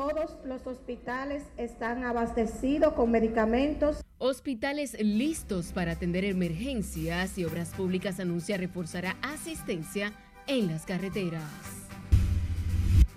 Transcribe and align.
Todos 0.00 0.38
los 0.46 0.66
hospitales 0.66 1.42
están 1.58 2.04
abastecidos 2.04 2.94
con 2.94 3.10
medicamentos. 3.10 4.00
Hospitales 4.16 4.96
listos 4.98 5.72
para 5.72 5.92
atender 5.92 6.24
emergencias 6.24 7.36
y 7.36 7.44
Obras 7.44 7.74
Públicas 7.74 8.18
anuncia 8.18 8.56
reforzará 8.56 9.18
asistencia 9.20 10.14
en 10.46 10.68
las 10.68 10.86
carreteras. 10.86 11.42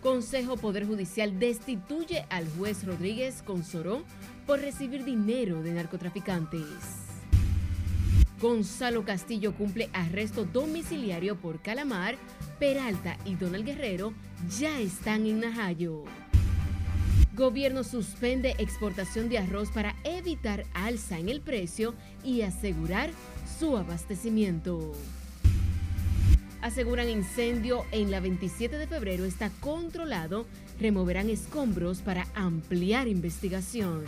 Consejo 0.01 0.57
Poder 0.57 0.85
Judicial 0.85 1.39
destituye 1.39 2.25
al 2.29 2.49
juez 2.49 2.85
Rodríguez 2.85 3.43
Consoró 3.43 4.03
por 4.45 4.59
recibir 4.59 5.05
dinero 5.05 5.63
de 5.63 5.71
narcotraficantes. 5.71 6.67
Gonzalo 8.41 9.05
Castillo 9.05 9.55
cumple 9.55 9.89
arresto 9.93 10.43
domiciliario 10.43 11.37
por 11.37 11.61
Calamar, 11.61 12.17
Peralta 12.59 13.15
y 13.23 13.35
Donald 13.35 13.63
Guerrero 13.63 14.11
ya 14.59 14.81
están 14.81 15.25
en 15.25 15.39
Najayo. 15.39 16.03
Gobierno 17.33 17.83
suspende 17.83 18.53
exportación 18.59 19.27
de 19.27 19.39
arroz 19.39 19.69
para 19.71 19.95
evitar 20.03 20.65
alza 20.75 21.17
en 21.17 21.29
el 21.29 21.41
precio 21.41 21.95
y 22.23 22.43
asegurar 22.43 23.09
su 23.59 23.75
abastecimiento. 23.75 24.91
Aseguran 26.61 27.09
incendio 27.09 27.85
en 27.91 28.11
la 28.11 28.19
27 28.19 28.77
de 28.77 28.85
febrero 28.85 29.25
está 29.25 29.49
controlado. 29.61 30.45
Removerán 30.79 31.31
escombros 31.31 32.01
para 32.01 32.27
ampliar 32.35 33.07
investigación. 33.07 34.05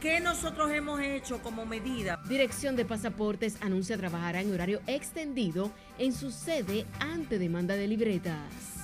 ¿Qué 0.00 0.18
nosotros 0.20 0.72
hemos 0.72 1.00
hecho 1.00 1.40
como 1.40 1.66
medida? 1.66 2.20
Dirección 2.28 2.74
de 2.74 2.84
Pasaportes 2.84 3.58
anuncia 3.60 3.96
trabajará 3.96 4.40
en 4.40 4.52
horario 4.52 4.80
extendido 4.88 5.70
en 5.98 6.12
su 6.12 6.32
sede 6.32 6.84
ante 6.98 7.38
demanda 7.38 7.76
de 7.76 7.86
libretas. 7.86 8.75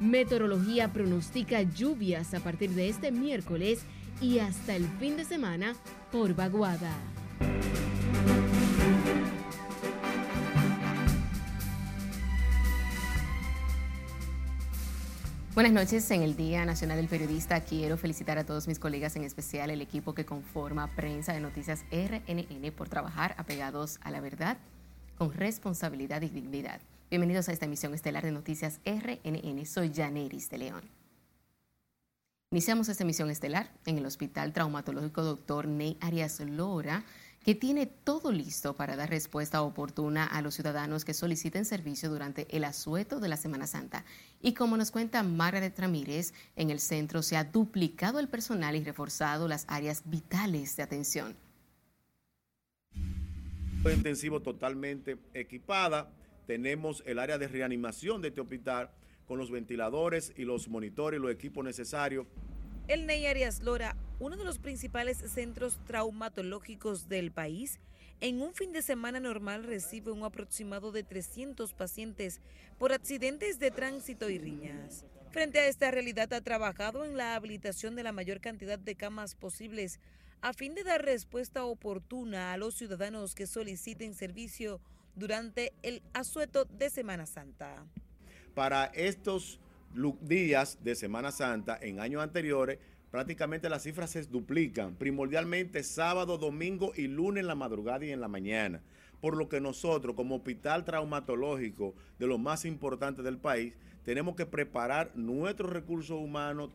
Meteorología 0.00 0.90
pronostica 0.94 1.60
lluvias 1.60 2.32
a 2.32 2.40
partir 2.40 2.70
de 2.70 2.88
este 2.88 3.12
miércoles 3.12 3.82
y 4.22 4.38
hasta 4.38 4.74
el 4.74 4.88
fin 4.98 5.18
de 5.18 5.26
semana 5.26 5.74
por 6.10 6.34
vaguada. 6.34 6.90
Buenas 15.54 15.72
noches. 15.72 16.10
En 16.10 16.22
el 16.22 16.34
Día 16.34 16.64
Nacional 16.64 16.96
del 16.96 17.08
Periodista 17.08 17.60
quiero 17.60 17.98
felicitar 17.98 18.38
a 18.38 18.44
todos 18.44 18.68
mis 18.68 18.78
colegas, 18.78 19.16
en 19.16 19.24
especial 19.24 19.68
el 19.68 19.82
equipo 19.82 20.14
que 20.14 20.24
conforma 20.24 20.94
Prensa 20.96 21.34
de 21.34 21.40
Noticias 21.40 21.84
RNN 21.92 22.72
por 22.72 22.88
trabajar 22.88 23.34
apegados 23.36 23.98
a 24.00 24.10
la 24.10 24.22
verdad 24.22 24.56
con 25.18 25.34
responsabilidad 25.34 26.22
y 26.22 26.30
dignidad. 26.30 26.80
Bienvenidos 27.10 27.48
a 27.48 27.52
esta 27.52 27.66
emisión 27.66 27.92
estelar 27.92 28.22
de 28.22 28.30
Noticias 28.30 28.78
RNN. 28.84 29.66
Soy 29.66 29.92
Janeris 29.92 30.48
de 30.48 30.58
León. 30.58 30.82
Iniciamos 32.52 32.88
esta 32.88 33.02
emisión 33.02 33.30
estelar 33.30 33.72
en 33.84 33.98
el 33.98 34.06
Hospital 34.06 34.52
Traumatológico 34.52 35.24
Dr. 35.24 35.66
Ney 35.66 35.96
Arias 36.00 36.38
Lora, 36.38 37.02
que 37.44 37.56
tiene 37.56 37.86
todo 37.86 38.30
listo 38.30 38.76
para 38.76 38.94
dar 38.94 39.10
respuesta 39.10 39.62
oportuna 39.62 40.24
a 40.24 40.40
los 40.40 40.54
ciudadanos 40.54 41.04
que 41.04 41.12
soliciten 41.12 41.64
servicio 41.64 42.10
durante 42.10 42.46
el 42.56 42.62
asueto 42.62 43.18
de 43.18 43.28
la 43.28 43.36
Semana 43.36 43.66
Santa. 43.66 44.04
Y 44.40 44.54
como 44.54 44.76
nos 44.76 44.92
cuenta 44.92 45.24
Margaret 45.24 45.76
Ramírez, 45.80 46.32
en 46.54 46.70
el 46.70 46.78
centro 46.78 47.22
se 47.22 47.36
ha 47.36 47.42
duplicado 47.42 48.20
el 48.20 48.28
personal 48.28 48.76
y 48.76 48.84
reforzado 48.84 49.48
las 49.48 49.64
áreas 49.66 50.02
vitales 50.04 50.76
de 50.76 50.84
atención. 50.84 51.36
Intensivo 53.84 54.38
totalmente 54.38 55.18
equipada 55.34 56.08
tenemos 56.50 57.04
el 57.06 57.20
área 57.20 57.38
de 57.38 57.46
reanimación 57.46 58.20
de 58.20 58.26
este 58.26 58.40
hospital 58.40 58.90
con 59.24 59.38
los 59.38 59.52
ventiladores 59.52 60.32
y 60.36 60.42
los 60.42 60.68
monitores 60.68 61.20
y 61.20 61.22
los 61.22 61.30
equipos 61.30 61.64
necesarios. 61.64 62.26
El 62.88 63.06
Ney 63.06 63.24
Arias 63.26 63.62
Lora, 63.62 63.94
uno 64.18 64.36
de 64.36 64.42
los 64.42 64.58
principales 64.58 65.18
centros 65.18 65.78
traumatológicos 65.86 67.08
del 67.08 67.30
país, 67.30 67.78
en 68.20 68.42
un 68.42 68.52
fin 68.52 68.72
de 68.72 68.82
semana 68.82 69.20
normal 69.20 69.62
recibe 69.62 70.10
un 70.10 70.24
aproximado 70.24 70.90
de 70.90 71.04
300 71.04 71.72
pacientes 71.72 72.40
por 72.80 72.92
accidentes 72.92 73.60
de 73.60 73.70
tránsito 73.70 74.28
y 74.28 74.38
riñas. 74.38 75.06
Frente 75.30 75.60
a 75.60 75.68
esta 75.68 75.92
realidad 75.92 76.32
ha 76.32 76.40
trabajado 76.40 77.04
en 77.04 77.16
la 77.16 77.36
habilitación 77.36 77.94
de 77.94 78.02
la 78.02 78.10
mayor 78.10 78.40
cantidad 78.40 78.80
de 78.80 78.96
camas 78.96 79.36
posibles 79.36 80.00
a 80.40 80.52
fin 80.52 80.74
de 80.74 80.82
dar 80.82 81.04
respuesta 81.04 81.64
oportuna 81.64 82.52
a 82.52 82.56
los 82.56 82.74
ciudadanos 82.74 83.36
que 83.36 83.46
soliciten 83.46 84.14
servicio 84.14 84.80
durante 85.20 85.74
el 85.82 86.02
asueto 86.14 86.64
de 86.64 86.90
Semana 86.90 87.26
Santa. 87.26 87.86
Para 88.54 88.86
estos 88.86 89.60
días 90.22 90.78
de 90.82 90.94
Semana 90.96 91.30
Santa 91.30 91.78
en 91.80 92.00
años 92.00 92.22
anteriores, 92.22 92.78
prácticamente 93.10 93.68
las 93.68 93.82
cifras 93.82 94.10
se 94.10 94.22
duplican, 94.22 94.96
primordialmente 94.96 95.82
sábado, 95.84 96.38
domingo 96.38 96.92
y 96.96 97.06
lunes 97.06 97.42
en 97.42 97.48
la 97.48 97.54
madrugada 97.54 98.04
y 98.04 98.10
en 98.10 98.20
la 98.20 98.28
mañana. 98.28 98.82
Por 99.20 99.36
lo 99.36 99.50
que 99.50 99.60
nosotros, 99.60 100.16
como 100.16 100.36
hospital 100.36 100.84
traumatológico 100.84 101.94
de 102.18 102.26
los 102.26 102.40
más 102.40 102.64
importantes 102.64 103.22
del 103.22 103.36
país, 103.36 103.74
tenemos 104.04 104.34
que 104.34 104.46
preparar 104.46 105.12
nuestros 105.14 105.70
recursos 105.70 106.18
humanos. 106.18 106.70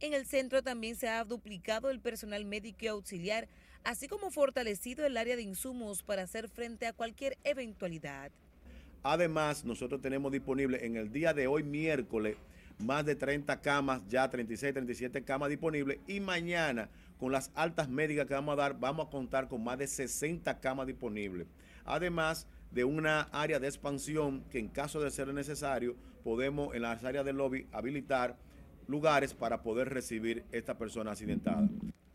En 0.00 0.14
el 0.14 0.24
centro 0.24 0.62
también 0.62 0.96
se 0.96 1.10
ha 1.10 1.22
duplicado 1.24 1.90
el 1.90 2.00
personal 2.00 2.46
médico 2.46 2.78
y 2.80 2.88
auxiliar 2.88 3.46
así 3.84 4.08
como 4.08 4.30
fortalecido 4.30 5.06
el 5.06 5.16
área 5.16 5.36
de 5.36 5.42
insumos 5.42 6.02
para 6.02 6.22
hacer 6.22 6.48
frente 6.48 6.86
a 6.86 6.92
cualquier 6.92 7.38
eventualidad. 7.44 8.30
Además, 9.02 9.64
nosotros 9.64 10.00
tenemos 10.00 10.30
disponible 10.30 10.84
en 10.84 10.96
el 10.96 11.10
día 11.10 11.32
de 11.32 11.46
hoy, 11.46 11.62
miércoles, 11.62 12.36
más 12.78 13.04
de 13.04 13.14
30 13.14 13.60
camas, 13.60 14.02
ya 14.08 14.28
36, 14.28 14.74
37 14.74 15.22
camas 15.24 15.48
disponibles. 15.48 15.98
Y 16.06 16.20
mañana, 16.20 16.90
con 17.18 17.32
las 17.32 17.50
altas 17.54 17.88
médicas 17.88 18.26
que 18.26 18.34
vamos 18.34 18.54
a 18.54 18.56
dar, 18.56 18.78
vamos 18.78 19.06
a 19.06 19.10
contar 19.10 19.48
con 19.48 19.64
más 19.64 19.78
de 19.78 19.86
60 19.86 20.60
camas 20.60 20.86
disponibles. 20.86 21.46
Además 21.84 22.46
de 22.70 22.84
una 22.84 23.22
área 23.32 23.58
de 23.58 23.66
expansión 23.66 24.44
que 24.50 24.58
en 24.58 24.68
caso 24.68 25.00
de 25.00 25.10
ser 25.10 25.32
necesario, 25.32 25.96
podemos 26.22 26.74
en 26.74 26.82
las 26.82 27.02
áreas 27.02 27.24
del 27.24 27.36
lobby 27.36 27.66
habilitar 27.72 28.36
lugares 28.86 29.34
para 29.34 29.62
poder 29.62 29.88
recibir 29.88 30.44
esta 30.52 30.76
persona 30.76 31.12
accidentada. 31.12 31.68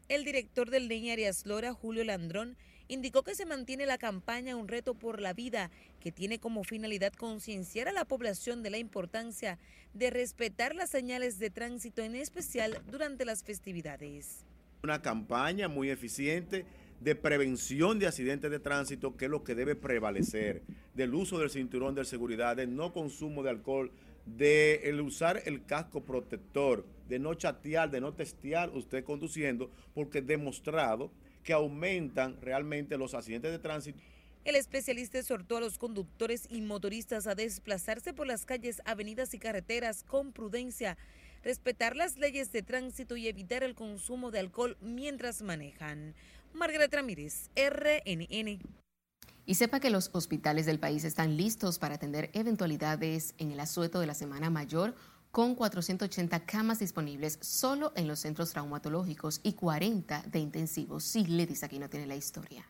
El 0.07 0.23
director 0.23 0.69
del 0.69 0.87
Leña 0.87 1.13
Arias 1.13 1.47
Lora, 1.47 1.73
Julio 1.73 2.03
Landrón, 2.03 2.57
indicó 2.87 3.23
que 3.23 3.33
se 3.33 3.47
mantiene 3.47 3.87
la 3.87 3.97
campaña 3.97 4.55
Un 4.55 4.67
reto 4.67 4.93
por 4.93 5.19
la 5.19 5.33
vida, 5.33 5.71
que 5.99 6.11
tiene 6.11 6.37
como 6.37 6.63
finalidad 6.63 7.11
concienciar 7.13 7.87
a 7.87 7.91
la 7.91 8.05
población 8.05 8.61
de 8.61 8.69
la 8.69 8.77
importancia 8.77 9.57
de 9.95 10.11
respetar 10.11 10.75
las 10.75 10.91
señales 10.91 11.39
de 11.39 11.49
tránsito, 11.49 12.03
en 12.03 12.15
especial 12.15 12.83
durante 12.91 13.25
las 13.25 13.43
festividades. 13.43 14.45
Una 14.83 15.01
campaña 15.01 15.67
muy 15.67 15.89
eficiente 15.89 16.65
de 17.01 17.15
prevención 17.15 17.97
de 17.97 18.05
accidentes 18.05 18.51
de 18.51 18.59
tránsito, 18.59 19.17
que 19.17 19.25
es 19.25 19.31
lo 19.31 19.43
que 19.43 19.55
debe 19.55 19.75
prevalecer, 19.75 20.61
del 20.93 21.15
uso 21.15 21.39
del 21.39 21.49
cinturón 21.49 21.95
de 21.95 22.05
seguridad, 22.05 22.55
del 22.55 22.75
no 22.75 22.93
consumo 22.93 23.41
de 23.41 23.49
alcohol, 23.49 23.91
de 24.25 24.89
el 24.89 25.01
usar 25.01 25.41
el 25.45 25.65
casco 25.65 26.03
protector, 26.03 26.85
de 27.07 27.19
no 27.19 27.33
chatear, 27.35 27.89
de 27.91 28.01
no 28.01 28.13
testear 28.13 28.69
usted 28.71 29.03
conduciendo, 29.03 29.69
porque 29.93 30.19
es 30.19 30.27
demostrado 30.27 31.11
que 31.43 31.53
aumentan 31.53 32.41
realmente 32.41 32.97
los 32.97 33.13
accidentes 33.13 33.51
de 33.51 33.59
tránsito. 33.59 33.99
El 34.43 34.55
especialista 34.55 35.17
exhortó 35.17 35.57
a 35.57 35.59
los 35.59 35.79
conductores 35.79 36.47
y 36.49 36.61
motoristas 36.61 37.25
a 37.25 37.33
desplazarse 37.33 38.13
por 38.13 38.27
las 38.27 38.45
calles, 38.45 38.81
avenidas 38.85 39.33
y 39.33 39.39
carreteras 39.39 40.03
con 40.03 40.33
prudencia, 40.33 40.97
respetar 41.43 41.95
las 41.95 42.17
leyes 42.17 42.51
de 42.51 42.61
tránsito 42.61 43.17
y 43.17 43.27
evitar 43.27 43.63
el 43.63 43.73
consumo 43.73 44.29
de 44.29 44.39
alcohol 44.39 44.77
mientras 44.81 45.41
manejan. 45.41 46.13
Margaret 46.53 46.93
Ramírez, 46.93 47.49
RNN. 47.55 48.59
Y 49.47 49.55
sepa 49.55 49.79
que 49.79 49.91
los 49.91 50.09
hospitales 50.13 50.65
del 50.65 50.79
país 50.79 51.03
están 51.03 51.37
listos 51.37 51.77
para 51.77 51.95
atender 51.95 52.31
eventualidades 52.33 53.35
en 53.37 53.51
el 53.51 53.59
asueto 53.59 53.99
de 53.99 54.07
la 54.07 54.15
Semana 54.15 54.49
Mayor 54.49 54.95
con 55.29 55.53
480 55.53 56.45
camas 56.45 56.79
disponibles 56.79 57.37
solo 57.41 57.91
en 57.95 58.07
los 58.07 58.19
centros 58.19 58.51
traumatológicos 58.51 59.41
y 59.43 59.53
40 59.53 60.23
de 60.23 60.39
intensivos. 60.39 61.03
Sí, 61.03 61.23
dice 61.25 61.65
aquí 61.65 61.77
no 61.77 61.89
tiene 61.89 62.07
la 62.07 62.15
historia. 62.15 62.65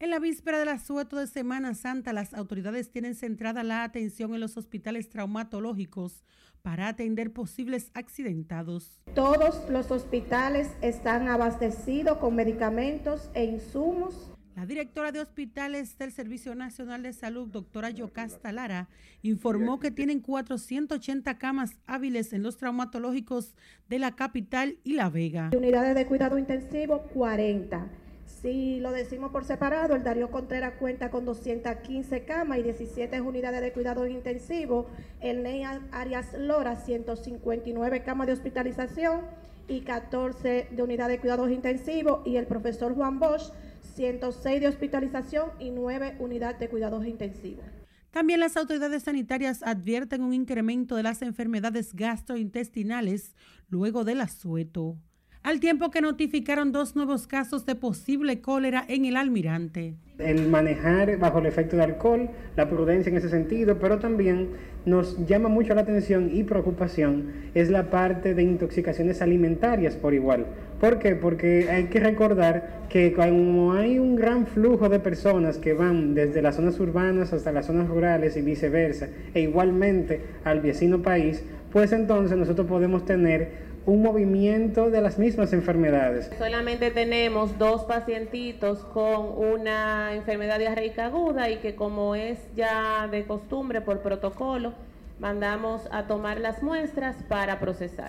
En 0.00 0.10
la 0.10 0.18
víspera 0.18 0.58
del 0.58 0.68
asueto 0.68 1.16
de 1.16 1.28
Semana 1.28 1.74
Santa, 1.74 2.12
las 2.12 2.34
autoridades 2.34 2.90
tienen 2.90 3.14
centrada 3.14 3.62
la 3.62 3.84
atención 3.84 4.34
en 4.34 4.40
los 4.40 4.56
hospitales 4.56 5.08
traumatológicos 5.08 6.24
para 6.60 6.88
atender 6.88 7.32
posibles 7.32 7.90
accidentados. 7.94 9.00
Todos 9.14 9.62
los 9.70 9.92
hospitales 9.92 10.72
están 10.82 11.28
abastecidos 11.28 12.18
con 12.18 12.34
medicamentos 12.34 13.30
e 13.34 13.44
insumos 13.44 14.31
la 14.54 14.66
directora 14.66 15.12
de 15.12 15.20
hospitales 15.20 15.96
del 15.96 16.12
Servicio 16.12 16.54
Nacional 16.54 17.02
de 17.02 17.12
Salud, 17.12 17.48
doctora 17.48 17.90
Yocasta 17.90 18.52
Lara, 18.52 18.88
informó 19.22 19.80
que 19.80 19.90
tienen 19.90 20.20
480 20.20 21.38
camas 21.38 21.78
hábiles 21.86 22.32
en 22.34 22.42
los 22.42 22.58
traumatológicos 22.58 23.54
de 23.88 23.98
la 23.98 24.14
capital 24.14 24.78
y 24.84 24.94
La 24.94 25.08
Vega. 25.08 25.50
Unidades 25.56 25.94
de 25.94 26.06
cuidado 26.06 26.38
intensivo, 26.38 27.02
40. 27.14 27.88
Si 28.26 28.80
lo 28.80 28.92
decimos 28.92 29.30
por 29.30 29.44
separado, 29.44 29.94
el 29.94 30.04
Darío 30.04 30.30
Contreras 30.30 30.74
cuenta 30.78 31.10
con 31.10 31.24
215 31.24 32.24
camas 32.24 32.58
y 32.58 32.62
17 32.62 33.20
unidades 33.20 33.60
de 33.62 33.72
cuidados 33.72 34.08
intensivos. 34.10 34.86
El 35.20 35.42
Ney 35.42 35.62
Arias 35.92 36.34
Lora, 36.34 36.76
159 36.76 38.02
camas 38.02 38.26
de 38.26 38.32
hospitalización 38.32 39.22
y 39.68 39.82
14 39.82 40.68
de 40.70 40.82
unidades 40.82 41.16
de 41.16 41.20
cuidados 41.20 41.50
intensivos. 41.50 42.26
Y 42.26 42.36
el 42.36 42.46
profesor 42.46 42.94
Juan 42.94 43.18
Bosch, 43.18 43.52
106 43.94 44.60
de 44.60 44.68
hospitalización 44.68 45.50
y 45.58 45.70
9 45.70 46.16
unidades 46.18 46.58
de 46.58 46.68
cuidados 46.68 47.06
intensivos. 47.06 47.64
También 48.10 48.40
las 48.40 48.56
autoridades 48.56 49.04
sanitarias 49.04 49.62
advierten 49.62 50.22
un 50.22 50.34
incremento 50.34 50.96
de 50.96 51.02
las 51.02 51.22
enfermedades 51.22 51.94
gastrointestinales 51.94 53.34
luego 53.68 54.04
del 54.04 54.20
asueto 54.20 54.98
al 55.42 55.58
tiempo 55.58 55.90
que 55.90 56.00
notificaron 56.00 56.70
dos 56.70 56.94
nuevos 56.94 57.26
casos 57.26 57.66
de 57.66 57.74
posible 57.74 58.40
cólera 58.40 58.84
en 58.88 59.04
el 59.04 59.16
almirante. 59.16 59.96
El 60.18 60.48
manejar 60.48 61.18
bajo 61.18 61.40
el 61.40 61.46
efecto 61.46 61.76
de 61.76 61.82
alcohol, 61.82 62.30
la 62.56 62.68
prudencia 62.68 63.10
en 63.10 63.16
ese 63.16 63.28
sentido, 63.28 63.78
pero 63.80 63.98
también 63.98 64.50
nos 64.86 65.26
llama 65.26 65.48
mucho 65.48 65.74
la 65.74 65.80
atención 65.80 66.30
y 66.32 66.44
preocupación 66.44 67.32
es 67.54 67.70
la 67.70 67.90
parte 67.90 68.34
de 68.34 68.42
intoxicaciones 68.42 69.20
alimentarias 69.20 69.96
por 69.96 70.14
igual. 70.14 70.46
¿Por 70.82 70.98
qué? 70.98 71.14
Porque 71.14 71.70
hay 71.70 71.84
que 71.84 72.00
recordar 72.00 72.80
que 72.88 73.12
como 73.12 73.72
hay 73.72 74.00
un 74.00 74.16
gran 74.16 74.48
flujo 74.48 74.88
de 74.88 74.98
personas 74.98 75.58
que 75.58 75.74
van 75.74 76.12
desde 76.12 76.42
las 76.42 76.56
zonas 76.56 76.80
urbanas 76.80 77.32
hasta 77.32 77.52
las 77.52 77.66
zonas 77.66 77.86
rurales 77.86 78.36
y 78.36 78.42
viceversa, 78.42 79.06
e 79.32 79.42
igualmente 79.42 80.20
al 80.42 80.60
vecino 80.60 81.00
país, 81.00 81.44
pues 81.72 81.92
entonces 81.92 82.36
nosotros 82.36 82.66
podemos 82.66 83.04
tener 83.04 83.50
un 83.86 84.02
movimiento 84.02 84.90
de 84.90 85.00
las 85.00 85.20
mismas 85.20 85.52
enfermedades. 85.52 86.28
Solamente 86.36 86.90
tenemos 86.90 87.56
dos 87.58 87.84
pacientitos 87.84 88.80
con 88.92 89.38
una 89.38 90.16
enfermedad 90.16 90.58
diarreica 90.58 91.06
aguda 91.06 91.48
y 91.48 91.58
que 91.58 91.76
como 91.76 92.16
es 92.16 92.40
ya 92.56 93.06
de 93.06 93.22
costumbre 93.22 93.82
por 93.82 94.00
protocolo, 94.00 94.72
mandamos 95.20 95.88
a 95.92 96.08
tomar 96.08 96.40
las 96.40 96.60
muestras 96.60 97.14
para 97.28 97.60
procesar. 97.60 98.08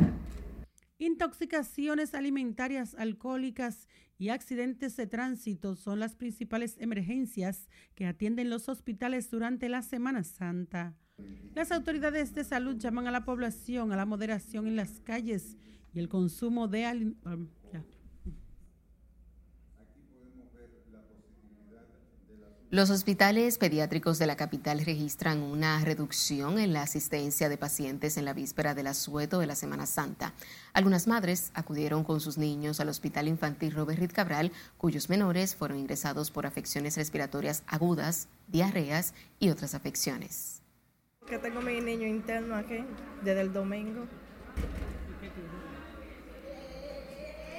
Intoxicaciones 1.03 2.13
alimentarias, 2.13 2.95
alcohólicas 2.95 3.89
y 4.17 4.29
accidentes 4.29 4.95
de 4.95 5.05
tránsito 5.05 5.75
son 5.75 5.99
las 5.99 6.15
principales 6.15 6.77
emergencias 6.79 7.67
que 7.93 8.05
atienden 8.05 8.49
los 8.49 8.69
hospitales 8.69 9.29
durante 9.29 9.67
la 9.67 9.81
Semana 9.81 10.23
Santa. 10.23 10.95
Las 11.55 11.73
autoridades 11.73 12.33
de 12.33 12.45
salud 12.45 12.77
llaman 12.77 13.07
a 13.07 13.11
la 13.11 13.25
población 13.25 13.91
a 13.91 13.97
la 13.97 14.05
moderación 14.05 14.65
en 14.65 14.77
las 14.77 15.01
calles 15.01 15.57
y 15.93 15.99
el 15.99 16.07
consumo 16.07 16.69
de 16.69 16.85
alimentos. 16.85 17.62
Los 22.73 22.89
hospitales 22.89 23.59
pediátricos 23.59 24.17
de 24.17 24.25
la 24.25 24.35
capital 24.35 24.83
registran 24.83 25.43
una 25.43 25.79
reducción 25.85 26.57
en 26.57 26.73
la 26.73 26.81
asistencia 26.81 27.47
de 27.47 27.55
pacientes 27.55 28.17
en 28.17 28.25
la 28.25 28.33
víspera 28.33 28.73
del 28.73 28.87
asueto 28.87 29.37
de 29.37 29.45
la 29.45 29.53
Semana 29.53 29.85
Santa. 29.85 30.33
Algunas 30.73 31.05
madres 31.05 31.51
acudieron 31.53 32.03
con 32.03 32.19
sus 32.19 32.39
niños 32.39 32.79
al 32.79 32.89
Hospital 32.89 33.27
Infantil 33.27 33.75
Robert 33.75 34.11
Cabral, 34.11 34.51
cuyos 34.79 35.07
menores 35.07 35.55
fueron 35.55 35.77
ingresados 35.77 36.31
por 36.31 36.47
afecciones 36.47 36.97
respiratorias 36.97 37.61
agudas, 37.67 38.27
diarreas 38.47 39.13
y 39.37 39.51
otras 39.51 39.75
afecciones. 39.75 40.63
Que 41.27 41.37
tengo 41.37 41.61
mi 41.61 41.79
niño 41.79 42.07
interno 42.07 42.55
aquí 42.55 42.83
desde 43.23 43.41
el 43.41 43.53
domingo. 43.53 44.07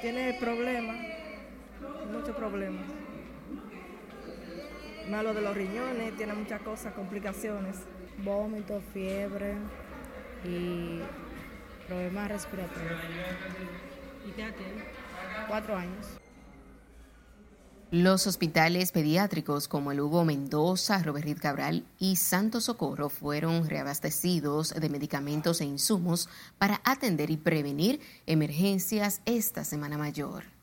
Tiene 0.02 0.37
problemas, 0.40 0.96
muchos 2.11 2.34
problemas. 2.34 3.03
Malo 5.10 5.34
de 5.34 5.42
los 5.42 5.54
riñones, 5.54 6.16
tiene 6.16 6.32
muchas 6.34 6.62
cosas, 6.62 6.94
complicaciones. 6.94 7.76
Vómito, 8.24 8.80
fiebre 8.92 9.54
y 10.44 11.00
problemas 11.86 12.28
respiratorios. 12.28 13.00
¿Y 14.26 14.30
qué? 14.32 14.54
Cuatro 15.48 15.76
años. 15.76 16.06
Los 17.90 18.26
hospitales 18.26 18.90
pediátricos 18.90 19.68
como 19.68 19.92
el 19.92 20.00
Hugo 20.00 20.24
Mendoza, 20.24 21.00
Robert 21.02 21.38
Cabral 21.38 21.84
y 21.98 22.16
Santo 22.16 22.60
Socorro 22.60 23.08
fueron 23.08 23.68
reabastecidos 23.68 24.70
de 24.70 24.88
medicamentos 24.88 25.60
e 25.60 25.64
insumos 25.64 26.28
para 26.58 26.80
atender 26.84 27.30
y 27.30 27.36
prevenir 27.36 28.00
emergencias 28.26 29.20
esta 29.26 29.64
Semana 29.64 29.96
Mayor. 29.96 30.53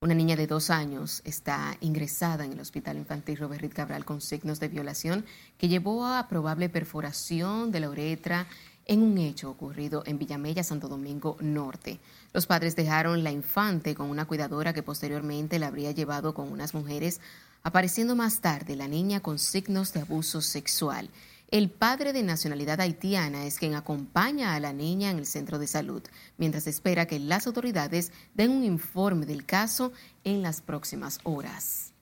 Una 0.00 0.14
niña 0.14 0.36
de 0.36 0.46
dos 0.46 0.70
años 0.70 1.22
está 1.24 1.76
ingresada 1.80 2.44
en 2.44 2.52
el 2.52 2.60
Hospital 2.60 2.98
Infantil 2.98 3.36
Robert 3.36 3.72
Cabral 3.72 4.04
con 4.04 4.20
signos 4.20 4.60
de 4.60 4.68
violación 4.68 5.26
que 5.58 5.66
llevó 5.66 6.06
a 6.06 6.28
probable 6.28 6.68
perforación 6.68 7.72
de 7.72 7.80
la 7.80 7.90
uretra 7.90 8.46
en 8.86 9.02
un 9.02 9.18
hecho 9.18 9.50
ocurrido 9.50 10.04
en 10.06 10.16
Villamella, 10.16 10.62
Santo 10.62 10.86
Domingo 10.86 11.36
Norte. 11.40 11.98
Los 12.32 12.46
padres 12.46 12.76
dejaron 12.76 13.24
la 13.24 13.32
infante 13.32 13.96
con 13.96 14.08
una 14.08 14.24
cuidadora 14.24 14.72
que 14.72 14.84
posteriormente 14.84 15.58
la 15.58 15.66
habría 15.66 15.90
llevado 15.90 16.32
con 16.32 16.52
unas 16.52 16.74
mujeres, 16.74 17.20
apareciendo 17.64 18.14
más 18.14 18.40
tarde 18.40 18.76
la 18.76 18.86
niña 18.86 19.18
con 19.18 19.40
signos 19.40 19.92
de 19.92 20.02
abuso 20.02 20.40
sexual. 20.42 21.10
El 21.50 21.70
padre 21.70 22.12
de 22.12 22.22
nacionalidad 22.22 22.78
haitiana 22.78 23.46
es 23.46 23.58
quien 23.58 23.74
acompaña 23.74 24.54
a 24.54 24.60
la 24.60 24.74
niña 24.74 25.10
en 25.10 25.18
el 25.18 25.24
centro 25.24 25.58
de 25.58 25.66
salud, 25.66 26.02
mientras 26.36 26.66
espera 26.66 27.06
que 27.06 27.18
las 27.18 27.46
autoridades 27.46 28.12
den 28.34 28.50
un 28.50 28.64
informe 28.64 29.24
del 29.24 29.46
caso 29.46 29.90
en 30.24 30.42
las 30.42 30.60
próximas 30.60 31.20
horas. 31.22 31.94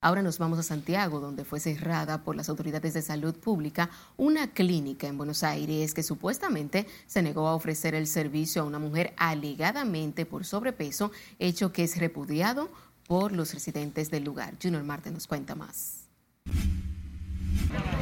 Ahora 0.00 0.22
nos 0.22 0.38
vamos 0.38 0.58
a 0.58 0.62
Santiago, 0.62 1.20
donde 1.20 1.44
fue 1.44 1.60
cerrada 1.60 2.24
por 2.24 2.34
las 2.34 2.48
autoridades 2.48 2.94
de 2.94 3.02
salud 3.02 3.34
pública 3.34 3.90
una 4.16 4.50
clínica 4.50 5.06
en 5.06 5.18
Buenos 5.18 5.42
Aires 5.42 5.92
que 5.92 6.02
supuestamente 6.02 6.86
se 7.06 7.20
negó 7.20 7.48
a 7.48 7.54
ofrecer 7.54 7.94
el 7.94 8.06
servicio 8.06 8.62
a 8.62 8.64
una 8.64 8.78
mujer 8.78 9.12
alegadamente 9.18 10.24
por 10.24 10.46
sobrepeso, 10.46 11.12
hecho 11.38 11.70
que 11.70 11.84
es 11.84 11.98
repudiado 11.98 12.70
por 13.06 13.32
los 13.32 13.52
residentes 13.52 14.10
del 14.10 14.24
lugar. 14.24 14.54
Junior 14.62 14.84
Marte 14.84 15.10
nos 15.10 15.26
cuenta 15.26 15.54
más. 15.54 16.08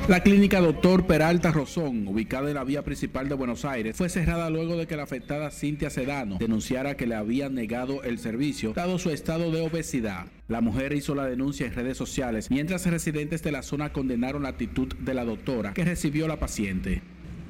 La 0.08 0.22
clínica 0.22 0.60
Doctor 0.60 1.06
Peralta 1.06 1.52
Rosón, 1.52 2.08
ubicada 2.08 2.48
en 2.48 2.54
la 2.54 2.64
vía 2.64 2.82
principal 2.82 3.28
de 3.28 3.34
Buenos 3.34 3.66
Aires, 3.66 3.94
fue 3.94 4.08
cerrada 4.08 4.48
luego 4.48 4.76
de 4.78 4.86
que 4.86 4.96
la 4.96 5.02
afectada 5.02 5.50
Cintia 5.50 5.90
Sedano 5.90 6.38
denunciara 6.38 6.96
que 6.96 7.06
le 7.06 7.14
habían 7.14 7.54
negado 7.54 8.02
el 8.02 8.18
servicio 8.18 8.72
dado 8.72 8.98
su 8.98 9.10
estado 9.10 9.50
de 9.50 9.60
obesidad. 9.60 10.26
La 10.48 10.62
mujer 10.62 10.94
hizo 10.94 11.14
la 11.14 11.26
denuncia 11.26 11.66
en 11.66 11.74
redes 11.74 11.98
sociales, 11.98 12.50
mientras 12.50 12.86
residentes 12.86 13.42
de 13.42 13.52
la 13.52 13.62
zona 13.62 13.92
condenaron 13.92 14.44
la 14.44 14.48
actitud 14.48 14.88
de 14.94 15.12
la 15.12 15.26
doctora 15.26 15.74
que 15.74 15.84
recibió 15.84 16.26
la 16.26 16.38
paciente. 16.38 17.02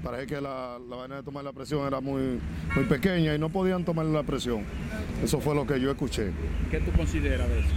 Parece 0.03 0.27
que 0.27 0.41
la, 0.41 0.79
la 0.89 0.97
vaina 0.97 1.17
de 1.17 1.23
tomar 1.23 1.45
la 1.45 1.53
presión 1.53 1.87
era 1.87 2.01
muy, 2.01 2.41
muy 2.75 2.85
pequeña 2.89 3.35
y 3.35 3.39
no 3.39 3.51
podían 3.51 3.85
tomar 3.85 4.07
la 4.07 4.23
presión. 4.25 4.63
Eso 5.23 5.41
fue 5.41 5.55
lo 5.55 5.67
que 5.67 5.81
yo 5.81 5.91
escuché. 5.91 6.31
¿Qué 6.71 6.81
tú 6.81 6.91
consideras 6.93 7.49
de 7.49 7.61
eso? 7.61 7.69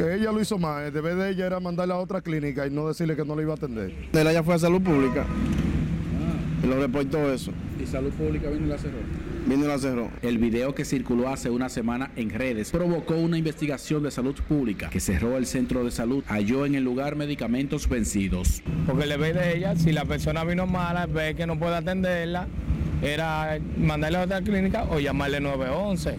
Que 0.00 0.14
ella 0.14 0.32
lo 0.32 0.40
hizo 0.40 0.58
mal. 0.58 0.84
El 0.84 0.92
deber 0.92 1.16
de 1.16 1.30
ella 1.30 1.46
era 1.46 1.60
mandarla 1.60 1.94
a 1.94 1.98
otra 1.98 2.22
clínica 2.22 2.66
y 2.66 2.70
no 2.70 2.88
decirle 2.88 3.16
que 3.16 3.24
no 3.24 3.36
le 3.36 3.42
iba 3.42 3.52
a 3.52 3.56
atender. 3.56 3.92
Ella 4.12 4.42
fue 4.42 4.54
a 4.54 4.58
salud 4.58 4.80
pública 4.80 5.26
y 6.62 6.66
lo 6.66 6.80
reportó 6.80 7.30
eso. 7.32 7.52
¿Y 7.82 7.86
salud 7.86 8.10
pública 8.12 8.48
vino 8.48 8.66
y 8.66 8.68
la 8.70 8.78
cerró? 8.78 8.98
Vino 9.46 9.64
y 9.64 9.68
la 9.68 9.78
cerró. 9.78 10.10
El 10.22 10.38
video 10.38 10.74
que 10.74 10.84
circuló 10.84 11.28
hace 11.28 11.50
una 11.50 11.68
semana 11.68 12.10
en 12.16 12.30
redes 12.30 12.70
provocó 12.70 13.14
una 13.14 13.36
investigación 13.36 14.02
de 14.02 14.10
salud 14.10 14.34
pública 14.48 14.88
que 14.88 15.00
cerró 15.00 15.36
el 15.36 15.46
centro 15.46 15.84
de 15.84 15.90
salud, 15.90 16.24
halló 16.28 16.64
en 16.64 16.74
el 16.74 16.84
lugar 16.84 17.16
medicamentos 17.16 17.88
vencidos. 17.88 18.62
Porque 18.86 19.04
el 19.04 19.10
deber 19.10 19.34
de 19.34 19.56
ella, 19.56 19.76
si 19.76 19.92
la 19.92 20.06
persona 20.06 20.44
vino 20.44 20.66
mala, 20.66 21.06
ve 21.06 21.34
que 21.34 21.46
no 21.46 21.58
puede 21.58 21.76
atenderla, 21.76 22.46
era 23.02 23.58
mandarla 23.76 24.22
a 24.22 24.24
otra 24.24 24.40
clínica 24.42 24.84
o 24.84 24.98
llamarle 24.98 25.40
911 25.40 26.16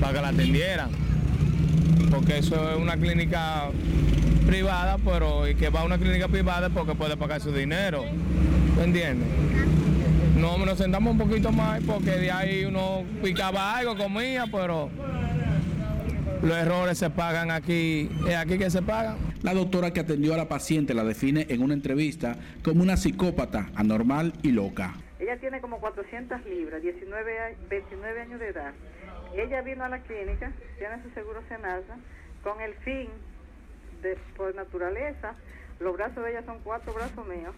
para 0.00 0.12
que 0.14 0.20
la 0.20 0.28
atendieran 0.28 1.11
porque 2.10 2.38
eso 2.38 2.70
es 2.72 2.78
una 2.78 2.96
clínica 2.96 3.70
privada, 4.46 4.98
pero 5.04 5.48
y 5.48 5.54
que 5.54 5.70
va 5.70 5.80
a 5.80 5.84
una 5.84 5.98
clínica 5.98 6.28
privada 6.28 6.68
porque 6.70 6.94
puede 6.94 7.16
pagar 7.16 7.40
su 7.40 7.52
dinero. 7.52 8.04
¿Me 8.76 8.84
entiendes? 8.84 9.28
No, 10.36 10.58
nos 10.58 10.78
sentamos 10.78 11.12
un 11.12 11.18
poquito 11.18 11.52
más 11.52 11.80
porque 11.84 12.12
de 12.12 12.30
ahí 12.30 12.64
uno 12.64 13.04
picaba 13.22 13.76
algo, 13.76 13.96
comía, 13.96 14.44
pero 14.50 14.90
los 16.42 16.56
errores 16.56 16.98
se 16.98 17.10
pagan 17.10 17.50
aquí, 17.50 18.10
es 18.28 18.36
aquí 18.36 18.58
que 18.58 18.70
se 18.70 18.82
pagan. 18.82 19.16
La 19.42 19.54
doctora 19.54 19.92
que 19.92 20.00
atendió 20.00 20.34
a 20.34 20.36
la 20.36 20.48
paciente 20.48 20.94
la 20.94 21.04
define 21.04 21.46
en 21.48 21.62
una 21.62 21.74
entrevista 21.74 22.36
como 22.62 22.82
una 22.82 22.96
psicópata, 22.96 23.70
anormal 23.74 24.32
y 24.42 24.50
loca. 24.52 24.94
Ella 25.20 25.38
tiene 25.38 25.60
como 25.60 25.78
400 25.78 26.44
libras, 26.46 26.82
19, 26.82 27.56
29 27.70 28.20
años 28.20 28.40
de 28.40 28.48
edad. 28.48 28.72
Ella 29.34 29.62
vino 29.62 29.84
a 29.84 29.88
la 29.88 30.00
clínica, 30.02 30.52
tiene 30.78 31.02
su 31.02 31.10
seguro 31.10 31.42
Senasa, 31.48 31.96
con 32.42 32.60
el 32.60 32.74
fin 32.76 33.08
de, 34.02 34.16
por 34.36 34.54
naturaleza, 34.54 35.34
los 35.80 35.94
brazos 35.96 36.24
de 36.24 36.30
ella 36.30 36.42
son 36.44 36.58
cuatro 36.60 36.92
brazos 36.92 37.26
míos, 37.26 37.54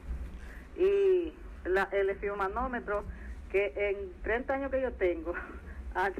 y 0.76 1.32
la, 1.64 1.88
el 1.92 2.10
efiomanómetro, 2.10 3.04
que 3.50 3.72
en 3.76 4.22
30 4.22 4.54
años 4.54 4.70
que 4.70 4.80
yo 4.80 4.92
tengo, 4.94 5.34
a- 5.94 6.10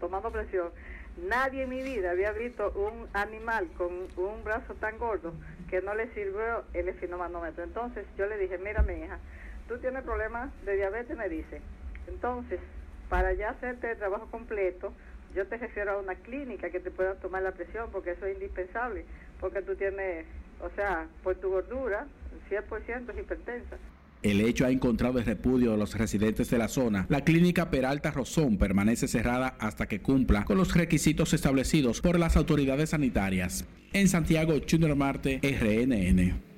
tomando 0.00 0.30
presión. 0.30 0.70
Nadie 1.16 1.62
en 1.62 1.70
mi 1.70 1.82
vida 1.82 2.10
había 2.10 2.32
visto 2.32 2.72
un 2.72 3.08
animal 3.14 3.68
con 3.78 3.90
un 4.16 4.44
brazo 4.44 4.74
tan 4.74 4.98
gordo 4.98 5.32
que 5.70 5.80
no 5.80 5.94
le 5.94 6.12
sirvió 6.12 6.64
el 6.74 6.88
esfinomanómetro. 6.88 7.64
Entonces 7.64 8.04
yo 8.18 8.26
le 8.26 8.36
dije, 8.36 8.58
mira 8.58 8.82
mi 8.82 8.94
hija, 8.94 9.18
tú 9.66 9.78
tienes 9.78 10.02
problemas 10.04 10.50
de 10.66 10.76
diabetes, 10.76 11.16
me 11.16 11.28
dice. 11.30 11.62
Entonces, 12.06 12.60
para 13.08 13.32
ya 13.34 13.50
hacerte 13.50 13.92
el 13.92 13.98
trabajo 13.98 14.26
completo, 14.30 14.92
yo 15.34 15.46
te 15.46 15.58
refiero 15.58 15.92
a 15.92 15.98
una 16.00 16.14
clínica 16.14 16.70
que 16.70 16.80
te 16.80 16.90
pueda 16.90 17.14
tomar 17.16 17.42
la 17.42 17.52
presión, 17.52 17.90
porque 17.92 18.12
eso 18.12 18.26
es 18.26 18.34
indispensable, 18.34 19.04
porque 19.40 19.62
tú 19.62 19.74
tienes, 19.74 20.24
o 20.60 20.70
sea, 20.74 21.06
por 21.22 21.36
tu 21.36 21.50
gordura, 21.50 22.06
100% 22.50 23.10
es 23.10 23.18
hipertensa. 23.18 23.76
El 24.22 24.40
hecho 24.40 24.64
ha 24.64 24.70
encontrado 24.70 25.18
el 25.18 25.26
repudio 25.26 25.72
de 25.72 25.76
los 25.76 25.96
residentes 25.96 26.50
de 26.50 26.58
la 26.58 26.68
zona. 26.68 27.06
La 27.08 27.22
clínica 27.22 27.70
Peralta 27.70 28.10
Rosón 28.10 28.56
permanece 28.56 29.08
cerrada 29.08 29.56
hasta 29.60 29.86
que 29.86 30.00
cumpla 30.00 30.44
con 30.44 30.56
los 30.56 30.74
requisitos 30.74 31.34
establecidos 31.34 32.00
por 32.00 32.18
las 32.18 32.36
autoridades 32.36 32.90
sanitarias. 32.90 33.66
En 33.92 34.08
Santiago, 34.08 34.54
Junior 34.68 34.96
Marte, 34.96 35.38
RNN. 35.42 36.55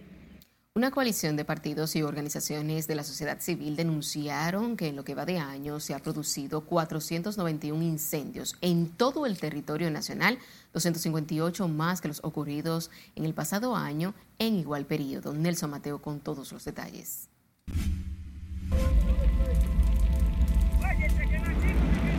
Una 0.79 0.93
coalición 0.93 1.35
de 1.35 1.45
partidos 1.45 1.97
y 1.97 2.05
organizaciones 2.05 2.87
de 2.87 2.95
la 2.95 3.03
sociedad 3.03 3.41
civil 3.41 3.75
denunciaron 3.75 4.77
que 4.77 4.87
en 4.87 4.95
lo 4.95 5.03
que 5.03 5.17
va 5.17 5.27
de 5.27 5.41
año 5.41 5.81
se 5.81 5.93
ha 5.93 5.99
producido 5.99 6.61
491 6.61 7.83
incendios 7.83 8.57
en 8.61 8.89
todo 8.89 9.27
el 9.27 9.41
territorio 9.41 9.91
nacional, 9.91 10.39
258 10.75 11.67
más 11.67 12.01
que 12.01 12.07
los 12.07 12.21
ocurridos 12.23 12.93
en 13.17 13.25
el 13.25 13.35
pasado 13.35 13.75
año 13.75 14.15
en 14.39 14.55
igual 14.55 14.87
periodo. 14.87 15.35
Nelson 15.35 15.71
Mateo 15.71 16.01
con 16.01 16.21
todos 16.21 16.53
los 16.53 16.65
detalles. 16.65 17.29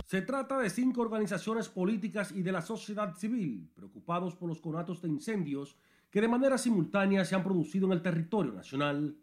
Se 0.06 0.20
trata 0.20 0.58
de 0.58 0.68
cinco 0.68 1.00
organizaciones 1.00 1.70
políticas 1.70 2.30
y 2.30 2.42
de 2.42 2.52
la 2.52 2.60
sociedad 2.60 3.16
civil 3.16 3.70
preocupados 3.74 4.34
por 4.34 4.50
los 4.50 4.60
conatos 4.60 5.00
de 5.00 5.08
incendios 5.08 5.78
que 6.10 6.20
de 6.20 6.28
manera 6.28 6.58
simultánea 6.58 7.24
se 7.24 7.34
han 7.34 7.44
producido 7.44 7.86
en 7.86 7.92
el 7.92 8.02
territorio 8.02 8.52
nacional. 8.52 9.16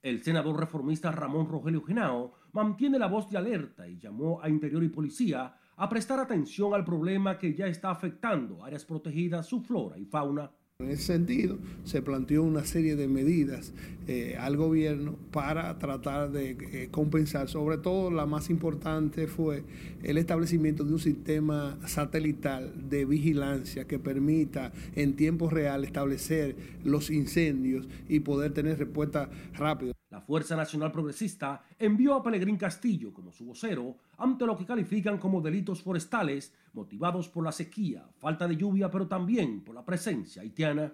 El 0.00 0.22
senador 0.22 0.58
reformista 0.58 1.10
Ramón 1.10 1.48
Rogelio 1.48 1.82
Genao 1.82 2.34
mantiene 2.52 2.98
la 2.98 3.08
voz 3.08 3.28
de 3.30 3.38
alerta 3.38 3.88
y 3.88 3.98
llamó 3.98 4.40
a 4.40 4.48
Interior 4.48 4.84
y 4.84 4.88
Policía 4.88 5.56
a 5.76 5.88
prestar 5.88 6.20
atención 6.20 6.72
al 6.72 6.84
problema 6.84 7.36
que 7.36 7.54
ya 7.54 7.66
está 7.66 7.90
afectando 7.90 8.64
áreas 8.64 8.84
protegidas, 8.84 9.46
su 9.46 9.60
flora 9.60 9.98
y 9.98 10.04
fauna. 10.04 10.50
En 10.80 10.90
ese 10.90 11.04
sentido, 11.04 11.56
se 11.84 12.02
planteó 12.02 12.42
una 12.42 12.64
serie 12.64 12.96
de 12.96 13.06
medidas 13.06 13.72
eh, 14.08 14.34
al 14.40 14.56
gobierno 14.56 15.16
para 15.30 15.78
tratar 15.78 16.32
de 16.32 16.50
eh, 16.50 16.88
compensar. 16.90 17.48
Sobre 17.48 17.78
todo, 17.78 18.10
la 18.10 18.26
más 18.26 18.50
importante 18.50 19.28
fue 19.28 19.62
el 20.02 20.18
establecimiento 20.18 20.82
de 20.82 20.94
un 20.94 20.98
sistema 20.98 21.78
satelital 21.86 22.72
de 22.90 23.04
vigilancia 23.04 23.86
que 23.86 24.00
permita 24.00 24.72
en 24.96 25.14
tiempo 25.14 25.48
real 25.48 25.84
establecer 25.84 26.56
los 26.82 27.08
incendios 27.08 27.86
y 28.08 28.18
poder 28.18 28.52
tener 28.52 28.76
respuesta 28.76 29.30
rápida. 29.52 29.92
La 30.14 30.20
Fuerza 30.20 30.54
Nacional 30.54 30.92
Progresista 30.92 31.64
envió 31.76 32.14
a 32.14 32.22
Pelegrín 32.22 32.56
Castillo 32.56 33.12
como 33.12 33.32
su 33.32 33.46
vocero 33.46 33.96
ante 34.16 34.46
lo 34.46 34.56
que 34.56 34.64
califican 34.64 35.18
como 35.18 35.40
delitos 35.40 35.82
forestales 35.82 36.54
motivados 36.72 37.28
por 37.28 37.42
la 37.42 37.50
sequía, 37.50 38.06
falta 38.18 38.46
de 38.46 38.56
lluvia, 38.56 38.88
pero 38.92 39.08
también 39.08 39.62
por 39.62 39.74
la 39.74 39.84
presencia 39.84 40.42
haitiana. 40.42 40.92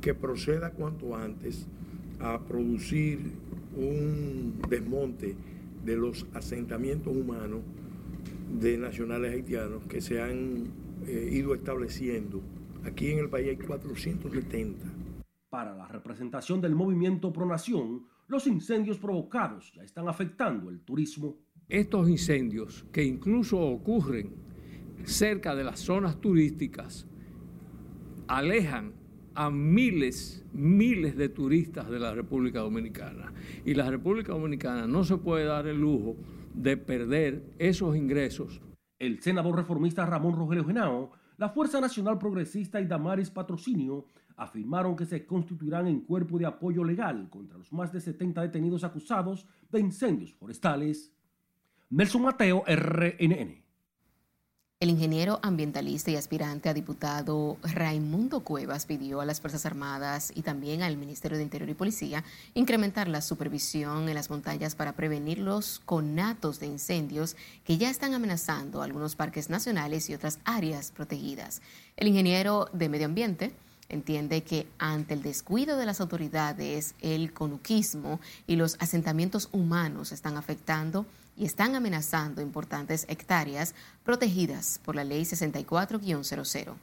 Que 0.00 0.14
proceda 0.14 0.70
cuanto 0.70 1.14
antes 1.14 1.66
a 2.20 2.38
producir 2.38 3.18
un 3.76 4.62
desmonte 4.66 5.36
de 5.84 5.96
los 5.96 6.24
asentamientos 6.32 7.14
humanos 7.14 7.60
de 8.58 8.78
nacionales 8.78 9.34
haitianos 9.34 9.84
que 9.90 10.00
se 10.00 10.22
han 10.22 10.72
eh, 11.06 11.28
ido 11.32 11.54
estableciendo. 11.54 12.40
Aquí 12.86 13.10
en 13.10 13.18
el 13.18 13.28
país 13.28 13.48
hay 13.48 13.56
470. 13.58 14.86
Para 15.50 15.74
la 15.74 15.86
representación 15.86 16.62
del 16.62 16.74
movimiento 16.74 17.30
Pro 17.30 17.44
Nación, 17.44 18.06
los 18.28 18.46
incendios 18.46 18.98
provocados 18.98 19.72
ya 19.74 19.82
están 19.82 20.08
afectando 20.08 20.70
el 20.70 20.80
turismo. 20.80 21.36
Estos 21.68 22.08
incendios 22.08 22.86
que 22.92 23.02
incluso 23.02 23.58
ocurren 23.58 24.34
cerca 25.04 25.54
de 25.54 25.64
las 25.64 25.80
zonas 25.80 26.20
turísticas 26.20 27.06
alejan 28.26 28.92
a 29.34 29.50
miles, 29.50 30.44
miles 30.52 31.16
de 31.16 31.28
turistas 31.28 31.88
de 31.88 31.98
la 31.98 32.14
República 32.14 32.60
Dominicana. 32.60 33.32
Y 33.64 33.74
la 33.74 33.90
República 33.90 34.32
Dominicana 34.32 34.86
no 34.86 35.04
se 35.04 35.16
puede 35.16 35.44
dar 35.44 35.66
el 35.66 35.80
lujo 35.80 36.16
de 36.54 36.76
perder 36.76 37.44
esos 37.58 37.96
ingresos. 37.96 38.60
El 38.98 39.20
senador 39.20 39.56
reformista 39.56 40.04
Ramón 40.04 40.34
Rogelio 40.34 40.64
Genao, 40.64 41.12
la 41.36 41.50
Fuerza 41.50 41.80
Nacional 41.80 42.18
Progresista 42.18 42.80
y 42.80 42.86
Damaris 42.86 43.30
Patrocinio 43.30 44.06
afirmaron 44.38 44.96
que 44.96 45.04
se 45.04 45.26
constituirán 45.26 45.86
en 45.86 46.00
cuerpo 46.00 46.38
de 46.38 46.46
apoyo 46.46 46.84
legal 46.84 47.28
contra 47.28 47.58
los 47.58 47.72
más 47.72 47.92
de 47.92 48.00
70 48.00 48.40
detenidos 48.40 48.84
acusados 48.84 49.46
de 49.70 49.80
incendios 49.80 50.32
forestales. 50.32 51.12
Nelson 51.90 52.22
Mateo, 52.22 52.64
RNN. 52.66 53.68
El 54.80 54.90
ingeniero 54.90 55.40
ambientalista 55.42 56.12
y 56.12 56.14
aspirante 56.14 56.68
a 56.68 56.74
diputado 56.74 57.56
Raimundo 57.64 58.44
Cuevas 58.44 58.86
pidió 58.86 59.20
a 59.20 59.24
las 59.26 59.40
Fuerzas 59.40 59.66
Armadas 59.66 60.30
y 60.36 60.42
también 60.42 60.82
al 60.82 60.96
Ministerio 60.96 61.36
de 61.36 61.42
Interior 61.42 61.68
y 61.68 61.74
Policía 61.74 62.22
incrementar 62.54 63.08
la 63.08 63.20
supervisión 63.20 64.08
en 64.08 64.14
las 64.14 64.30
montañas 64.30 64.76
para 64.76 64.92
prevenir 64.92 65.40
los 65.40 65.80
conatos 65.80 66.60
de 66.60 66.68
incendios 66.68 67.34
que 67.64 67.76
ya 67.76 67.90
están 67.90 68.14
amenazando 68.14 68.80
algunos 68.80 69.16
parques 69.16 69.50
nacionales 69.50 70.08
y 70.10 70.14
otras 70.14 70.38
áreas 70.44 70.92
protegidas. 70.92 71.60
El 71.96 72.06
ingeniero 72.06 72.68
de 72.72 72.88
Medio 72.88 73.06
Ambiente 73.06 73.52
entiende 73.88 74.42
que 74.42 74.66
ante 74.78 75.14
el 75.14 75.22
descuido 75.22 75.76
de 75.76 75.86
las 75.86 76.00
autoridades, 76.00 76.94
el 77.00 77.32
conuquismo 77.32 78.20
y 78.46 78.56
los 78.56 78.76
asentamientos 78.80 79.48
humanos 79.52 80.12
están 80.12 80.36
afectando 80.36 81.06
y 81.36 81.44
están 81.44 81.74
amenazando 81.74 82.42
importantes 82.42 83.06
hectáreas 83.08 83.74
protegidas 84.04 84.80
por 84.84 84.96
la 84.96 85.04
Ley 85.04 85.22
64-00. 85.22 86.74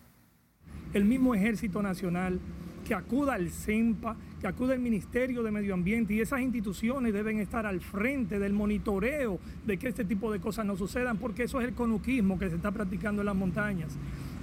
El 0.94 1.06
mismo 1.06 1.36
Ejército 1.36 1.82
Nacional 1.82 2.40
que 2.86 2.94
acuda 2.94 3.34
al 3.34 3.50
CEMPA, 3.50 4.16
que 4.40 4.48
acuda 4.48 4.74
al 4.74 4.80
Ministerio 4.80 5.44
de 5.44 5.52
Medio 5.52 5.74
Ambiente 5.74 6.14
y 6.14 6.22
esas 6.22 6.40
instituciones 6.40 7.14
deben 7.14 7.40
estar 7.40 7.66
al 7.66 7.82
frente 7.82 8.40
del 8.40 8.54
monitoreo 8.54 9.40
de 9.66 9.78
que 9.78 9.90
este 9.90 10.06
tipo 10.06 10.32
de 10.32 10.40
cosas 10.40 10.66
no 10.66 10.78
sucedan, 10.78 11.18
porque 11.18 11.44
eso 11.44 11.60
es 11.60 11.68
el 11.68 11.74
conuquismo 11.74 12.40
que 12.40 12.50
se 12.50 12.56
está 12.56 12.72
practicando 12.72 13.24
en 13.24 13.26
las 13.26 13.36
montañas. 13.36 13.92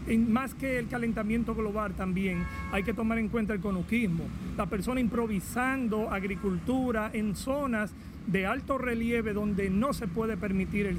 Más 0.07 0.55
que 0.55 0.79
el 0.79 0.89
calentamiento 0.89 1.55
global 1.55 1.95
también 1.95 2.45
hay 2.73 2.83
que 2.83 2.95
tomar 2.95 3.19
en 3.19 3.29
cuenta 3.29 3.53
el 3.53 3.61
conuquismo, 3.61 4.25
la 4.57 4.67
persona 4.67 5.01
improvisando 5.01 6.11
agricultura 6.11 7.11
en 7.13 7.37
zonas 7.37 7.93
de 8.27 8.47
alto 8.47 8.79
relieve 8.79 9.33
donde 9.33 9.71
no 9.71 9.93
se 9.93 10.07
puede 10.09 10.37
permitir 10.37 10.99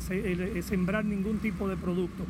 sembrar 0.63 1.05
ningún 1.05 1.39
tipo 1.39 1.67
de 1.67 1.77
producto. 1.77 2.25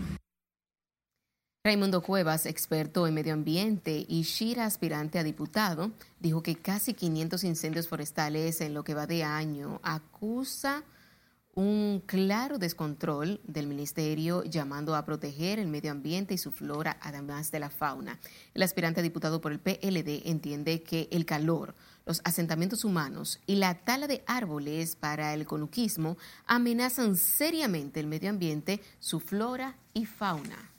Raimundo 1.66 2.02
Cuevas, 2.02 2.46
experto 2.46 3.08
en 3.08 3.14
medio 3.14 3.34
ambiente 3.34 4.06
y 4.10 4.24
Shira, 4.24 4.66
aspirante 4.66 5.18
a 5.18 5.24
diputado, 5.24 5.92
dijo 6.20 6.44
que 6.44 6.56
casi 6.56 6.94
500 6.94 7.42
incendios 7.46 7.88
forestales 7.88 8.60
en 8.60 8.74
lo 8.74 8.84
que 8.84 8.94
va 8.94 9.08
de 9.08 9.24
año 9.24 9.80
acusa 9.82 10.84
un 11.56 12.02
claro 12.06 12.58
descontrol 12.58 13.40
del 13.44 13.68
ministerio 13.68 14.44
llamando 14.44 14.96
a 14.96 15.06
proteger 15.06 15.60
el 15.60 15.68
medio 15.68 15.92
ambiente 15.92 16.34
y 16.34 16.38
su 16.38 16.52
flora, 16.52 16.98
además 17.02 17.52
de 17.52 17.60
la 17.60 17.70
fauna. 17.70 18.20
El 18.54 18.64
aspirante 18.64 19.02
diputado 19.02 19.40
por 19.40 19.52
el 19.52 19.60
PLD 19.60 20.24
entiende 20.26 20.82
que 20.82 21.08
el 21.12 21.26
calor, 21.26 21.76
los 22.06 22.22
asentamientos 22.24 22.84
humanos 22.84 23.40
y 23.46 23.56
la 23.56 23.76
tala 23.76 24.08
de 24.08 24.24
árboles 24.26 24.96
para 24.96 25.34
el 25.34 25.46
conuquismo 25.46 26.18
amenazan 26.46 27.16
seriamente 27.16 28.00
el 28.00 28.08
medio 28.08 28.30
ambiente, 28.30 28.82
su 29.00 29.20
flora 29.20 29.78
y 29.94 30.06
fauna. 30.06 30.73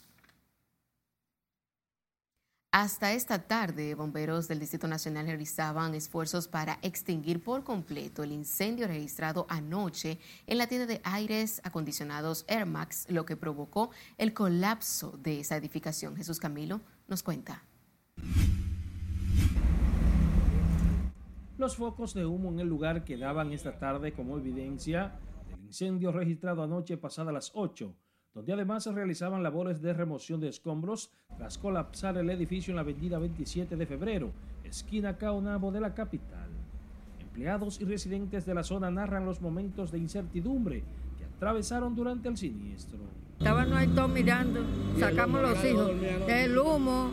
Hasta 2.76 3.12
esta 3.12 3.38
tarde, 3.38 3.94
bomberos 3.94 4.48
del 4.48 4.58
Distrito 4.58 4.88
Nacional 4.88 5.26
realizaban 5.26 5.94
esfuerzos 5.94 6.48
para 6.48 6.80
extinguir 6.82 7.40
por 7.40 7.62
completo 7.62 8.24
el 8.24 8.32
incendio 8.32 8.88
registrado 8.88 9.46
anoche 9.48 10.18
en 10.48 10.58
la 10.58 10.66
tienda 10.66 10.84
de 10.86 11.00
aires 11.04 11.60
acondicionados 11.62 12.44
Air 12.48 12.66
Max, 12.66 13.06
lo 13.08 13.24
que 13.24 13.36
provocó 13.36 13.90
el 14.18 14.34
colapso 14.34 15.16
de 15.22 15.38
esa 15.38 15.56
edificación. 15.56 16.16
Jesús 16.16 16.40
Camilo 16.40 16.80
nos 17.06 17.22
cuenta. 17.22 17.62
Los 21.56 21.76
focos 21.76 22.12
de 22.12 22.26
humo 22.26 22.48
en 22.50 22.58
el 22.58 22.66
lugar 22.66 23.04
quedaban 23.04 23.52
esta 23.52 23.78
tarde 23.78 24.12
como 24.14 24.36
evidencia 24.36 25.20
del 25.48 25.60
incendio 25.60 26.10
registrado 26.10 26.64
anoche 26.64 26.96
pasada 26.96 27.30
las 27.30 27.52
8 27.54 27.94
donde 28.34 28.52
además 28.52 28.82
se 28.82 28.92
realizaban 28.92 29.42
labores 29.44 29.80
de 29.80 29.92
remoción 29.92 30.40
de 30.40 30.48
escombros 30.48 31.10
tras 31.36 31.56
colapsar 31.56 32.16
el 32.18 32.28
edificio 32.30 32.72
en 32.72 32.76
la 32.76 32.82
avenida 32.82 33.18
27 33.18 33.76
de 33.76 33.86
febrero, 33.86 34.32
esquina 34.64 35.16
Caonabo 35.16 35.70
de 35.70 35.80
la 35.80 35.94
capital. 35.94 36.48
Empleados 37.20 37.80
y 37.80 37.84
residentes 37.84 38.44
de 38.44 38.54
la 38.54 38.64
zona 38.64 38.90
narran 38.90 39.24
los 39.24 39.40
momentos 39.40 39.92
de 39.92 39.98
incertidumbre 39.98 40.82
que 41.16 41.24
atravesaron 41.24 41.94
durante 41.94 42.28
el 42.28 42.36
siniestro. 42.36 42.98
Estaban 43.38 43.72
ahí 43.72 43.86
todos 43.88 44.10
mirando, 44.10 44.60
sacamos 44.98 45.40
los 45.40 45.64
hijos. 45.64 45.92
El 46.28 46.58
humo, 46.58 47.12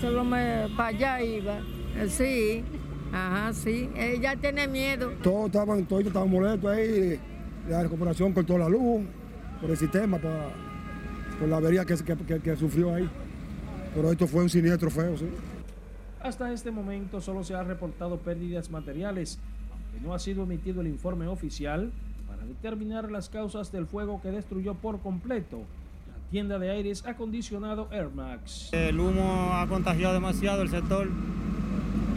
solo 0.00 0.24
me 0.24 0.66
para 0.76 0.88
allá 0.88 1.22
iba. 1.22 1.58
Eh, 1.96 2.08
Sí, 2.08 2.64
ajá, 3.12 3.52
sí. 3.52 3.88
Ella 3.96 4.36
tiene 4.36 4.66
miedo. 4.66 5.12
Todos 5.22 5.46
estaban, 5.46 5.84
todos 5.86 6.06
estaban 6.06 6.30
molestos 6.30 6.70
ahí. 6.70 7.20
La 7.68 7.82
recuperación 7.82 8.32
cortó 8.32 8.56
la 8.56 8.68
luz 8.68 9.02
por 9.60 9.70
el 9.70 9.76
sistema, 9.76 10.18
por, 10.18 10.30
por 11.38 11.48
la 11.48 11.56
avería 11.58 11.84
que, 11.84 11.94
que, 11.96 12.16
que- 12.16 12.40
que 12.40 12.56
sufrió 12.56 12.94
ahí. 12.94 13.08
Pero 13.94 14.10
esto 14.12 14.26
fue 14.26 14.42
un 14.42 14.48
siniestro 14.48 14.90
feo, 14.90 15.16
sí. 15.16 15.26
Hasta 16.22 16.52
este 16.52 16.70
momento 16.70 17.20
solo 17.20 17.42
se 17.44 17.54
han 17.54 17.66
reportado 17.66 18.18
pérdidas 18.18 18.70
materiales, 18.70 19.38
aunque 19.72 20.06
no 20.06 20.14
ha 20.14 20.18
sido 20.18 20.42
emitido 20.44 20.80
el 20.82 20.86
informe 20.86 21.26
oficial 21.26 21.90
para 22.28 22.44
determinar 22.44 23.10
las 23.10 23.28
causas 23.28 23.72
del 23.72 23.86
fuego 23.86 24.20
que 24.22 24.30
destruyó 24.30 24.74
por 24.74 25.00
completo 25.00 25.58
la 26.08 26.30
tienda 26.30 26.58
de 26.58 26.70
aires 26.70 27.04
acondicionado 27.06 27.88
Air 27.90 28.10
Max. 28.14 28.68
El 28.72 29.00
humo 29.00 29.50
ha 29.54 29.66
contagiado 29.66 30.14
demasiado 30.14 30.62
el 30.62 30.68
sector 30.68 31.08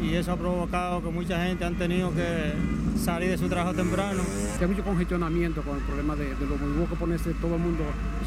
y 0.04 0.16
eso 0.16 0.34
ha 0.34 0.38
provocado 0.38 1.02
que 1.02 1.10
mucha 1.10 1.44
gente 1.46 1.64
han 1.64 1.78
tenido 1.78 2.14
que 2.14 2.52
salir 2.98 3.30
de 3.30 3.38
su 3.38 3.48
trabajo 3.48 3.76
temprano. 3.76 4.22
Hay 4.60 4.68
mucho 4.68 4.84
congestionamiento 4.84 5.62
con 5.62 5.78
el 5.78 5.84
problema 5.84 6.16
de, 6.16 6.36
de 6.36 6.46
los 6.46 6.60
hubo 6.62 6.88
que 6.88 6.96
ponerse 6.96 7.34
todo 7.36 7.56
el 7.56 7.62
mundo 7.62 7.84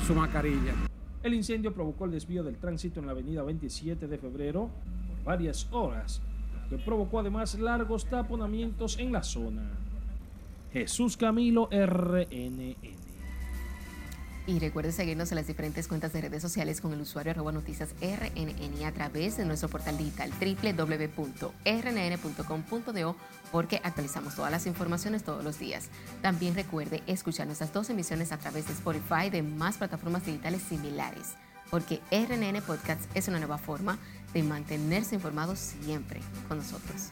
su 0.06 0.14
mascarilla. 0.14 0.74
El 1.22 1.34
incendio 1.34 1.72
provocó 1.72 2.04
el 2.04 2.12
desvío 2.12 2.44
del 2.44 2.56
tránsito 2.56 3.00
en 3.00 3.06
la 3.06 3.12
avenida 3.12 3.42
27 3.42 4.06
de 4.06 4.18
febrero 4.18 4.70
por 5.08 5.24
varias 5.24 5.66
horas, 5.72 6.22
lo 6.70 6.76
que 6.76 6.84
provocó 6.84 7.20
además 7.20 7.58
largos 7.58 8.06
taponamientos 8.06 8.98
en 8.98 9.12
la 9.12 9.22
zona. 9.22 9.62
Jesús 10.72 11.16
Camilo 11.16 11.68
RNN. 11.70 12.76
Y 14.46 14.60
recuerde 14.60 14.92
seguirnos 14.92 15.32
en 15.32 15.36
las 15.36 15.48
diferentes 15.48 15.88
cuentas 15.88 16.12
de 16.12 16.20
redes 16.20 16.40
sociales 16.40 16.80
con 16.80 16.92
el 16.92 17.00
usuario 17.00 17.32
arroba 17.32 17.50
noticias 17.50 17.94
RNN 18.00 18.84
a 18.84 18.92
través 18.92 19.36
de 19.36 19.44
nuestro 19.44 19.68
portal 19.68 19.98
digital 19.98 20.30
www.rnn.com.do 20.30 21.56
porque 23.50 23.80
actualizamos 23.82 24.36
todas 24.36 24.52
las 24.52 24.66
informaciones 24.66 25.24
todos 25.24 25.42
los 25.42 25.58
días. 25.58 25.88
También 26.22 26.54
recuerde 26.54 27.02
escuchar 27.06 27.46
nuestras 27.46 27.72
dos 27.72 27.90
emisiones 27.90 28.30
a 28.30 28.38
través 28.38 28.68
de 28.68 28.74
Spotify 28.74 29.26
y 29.26 29.30
de 29.30 29.42
más 29.42 29.78
plataformas 29.78 30.24
digitales 30.24 30.62
similares 30.62 31.34
porque 31.70 32.00
RNN 32.10 32.62
Podcast 32.62 33.00
es 33.14 33.28
una 33.28 33.38
nueva 33.38 33.58
forma 33.58 33.98
de 34.32 34.42
mantenerse 34.42 35.14
informados 35.14 35.58
siempre 35.58 36.20
con 36.48 36.58
nosotros. 36.58 37.10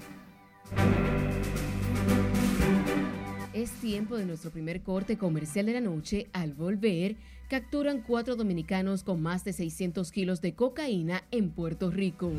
Es 3.55 3.71
tiempo 3.71 4.17
de 4.17 4.27
nuestro 4.27 4.51
primer 4.51 4.83
corte 4.83 5.17
comercial 5.17 5.67
de 5.67 5.75
la 5.75 5.81
noche. 5.81 6.27
Al 6.33 6.55
volver, 6.55 7.15
capturan 7.49 8.03
cuatro 8.03 8.35
dominicanos 8.35 9.05
con 9.05 9.23
más 9.23 9.45
de 9.45 9.53
600 9.53 10.11
kilos 10.11 10.41
de 10.41 10.55
cocaína 10.55 11.23
en 11.31 11.51
Puerto 11.51 11.93
Rico. 11.93 12.33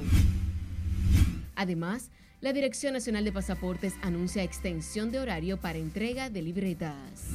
Además, 1.56 2.12
la 2.42 2.52
Dirección 2.52 2.92
Nacional 2.92 3.24
de 3.24 3.32
Pasaportes 3.32 3.94
anuncia 4.02 4.44
extensión 4.44 5.10
de 5.10 5.20
horario 5.20 5.56
para 5.56 5.78
entrega 5.78 6.30
de 6.30 6.42
libretas. 6.42 7.30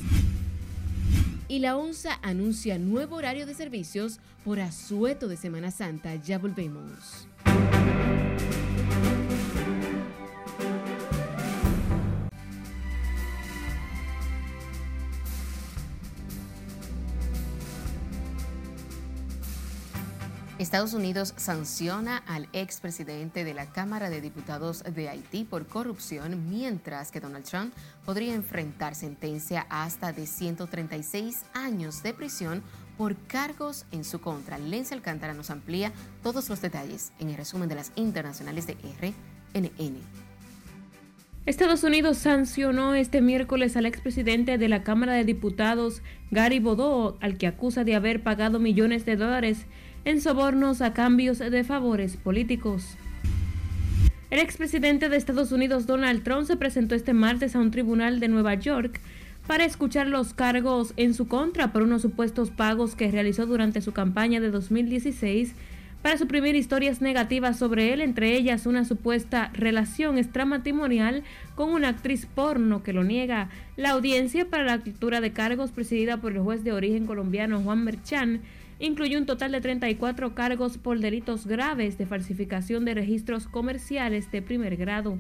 Y 1.49 1.61
la 1.61 1.79
ONSA 1.79 2.19
anuncia 2.21 2.79
nuevo 2.79 3.17
horario 3.17 3.47
de 3.47 3.55
servicios 3.55 4.21
por 4.45 4.61
asueto 4.61 5.27
de 5.27 5.39
Semana 5.39 5.71
Santa. 5.71 6.17
Ya 6.17 6.39
volvemos. 6.39 7.27
Estados 20.71 20.95
Unidos 20.95 21.35
sanciona 21.37 22.19
al 22.29 22.49
expresidente 22.53 23.43
de 23.43 23.55
la 23.55 23.67
Cámara 23.73 24.09
de 24.09 24.21
Diputados 24.21 24.85
de 24.85 25.09
Haití 25.09 25.43
por 25.43 25.67
corrupción, 25.67 26.49
mientras 26.49 27.11
que 27.11 27.19
Donald 27.19 27.45
Trump 27.45 27.75
podría 28.05 28.37
enfrentar 28.37 28.95
sentencia 28.95 29.67
hasta 29.69 30.13
de 30.13 30.27
136 30.27 31.45
años 31.55 32.05
de 32.05 32.15
prisión 32.15 32.63
por 32.97 33.17
cargos 33.27 33.85
en 33.91 34.05
su 34.05 34.21
contra. 34.21 34.59
Lencia 34.59 34.97
Alcántara 34.97 35.35
nos 35.35 35.51
amplía 35.51 35.91
todos 36.23 36.49
los 36.49 36.63
detalles 36.63 37.11
en 37.19 37.31
el 37.31 37.37
resumen 37.37 37.69
de 37.69 37.75
las 37.75 37.91
internacionales 37.97 38.69
de 38.69 38.77
RNN. 39.01 39.97
Estados 41.47 41.83
Unidos 41.83 42.19
sancionó 42.19 42.95
este 42.95 43.23
miércoles 43.23 43.77
al 43.77 43.87
expresidente 43.87 44.57
de 44.57 44.69
la 44.69 44.85
Cámara 44.85 45.15
de 45.15 45.25
Diputados, 45.25 46.01
Gary 46.31 46.61
Bodó, 46.61 47.19
al 47.21 47.39
que 47.39 47.49
acusa 47.49 47.83
de 47.83 47.97
haber 47.97 48.23
pagado 48.23 48.61
millones 48.61 49.05
de 49.05 49.17
dólares 49.17 49.67
en 50.05 50.21
sobornos 50.21 50.81
a 50.81 50.93
cambios 50.93 51.39
de 51.39 51.65
favores 51.65 52.17
políticos. 52.17 52.97
El 54.31 54.39
expresidente 54.39 55.09
de 55.09 55.17
Estados 55.17 55.51
Unidos, 55.53 55.87
Donald 55.87 56.23
Trump, 56.23 56.47
se 56.47 56.57
presentó 56.57 56.95
este 56.95 57.13
martes 57.13 57.57
a 57.57 57.59
un 57.59 57.71
tribunal 57.71 58.21
de 58.21 58.29
Nueva 58.29 58.55
York 58.55 59.01
para 59.47 59.65
escuchar 59.65 60.07
los 60.07 60.33
cargos 60.33 60.95
en 60.97 61.15
su 61.15 61.27
contra 61.27 61.73
por 61.73 61.83
unos 61.83 62.03
supuestos 62.03 62.51
pagos 62.51 62.95
que 62.95 63.11
realizó 63.11 63.47
durante 63.47 63.81
su 63.81 63.93
campaña 63.93 64.41
de 64.41 64.51
2016 64.51 65.55
para 66.03 66.17
suprimir 66.17 66.55
historias 66.55 67.03
negativas 67.03 67.59
sobre 67.59 67.93
él, 67.93 68.01
entre 68.01 68.37
ellas 68.37 68.67
una 68.67 68.85
supuesta 68.85 69.51
relación 69.53 70.17
extramatrimonial 70.17 71.25
con 71.57 71.71
una 71.71 71.89
actriz 71.89 72.27
porno 72.27 72.83
que 72.83 72.93
lo 72.93 73.05
niega. 73.05 73.51
La 73.77 73.91
audiencia 73.91 74.49
para 74.49 74.65
la 74.65 74.77
lectura 74.77 75.21
de 75.21 75.33
cargos 75.33 75.73
presidida 75.73 76.19
por 76.19 76.33
el 76.33 76.41
juez 76.41 76.65
de 76.65 76.73
origen 76.73 77.07
colombiano 77.07 77.61
Juan 77.61 77.85
Merchan 77.85 78.41
incluyó 78.81 79.19
un 79.19 79.27
total 79.27 79.53
de 79.53 79.61
34 79.61 80.35
cargos 80.35 80.79
por 80.79 80.99
delitos 80.99 81.47
graves 81.47 81.99
de 81.99 82.07
falsificación 82.07 82.85
de 82.85 82.95
registros 82.95 83.47
comerciales 83.47 84.33
de 84.33 84.43
primer 84.43 84.77
grado. 84.77 85.19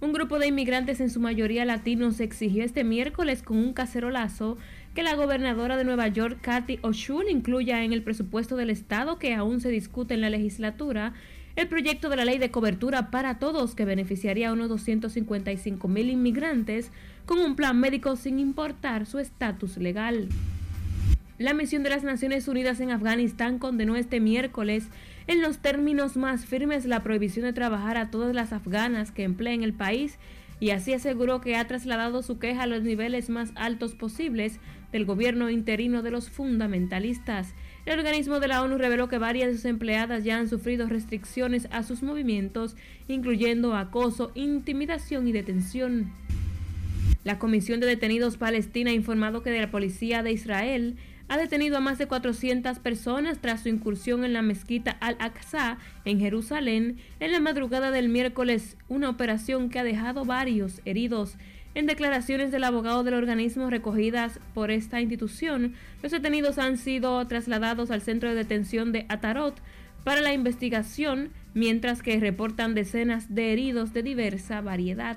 Un 0.00 0.12
grupo 0.12 0.38
de 0.38 0.48
inmigrantes, 0.48 1.00
en 1.00 1.08
su 1.08 1.20
mayoría 1.20 1.64
latinos, 1.64 2.20
exigió 2.20 2.64
este 2.64 2.84
miércoles 2.84 3.42
con 3.42 3.56
un 3.56 3.72
cacerolazo 3.72 4.58
que 4.94 5.02
la 5.02 5.14
gobernadora 5.14 5.76
de 5.76 5.84
Nueva 5.84 6.08
York, 6.08 6.38
Kathy 6.42 6.78
Hochul, 6.82 7.30
incluya 7.30 7.84
en 7.84 7.92
el 7.92 8.02
presupuesto 8.02 8.56
del 8.56 8.70
Estado 8.70 9.18
que 9.18 9.34
aún 9.34 9.60
se 9.60 9.70
discute 9.70 10.14
en 10.14 10.20
la 10.20 10.30
legislatura 10.30 11.14
el 11.56 11.68
proyecto 11.68 12.08
de 12.08 12.16
la 12.16 12.24
ley 12.24 12.38
de 12.38 12.50
cobertura 12.50 13.10
para 13.10 13.38
todos 13.38 13.74
que 13.74 13.84
beneficiaría 13.84 14.48
a 14.48 14.52
unos 14.52 14.68
255 14.68 15.88
mil 15.88 16.10
inmigrantes 16.10 16.90
con 17.26 17.38
un 17.38 17.54
plan 17.54 17.78
médico 17.78 18.16
sin 18.16 18.38
importar 18.38 19.06
su 19.06 19.18
estatus 19.18 19.76
legal. 19.76 20.28
La 21.44 21.52
misión 21.52 21.82
de 21.82 21.90
las 21.90 22.04
Naciones 22.04 22.48
Unidas 22.48 22.80
en 22.80 22.90
Afganistán 22.90 23.58
condenó 23.58 23.96
este 23.96 24.18
miércoles 24.18 24.88
en 25.26 25.42
los 25.42 25.58
términos 25.58 26.16
más 26.16 26.46
firmes 26.46 26.86
la 26.86 27.02
prohibición 27.02 27.44
de 27.44 27.52
trabajar 27.52 27.98
a 27.98 28.10
todas 28.10 28.34
las 28.34 28.54
afganas 28.54 29.10
que 29.10 29.24
empleen 29.24 29.62
el 29.62 29.74
país 29.74 30.16
y 30.58 30.70
así 30.70 30.94
aseguró 30.94 31.42
que 31.42 31.56
ha 31.56 31.66
trasladado 31.66 32.22
su 32.22 32.38
queja 32.38 32.62
a 32.62 32.66
los 32.66 32.82
niveles 32.82 33.28
más 33.28 33.52
altos 33.56 33.94
posibles 33.94 34.58
del 34.90 35.04
gobierno 35.04 35.50
interino 35.50 36.00
de 36.00 36.12
los 36.12 36.30
fundamentalistas. 36.30 37.52
El 37.84 37.98
organismo 37.98 38.40
de 38.40 38.48
la 38.48 38.62
ONU 38.62 38.78
reveló 38.78 39.10
que 39.10 39.18
varias 39.18 39.48
de 39.50 39.56
sus 39.56 39.66
empleadas 39.66 40.24
ya 40.24 40.38
han 40.38 40.48
sufrido 40.48 40.88
restricciones 40.88 41.68
a 41.70 41.82
sus 41.82 42.02
movimientos, 42.02 42.74
incluyendo 43.06 43.76
acoso, 43.76 44.32
intimidación 44.34 45.28
y 45.28 45.32
detención. 45.32 46.10
La 47.22 47.38
Comisión 47.38 47.80
de 47.80 47.86
Detenidos 47.86 48.38
Palestina 48.38 48.92
ha 48.92 48.94
informado 48.94 49.42
que 49.42 49.50
de 49.50 49.60
la 49.60 49.70
policía 49.70 50.22
de 50.22 50.32
Israel 50.32 50.96
ha 51.28 51.36
detenido 51.36 51.76
a 51.76 51.80
más 51.80 51.98
de 51.98 52.06
400 52.06 52.78
personas 52.78 53.38
tras 53.40 53.62
su 53.62 53.68
incursión 53.68 54.24
en 54.24 54.32
la 54.32 54.42
mezquita 54.42 54.92
Al-Aqsa 55.00 55.78
en 56.04 56.20
Jerusalén 56.20 56.98
en 57.20 57.32
la 57.32 57.40
madrugada 57.40 57.90
del 57.90 58.08
miércoles, 58.08 58.76
una 58.88 59.08
operación 59.08 59.70
que 59.70 59.78
ha 59.78 59.84
dejado 59.84 60.24
varios 60.24 60.80
heridos. 60.84 61.36
En 61.74 61.86
declaraciones 61.86 62.52
del 62.52 62.64
abogado 62.64 63.02
del 63.02 63.14
organismo 63.14 63.68
recogidas 63.68 64.38
por 64.54 64.70
esta 64.70 65.00
institución, 65.00 65.74
los 66.02 66.12
detenidos 66.12 66.58
han 66.58 66.78
sido 66.78 67.26
trasladados 67.26 67.90
al 67.90 68.00
centro 68.00 68.28
de 68.28 68.36
detención 68.36 68.92
de 68.92 69.06
Atarot 69.08 69.60
para 70.04 70.20
la 70.20 70.34
investigación, 70.34 71.30
mientras 71.54 72.02
que 72.02 72.20
reportan 72.20 72.74
decenas 72.74 73.34
de 73.34 73.52
heridos 73.52 73.92
de 73.92 74.02
diversa 74.02 74.60
variedad. 74.60 75.16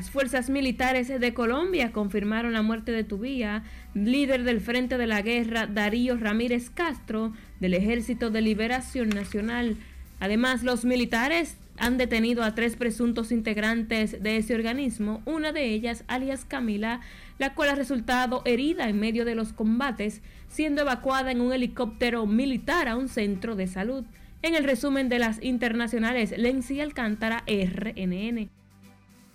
Las 0.00 0.10
fuerzas 0.10 0.48
militares 0.48 1.08
de 1.08 1.34
Colombia 1.34 1.92
confirmaron 1.92 2.54
la 2.54 2.62
muerte 2.62 2.90
de 2.90 3.04
Tubía, 3.04 3.64
líder 3.92 4.44
del 4.44 4.62
Frente 4.62 4.96
de 4.96 5.06
la 5.06 5.20
Guerra 5.20 5.66
Darío 5.66 6.16
Ramírez 6.16 6.70
Castro 6.70 7.34
del 7.60 7.74
Ejército 7.74 8.30
de 8.30 8.40
Liberación 8.40 9.10
Nacional. 9.10 9.76
Además, 10.18 10.62
los 10.62 10.86
militares 10.86 11.58
han 11.76 11.98
detenido 11.98 12.42
a 12.44 12.54
tres 12.54 12.76
presuntos 12.76 13.30
integrantes 13.30 14.22
de 14.22 14.38
ese 14.38 14.54
organismo, 14.54 15.20
una 15.26 15.52
de 15.52 15.66
ellas, 15.66 16.02
alias 16.08 16.46
Camila, 16.46 17.02
la 17.38 17.52
cual 17.52 17.68
ha 17.68 17.74
resultado 17.74 18.40
herida 18.46 18.88
en 18.88 18.98
medio 18.98 19.26
de 19.26 19.34
los 19.34 19.52
combates, 19.52 20.22
siendo 20.48 20.80
evacuada 20.80 21.30
en 21.30 21.42
un 21.42 21.52
helicóptero 21.52 22.24
militar 22.24 22.88
a 22.88 22.96
un 22.96 23.10
centro 23.10 23.54
de 23.54 23.66
salud. 23.66 24.06
En 24.40 24.54
el 24.54 24.64
resumen 24.64 25.10
de 25.10 25.18
las 25.18 25.42
internacionales, 25.42 26.32
Lenzi 26.38 26.80
Alcántara, 26.80 27.44
RNN. 27.46 28.48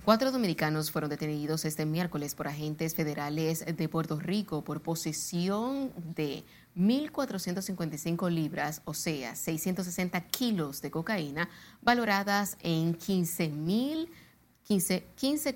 Cuatro 0.05 0.31
dominicanos 0.31 0.91
fueron 0.91 1.09
detenidos 1.09 1.65
este 1.65 1.83
miércoles 1.83 2.35
por 2.35 2.47
agentes 2.47 2.93
federales 2.93 3.65
de 3.65 3.89
Puerto 3.89 4.19
Rico 4.19 4.63
por 4.63 4.83
posesión 4.83 5.91
de 6.15 6.43
1.455 6.77 8.29
libras, 8.29 8.83
o 8.85 8.93
sea, 8.93 9.35
660 9.35 10.21
kilos 10.27 10.83
de 10.83 10.91
cocaína, 10.91 11.49
valoradas 11.81 12.55
en 12.61 12.95
15,1 12.95 14.07
15, 14.63 15.55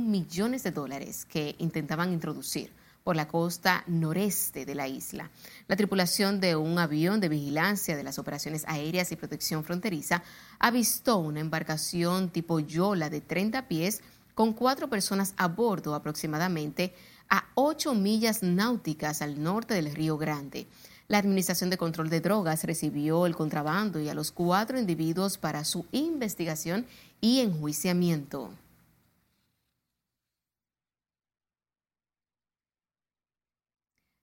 millones 0.00 0.62
de 0.62 0.70
dólares 0.70 1.26
que 1.26 1.54
intentaban 1.58 2.14
introducir 2.14 2.72
por 3.04 3.16
la 3.16 3.28
costa 3.28 3.84
noreste 3.86 4.64
de 4.64 4.74
la 4.74 4.88
isla. 4.88 5.30
La 5.68 5.76
tripulación 5.76 6.40
de 6.40 6.56
un 6.56 6.78
avión 6.78 7.20
de 7.20 7.28
vigilancia 7.28 7.96
de 7.96 8.04
las 8.04 8.18
operaciones 8.18 8.64
aéreas 8.66 9.12
y 9.12 9.16
protección 9.16 9.64
fronteriza 9.64 10.22
avistó 10.58 11.18
una 11.18 11.40
embarcación 11.40 12.30
tipo 12.30 12.60
Yola 12.60 13.10
de 13.10 13.20
30 13.20 13.68
pies 13.68 14.02
con 14.34 14.52
cuatro 14.52 14.88
personas 14.88 15.34
a 15.36 15.48
bordo 15.48 15.94
aproximadamente 15.94 16.94
a 17.28 17.44
ocho 17.54 17.94
millas 17.94 18.42
náuticas 18.42 19.22
al 19.22 19.42
norte 19.42 19.74
del 19.74 19.94
Río 19.94 20.18
Grande. 20.18 20.66
La 21.08 21.18
Administración 21.18 21.68
de 21.68 21.76
Control 21.76 22.08
de 22.08 22.20
Drogas 22.20 22.64
recibió 22.64 23.26
el 23.26 23.36
contrabando 23.36 24.00
y 24.00 24.08
a 24.08 24.14
los 24.14 24.32
cuatro 24.32 24.78
individuos 24.78 25.36
para 25.36 25.64
su 25.64 25.84
investigación 25.92 26.86
y 27.20 27.40
enjuiciamiento. 27.40 28.50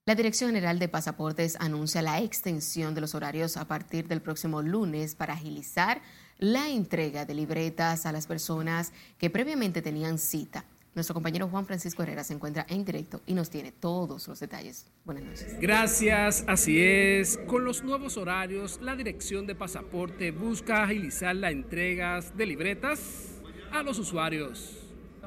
La 0.09 0.15
Dirección 0.15 0.49
General 0.49 0.79
de 0.79 0.87
Pasaportes 0.87 1.55
anuncia 1.59 2.01
la 2.01 2.19
extensión 2.19 2.95
de 2.95 3.01
los 3.01 3.13
horarios 3.13 3.57
a 3.57 3.67
partir 3.67 4.07
del 4.07 4.23
próximo 4.23 4.63
lunes 4.63 5.13
para 5.13 5.35
agilizar 5.35 6.01
la 6.39 6.67
entrega 6.67 7.25
de 7.25 7.35
libretas 7.35 8.07
a 8.07 8.11
las 8.11 8.25
personas 8.25 8.91
que 9.19 9.29
previamente 9.29 9.83
tenían 9.83 10.17
cita. 10.17 10.65
Nuestro 10.95 11.13
compañero 11.13 11.47
Juan 11.47 11.67
Francisco 11.67 12.01
Herrera 12.01 12.23
se 12.23 12.33
encuentra 12.33 12.65
en 12.69 12.85
directo 12.85 13.21
y 13.27 13.35
nos 13.35 13.51
tiene 13.51 13.71
todos 13.71 14.27
los 14.27 14.39
detalles. 14.39 14.87
Buenas 15.05 15.25
noches. 15.25 15.59
Gracias, 15.61 16.43
así 16.47 16.81
es. 16.81 17.37
Con 17.45 17.63
los 17.63 17.83
nuevos 17.83 18.17
horarios, 18.17 18.79
la 18.81 18.95
Dirección 18.95 19.45
de 19.45 19.53
Pasaporte 19.53 20.31
busca 20.31 20.85
agilizar 20.85 21.35
la 21.35 21.51
entrega 21.51 22.19
de 22.35 22.45
libretas 22.47 23.35
a 23.71 23.83
los 23.83 23.99
usuarios. 23.99 24.75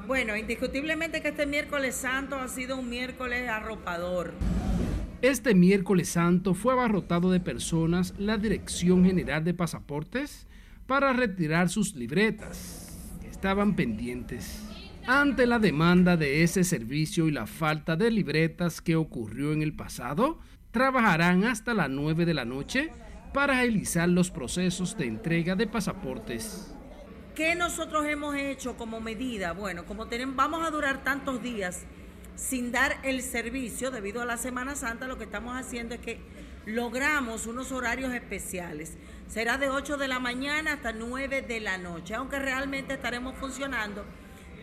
Bueno, 0.07 0.35
indiscutiblemente 0.35 1.21
que 1.21 1.29
este 1.29 1.45
miércoles 1.45 1.95
santo 1.95 2.35
ha 2.35 2.49
sido 2.49 2.75
un 2.75 2.89
miércoles 2.89 3.47
arropador. 3.47 4.33
Este 5.23 5.55
miércoles 5.55 6.09
santo 6.09 6.53
fue 6.53 6.73
abarrotado 6.73 7.31
de 7.31 7.39
personas 7.39 8.13
la 8.17 8.37
Dirección 8.37 9.05
General 9.05 9.41
de 9.41 9.53
Pasaportes 9.53 10.47
para 10.85 11.13
retirar 11.13 11.69
sus 11.69 11.95
libretas 11.95 13.17
que 13.21 13.29
estaban 13.29 13.77
pendientes. 13.77 14.61
Ante 15.07 15.47
la 15.47 15.59
demanda 15.59 16.17
de 16.17 16.43
ese 16.43 16.65
servicio 16.65 17.29
y 17.29 17.31
la 17.31 17.47
falta 17.47 17.95
de 17.95 18.11
libretas 18.11 18.81
que 18.81 18.97
ocurrió 18.97 19.53
en 19.53 19.61
el 19.61 19.73
pasado, 19.73 20.39
trabajarán 20.71 21.45
hasta 21.45 21.73
las 21.73 21.89
9 21.89 22.25
de 22.25 22.33
la 22.33 22.43
noche 22.43 22.91
para 23.33 23.59
agilizar 23.59 24.09
los 24.09 24.29
procesos 24.29 24.97
de 24.97 25.05
entrega 25.05 25.55
de 25.55 25.67
pasaportes. 25.67 26.75
¿Qué 27.33 27.55
nosotros 27.55 28.05
hemos 28.07 28.35
hecho 28.35 28.75
como 28.75 28.99
medida? 28.99 29.53
Bueno, 29.53 29.85
como 29.85 30.07
tenemos, 30.07 30.35
vamos 30.35 30.67
a 30.67 30.69
durar 30.69 31.05
tantos 31.05 31.41
días 31.41 31.85
sin 32.35 32.71
dar 32.71 32.97
el 33.03 33.21
servicio 33.21 33.91
debido 33.91 34.21
a 34.21 34.25
la 34.25 34.37
Semana 34.37 34.75
Santa, 34.75 35.07
lo 35.07 35.17
que 35.17 35.25
estamos 35.25 35.55
haciendo 35.55 35.95
es 35.95 36.01
que 36.01 36.19
logramos 36.65 37.45
unos 37.45 37.71
horarios 37.71 38.13
especiales. 38.13 38.93
Será 39.27 39.57
de 39.57 39.69
8 39.69 39.97
de 39.97 40.07
la 40.07 40.19
mañana 40.19 40.73
hasta 40.73 40.93
9 40.93 41.41
de 41.41 41.59
la 41.59 41.77
noche, 41.77 42.15
aunque 42.15 42.39
realmente 42.39 42.95
estaremos 42.95 43.35
funcionando. 43.37 44.05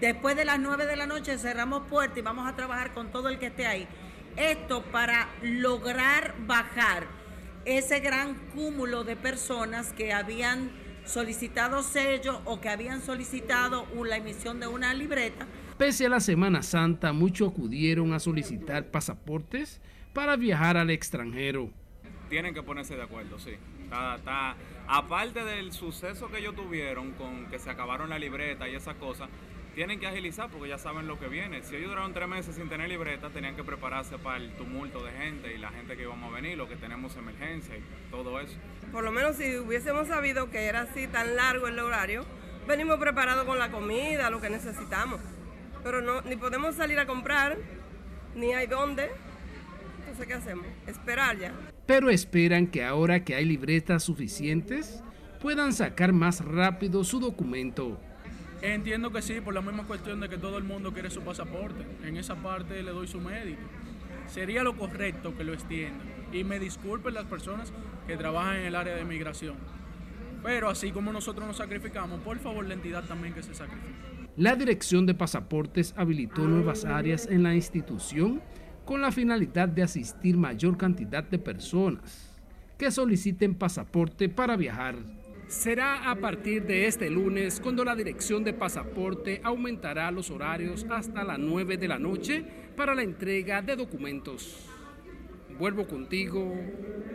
Después 0.01 0.37
de 0.37 0.45
las 0.45 0.59
9 0.59 0.87
de 0.87 0.97
la 0.97 1.07
noche 1.07 1.39
cerramos 1.39 1.87
puertas 1.89 2.19
y 2.19 2.23
vamos 2.23 2.49
a 2.49 2.57
trabajar 2.57 2.95
con 2.95 3.13
todo 3.13 3.29
el 3.29 3.39
que 3.39 3.47
esté 3.47 3.67
ahí. 3.67 3.87
Esto 4.37 4.83
para 4.85 5.29
lograr 5.43 6.35
bajar 6.47 7.07
ese 7.65 8.01
gran 8.01 8.35
cúmulo 8.55 9.05
de 9.05 9.17
personas 9.17 9.93
que 9.93 10.13
habían 10.13 10.71
solicitado 11.05 11.83
sello 11.83 12.41
o 12.45 12.61
que 12.61 12.69
habían 12.69 13.03
solicitado 13.03 13.87
la 14.05 14.17
emisión 14.17 14.61
de 14.61 14.67
una 14.67 14.95
libreta 14.95 15.47
Pese 15.81 16.05
a 16.05 16.11
la 16.11 16.21
Semana 16.21 16.63
Santa, 16.63 17.15
muchos 17.15 17.53
acudieron 17.53 18.13
a 18.13 18.19
solicitar 18.19 18.89
pasaportes 18.89 19.81
para 20.13 20.37
viajar 20.37 20.77
al 20.77 20.91
extranjero. 20.91 21.71
Tienen 22.29 22.53
que 22.53 22.63
ponerse 22.63 22.97
de 22.97 23.03
acuerdo, 23.03 23.39
sí. 23.39 23.53
aparte 24.87 25.43
del 25.43 25.73
suceso 25.73 26.29
que 26.31 26.41
ellos 26.41 26.55
tuvieron 26.55 27.13
con 27.13 27.47
que 27.47 27.59
se 27.59 27.71
acabaron 27.71 28.11
la 28.11 28.19
libreta 28.19 28.69
y 28.69 28.75
esas 28.75 28.97
cosas, 28.97 29.31
tienen 29.75 29.99
que 29.99 30.07
agilizar 30.07 30.51
porque 30.51 30.69
ya 30.69 30.77
saben 30.77 31.07
lo 31.07 31.19
que 31.19 31.29
viene. 31.29 31.63
Si 31.63 31.75
ellos 31.75 31.89
duraron 31.89 32.13
tres 32.13 32.29
meses 32.29 32.57
sin 32.57 32.69
tener 32.69 32.91
libreta, 32.91 33.31
tenían 33.31 33.57
que 33.57 33.65
prepararse 33.65 34.19
para 34.19 34.37
el 34.37 34.53
tumulto 34.57 35.03
de 35.03 35.13
gente 35.13 35.55
y 35.55 35.57
la 35.57 35.71
gente 35.71 35.97
que 35.97 36.03
íbamos 36.03 36.31
a 36.31 36.37
venir, 36.37 36.59
lo 36.59 36.69
que 36.69 36.77
tenemos 36.77 37.17
emergencia 37.17 37.75
y 37.79 37.83
todo 38.11 38.39
eso. 38.39 38.59
Por 38.93 39.03
lo 39.03 39.13
menos 39.13 39.37
si 39.37 39.57
hubiésemos 39.57 40.09
sabido 40.09 40.51
que 40.51 40.67
era 40.67 40.83
así 40.83 41.07
tan 41.07 41.37
largo 41.37 41.69
el 41.69 41.79
horario, 41.79 42.27
venimos 42.69 42.99
preparados 42.99 43.47
con 43.47 43.59
la 43.59 43.71
comida, 43.71 44.29
lo 44.29 44.43
que 44.43 44.51
necesitamos 44.51 45.23
pero 45.83 46.01
no, 46.01 46.23
ni 46.23 46.37
podemos 46.37 46.75
salir 46.75 46.99
a 46.99 47.07
comprar, 47.07 47.59
ni 48.35 48.53
hay 48.53 48.67
dónde. 48.67 49.11
Entonces, 50.01 50.27
¿qué 50.27 50.35
hacemos? 50.35 50.67
Esperar 50.87 51.39
ya. 51.39 51.53
Pero 51.87 52.11
esperan 52.11 52.67
que 52.67 52.85
ahora 52.85 53.25
que 53.25 53.35
hay 53.35 53.45
libretas 53.45 54.05
suficientes, 54.05 55.03
puedan 55.41 55.73
sacar 55.73 56.13
más 56.13 56.45
rápido 56.45 57.03
su 57.05 57.19
documento. 57.19 57.99
Entiendo 58.63 59.11
que 59.11 59.23
sí, 59.23 59.41
por 59.41 59.55
la 59.55 59.63
misma 59.63 59.85
cuestión 59.87 60.21
de 60.21 60.29
que 60.29 60.37
todo 60.37 60.59
el 60.59 60.65
mundo 60.65 60.93
quiere 60.93 61.11
su 61.11 61.23
pasaporte. 61.23 61.87
En 62.05 62.17
esa 62.17 62.37
parte 62.37 62.83
le 62.83 62.91
doy 62.91 63.09
su 63.09 63.21
médico. 63.21 63.63
Sería 64.27 64.63
lo 64.63 64.77
correcto 64.77 65.35
que 65.37 65.45
lo 65.45 65.55
extiendan. 65.55 66.07
Y 66.33 66.45
me 66.45 66.59
disculpen 66.59 67.15
las 67.15 67.25
personas 67.25 67.73
que 68.07 68.17
trabajan 68.17 68.57
en 68.57 68.67
el 68.67 68.77
área 68.77 68.95
de 68.95 69.05
migración. 69.05 69.57
Pero 70.43 70.69
así 70.69 70.91
como 70.93 71.13
nosotros 71.13 71.47
nos 71.47 71.57
sacrificamos, 71.57 72.21
por 72.21 72.39
favor 72.39 72.67
la 72.67 72.75
entidad 72.75 73.05
también 73.05 73.35
que 73.35 73.43
se 73.43 73.55
sacrifique. 73.55 74.10
La 74.41 74.57
Dirección 74.57 75.05
de 75.05 75.13
Pasaportes 75.13 75.93
habilitó 75.99 76.47
nuevas 76.47 76.87
áreas 76.87 77.27
en 77.27 77.43
la 77.43 77.55
institución 77.55 78.41
con 78.87 79.03
la 79.03 79.13
finalidad 79.13 79.69
de 79.69 79.83
asistir 79.83 80.39
mayor 80.39 80.79
cantidad 80.79 81.23
de 81.23 81.39
personas 81.39 82.41
que 82.79 82.91
soliciten 82.91 83.55
pasaporte 83.55 84.31
para 84.31 84.57
viajar. 84.57 84.97
Será 85.47 86.11
a 86.11 86.15
partir 86.15 86.65
de 86.65 86.87
este 86.87 87.11
lunes 87.11 87.61
cuando 87.61 87.85
la 87.85 87.95
Dirección 87.95 88.43
de 88.43 88.55
Pasaporte 88.55 89.43
aumentará 89.45 90.11
los 90.11 90.31
horarios 90.31 90.87
hasta 90.89 91.23
las 91.23 91.39
9 91.39 91.77
de 91.77 91.89
la 91.89 91.99
noche 91.99 92.43
para 92.79 92.95
la 92.95 93.03
entrega 93.03 93.61
de 93.61 93.77
documentos. 93.77 94.71
Vuelvo 95.59 95.87
contigo 95.87 96.51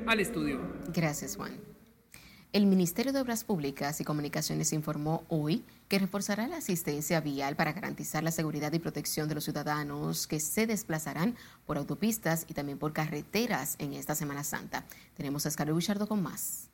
al 0.05 0.19
estudio. 0.19 0.59
Gracias, 0.93 1.35
Juan. 1.37 1.74
El 2.55 2.67
Ministerio 2.67 3.11
de 3.11 3.19
Obras 3.19 3.43
Públicas 3.43 3.99
y 3.99 4.05
Comunicaciones 4.05 4.71
informó 4.71 5.25
hoy 5.27 5.65
que 5.89 5.99
reforzará 5.99 6.47
la 6.47 6.55
asistencia 6.55 7.19
vial 7.19 7.57
para 7.57 7.73
garantizar 7.73 8.23
la 8.23 8.31
seguridad 8.31 8.71
y 8.71 8.79
protección 8.79 9.27
de 9.27 9.35
los 9.35 9.43
ciudadanos 9.43 10.25
que 10.25 10.39
se 10.39 10.65
desplazarán 10.65 11.35
por 11.65 11.77
autopistas 11.77 12.45
y 12.47 12.53
también 12.53 12.77
por 12.77 12.93
carreteras 12.93 13.75
en 13.77 13.91
esta 13.91 14.15
Semana 14.15 14.45
Santa. 14.45 14.85
Tenemos 15.17 15.45
a 15.45 15.49
Escalo 15.49 15.73
Buchardo 15.73 16.07
con 16.07 16.23
más. 16.23 16.69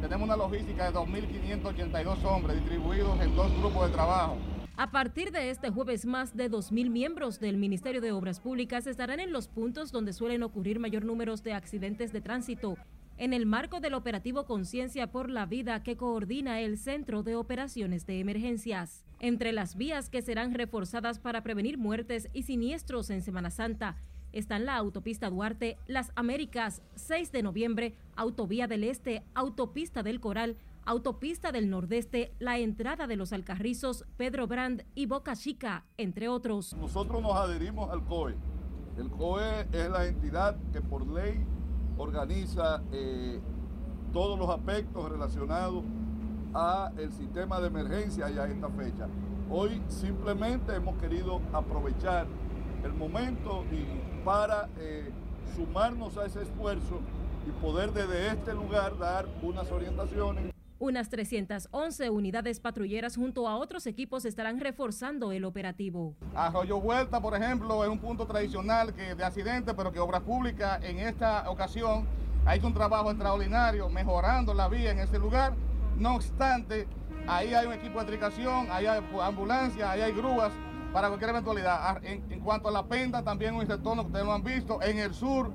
Tenemos 0.00 0.28
una 0.28 0.36
logística 0.36 0.92
de 0.92 0.96
2.582 0.96 2.24
hombres 2.24 2.60
distribuidos 2.60 3.20
en 3.20 3.34
dos 3.34 3.50
grupos 3.58 3.88
de 3.88 3.94
trabajo. 3.94 4.36
A 4.76 4.92
partir 4.92 5.32
de 5.32 5.50
este 5.50 5.70
jueves, 5.70 6.06
más 6.06 6.36
de 6.36 6.48
2.000 6.48 6.88
miembros 6.88 7.40
del 7.40 7.56
Ministerio 7.56 8.00
de 8.00 8.12
Obras 8.12 8.38
Públicas 8.38 8.86
estarán 8.86 9.18
en 9.18 9.32
los 9.32 9.48
puntos 9.48 9.90
donde 9.90 10.12
suelen 10.12 10.44
ocurrir 10.44 10.78
mayor 10.78 11.04
número 11.04 11.34
de 11.34 11.52
accidentes 11.52 12.12
de 12.12 12.20
tránsito 12.20 12.76
en 13.18 13.32
el 13.32 13.46
marco 13.46 13.80
del 13.80 13.94
operativo 13.94 14.46
Conciencia 14.46 15.10
por 15.10 15.30
la 15.30 15.46
Vida 15.46 15.82
que 15.82 15.96
coordina 15.96 16.60
el 16.60 16.78
Centro 16.78 17.22
de 17.22 17.36
Operaciones 17.36 18.06
de 18.06 18.20
Emergencias. 18.20 19.04
Entre 19.20 19.52
las 19.52 19.76
vías 19.76 20.08
que 20.08 20.22
serán 20.22 20.54
reforzadas 20.54 21.18
para 21.18 21.42
prevenir 21.42 21.78
muertes 21.78 22.28
y 22.32 22.42
siniestros 22.42 23.10
en 23.10 23.22
Semana 23.22 23.50
Santa 23.50 23.96
están 24.32 24.64
la 24.64 24.76
autopista 24.76 25.28
Duarte, 25.28 25.78
Las 25.86 26.10
Américas, 26.16 26.82
6 26.94 27.32
de 27.32 27.42
noviembre, 27.42 27.94
Autovía 28.16 28.66
del 28.66 28.84
Este, 28.84 29.22
Autopista 29.34 30.02
del 30.02 30.20
Coral, 30.20 30.56
Autopista 30.84 31.52
del 31.52 31.70
Nordeste, 31.70 32.32
la 32.38 32.58
entrada 32.58 33.06
de 33.06 33.16
los 33.16 33.32
Alcarrizos, 33.32 34.04
Pedro 34.16 34.46
Brand 34.46 34.84
y 34.94 35.06
Boca 35.06 35.36
Chica, 35.36 35.84
entre 35.96 36.28
otros. 36.28 36.74
Nosotros 36.74 37.22
nos 37.22 37.34
adherimos 37.34 37.90
al 37.90 38.04
COE. 38.04 38.34
El 38.96 39.10
COE 39.10 39.66
es 39.70 39.90
la 39.90 40.06
entidad 40.06 40.56
que 40.72 40.80
por 40.80 41.06
ley 41.06 41.46
organiza 41.98 42.82
eh, 42.92 43.40
todos 44.12 44.38
los 44.38 44.48
aspectos 44.50 45.10
relacionados 45.10 45.84
a 46.54 46.92
el 46.98 47.12
sistema 47.12 47.60
de 47.60 47.68
emergencia 47.68 48.30
y 48.30 48.38
a 48.38 48.46
esta 48.46 48.68
fecha. 48.68 49.08
Hoy 49.50 49.82
simplemente 49.88 50.74
hemos 50.74 50.96
querido 50.98 51.40
aprovechar 51.52 52.26
el 52.84 52.92
momento 52.92 53.64
y 53.70 54.24
para 54.24 54.68
eh, 54.78 55.10
sumarnos 55.54 56.16
a 56.18 56.26
ese 56.26 56.42
esfuerzo 56.42 57.00
y 57.46 57.50
poder 57.62 57.92
desde 57.92 58.28
este 58.28 58.54
lugar 58.54 58.98
dar 58.98 59.26
unas 59.42 59.70
orientaciones 59.70 60.52
Unas 60.82 61.08
311 61.10 62.10
unidades 62.10 62.58
patrulleras 62.58 63.14
junto 63.14 63.46
a 63.46 63.54
otros 63.54 63.86
equipos 63.86 64.24
estarán 64.24 64.58
reforzando 64.58 65.30
el 65.30 65.44
operativo. 65.44 66.16
Arroyo 66.34 66.80
Vuelta, 66.80 67.20
por 67.20 67.36
ejemplo, 67.36 67.84
es 67.84 67.88
un 67.88 68.00
punto 68.00 68.26
tradicional 68.26 68.92
que 68.92 69.14
de 69.14 69.24
accidente, 69.24 69.74
pero 69.74 69.92
que 69.92 70.00
Obras 70.00 70.22
Públicas 70.22 70.82
en 70.82 70.98
esta 70.98 71.48
ocasión 71.48 72.08
ha 72.44 72.56
hecho 72.56 72.66
un 72.66 72.74
trabajo 72.74 73.12
extraordinario 73.12 73.88
mejorando 73.90 74.54
la 74.54 74.66
vía 74.66 74.90
en 74.90 74.98
ese 74.98 75.20
lugar. 75.20 75.54
No 75.96 76.16
obstante, 76.16 76.88
ahí 77.28 77.54
hay 77.54 77.64
un 77.64 77.74
equipo 77.74 78.00
de 78.00 78.06
tricación, 78.06 78.66
ahí 78.68 78.86
hay 78.86 79.00
ambulancias, 79.20 79.88
ahí 79.88 80.00
hay 80.00 80.12
grúas 80.12 80.52
para 80.92 81.06
cualquier 81.06 81.30
eventualidad. 81.30 81.78
Ah, 81.80 82.00
En, 82.02 82.40
cuanto 82.40 82.68
a 82.68 82.72
la 82.72 82.84
penda, 82.84 83.22
también 83.22 83.54
un 83.54 83.64
retorno 83.68 84.02
que 84.02 84.08
ustedes 84.08 84.26
lo 84.26 84.32
han 84.32 84.42
visto. 84.42 84.82
En 84.82 84.98
el 84.98 85.14
sur, 85.14 85.52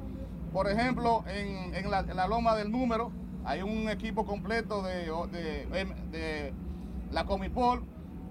por 0.53 0.71
ejemplo, 0.71 1.25
en, 1.27 1.75
en 1.75 1.91
la 1.91 2.27
loma 2.29 2.55
del 2.55 2.71
número, 2.71 3.11
hay 3.47 3.61
un 3.61 3.89
equipo 3.89 4.25
completo 4.25 4.81
de, 4.81 5.09
de, 6.11 6.53
la 7.11 7.25
Comipol 7.25 7.81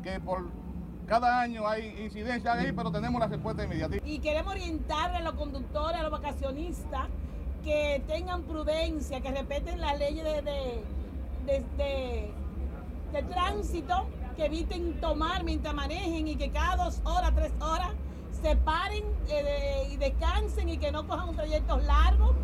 que 0.02 0.20
por 0.20 0.50
cada 1.06 1.40
año 1.40 1.66
hay 1.66 2.02
incidencias 2.02 2.54
ahí, 2.54 2.72
pero 2.72 2.92
tenemos 2.92 3.18
la 3.18 3.26
respuesta 3.26 3.64
inmediata. 3.64 3.96
Y 4.04 4.18
queremos 4.18 4.52
orientarle 4.52 5.16
a 5.16 5.22
los 5.22 5.34
conductores, 5.34 5.98
a 5.98 6.02
los 6.02 6.12
vacacionistas, 6.12 7.08
que 7.64 8.02
tengan 8.06 8.42
prudencia, 8.42 9.22
que 9.22 9.30
respeten 9.30 9.80
las 9.80 9.98
leyes 9.98 10.22
de, 10.24 10.82
de, 11.46 12.30
de 13.12 13.22
tránsito, 13.22 14.06
que 14.36 14.44
eviten 14.44 15.00
tomar 15.00 15.44
mientras 15.44 15.74
manejen 15.74 16.28
y 16.28 16.36
que 16.36 16.50
cada 16.50 16.84
dos 16.84 17.00
horas, 17.04 17.32
tres 17.34 17.52
horas 17.60 17.92
se 18.42 18.54
paren 18.54 19.04
eh, 19.30 19.88
y 19.92 19.96
descansen 19.96 20.68
y 20.68 20.76
que 20.76 20.92
no 20.92 21.06
cojan 21.06 21.30
un 21.30 21.36
trayecto 21.36 21.78
largo 21.78 22.34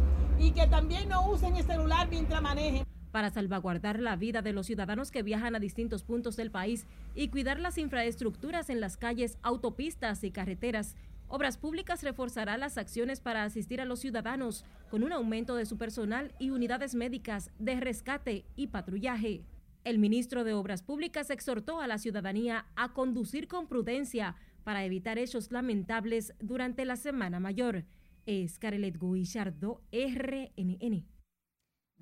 y 0.43 0.51
que 0.51 0.67
también 0.67 1.09
no 1.09 1.31
usen 1.31 1.57
el 1.57 1.65
celular 1.65 2.09
mientras 2.11 2.43
manejen. 2.43 2.85
Para 3.13 3.31
salvaguardar 3.31 4.01
la 4.01 4.17
vida 4.17 4.43
de 4.43 4.53
los 4.53 4.67
ciudadanos 4.67 5.11
que 5.11 5.23
viajan 5.23 5.55
a 5.55 5.61
distintos 5.61 6.03
puntos 6.03 6.35
del 6.37 6.51
país 6.51 6.87
y 7.15 7.29
cuidar 7.29 7.61
las 7.61 7.79
infraestructuras 7.79 8.69
en 8.71 8.81
las 8.81 8.97
calles, 8.97 9.39
autopistas 9.43 10.25
y 10.25 10.31
carreteras, 10.31 10.97
Obras 11.29 11.57
Públicas 11.57 12.03
reforzará 12.03 12.59
las 12.59 12.77
acciones 12.77 13.21
para 13.21 13.45
asistir 13.45 13.81
a 13.81 13.87
los 13.87 14.01
ciudadanos 14.01 14.67
con 14.91 15.03
un 15.03 15.13
aumento 15.13 15.57
de 15.57 15.65
su 15.65 15.79
personal 15.79 16.35
y 16.39 16.51
unidades 16.51 16.95
médicas 16.95 17.51
de 17.59 17.81
rescate 17.81 18.45
y 18.55 18.67
patrullaje. 18.67 19.43
El 19.85 19.99
ministro 19.99 20.45
de 20.45 20.53
Obras 20.53 20.83
Públicas 20.83 21.31
exhortó 21.31 21.81
a 21.81 21.87
la 21.87 21.99
ciudadanía 21.99 22.67
a 22.77 22.93
conducir 22.93 23.49
con 23.49 23.67
prudencia 23.67 24.37
para 24.63 24.85
evitar 24.85 25.19
hechos 25.19 25.51
lamentables 25.51 26.35
durante 26.39 26.85
la 26.85 26.97
Semana 26.97 27.41
Mayor. 27.41 27.85
Scarlett 28.49 28.99
Guillardo, 29.01 29.83
RNN. 29.93 31.07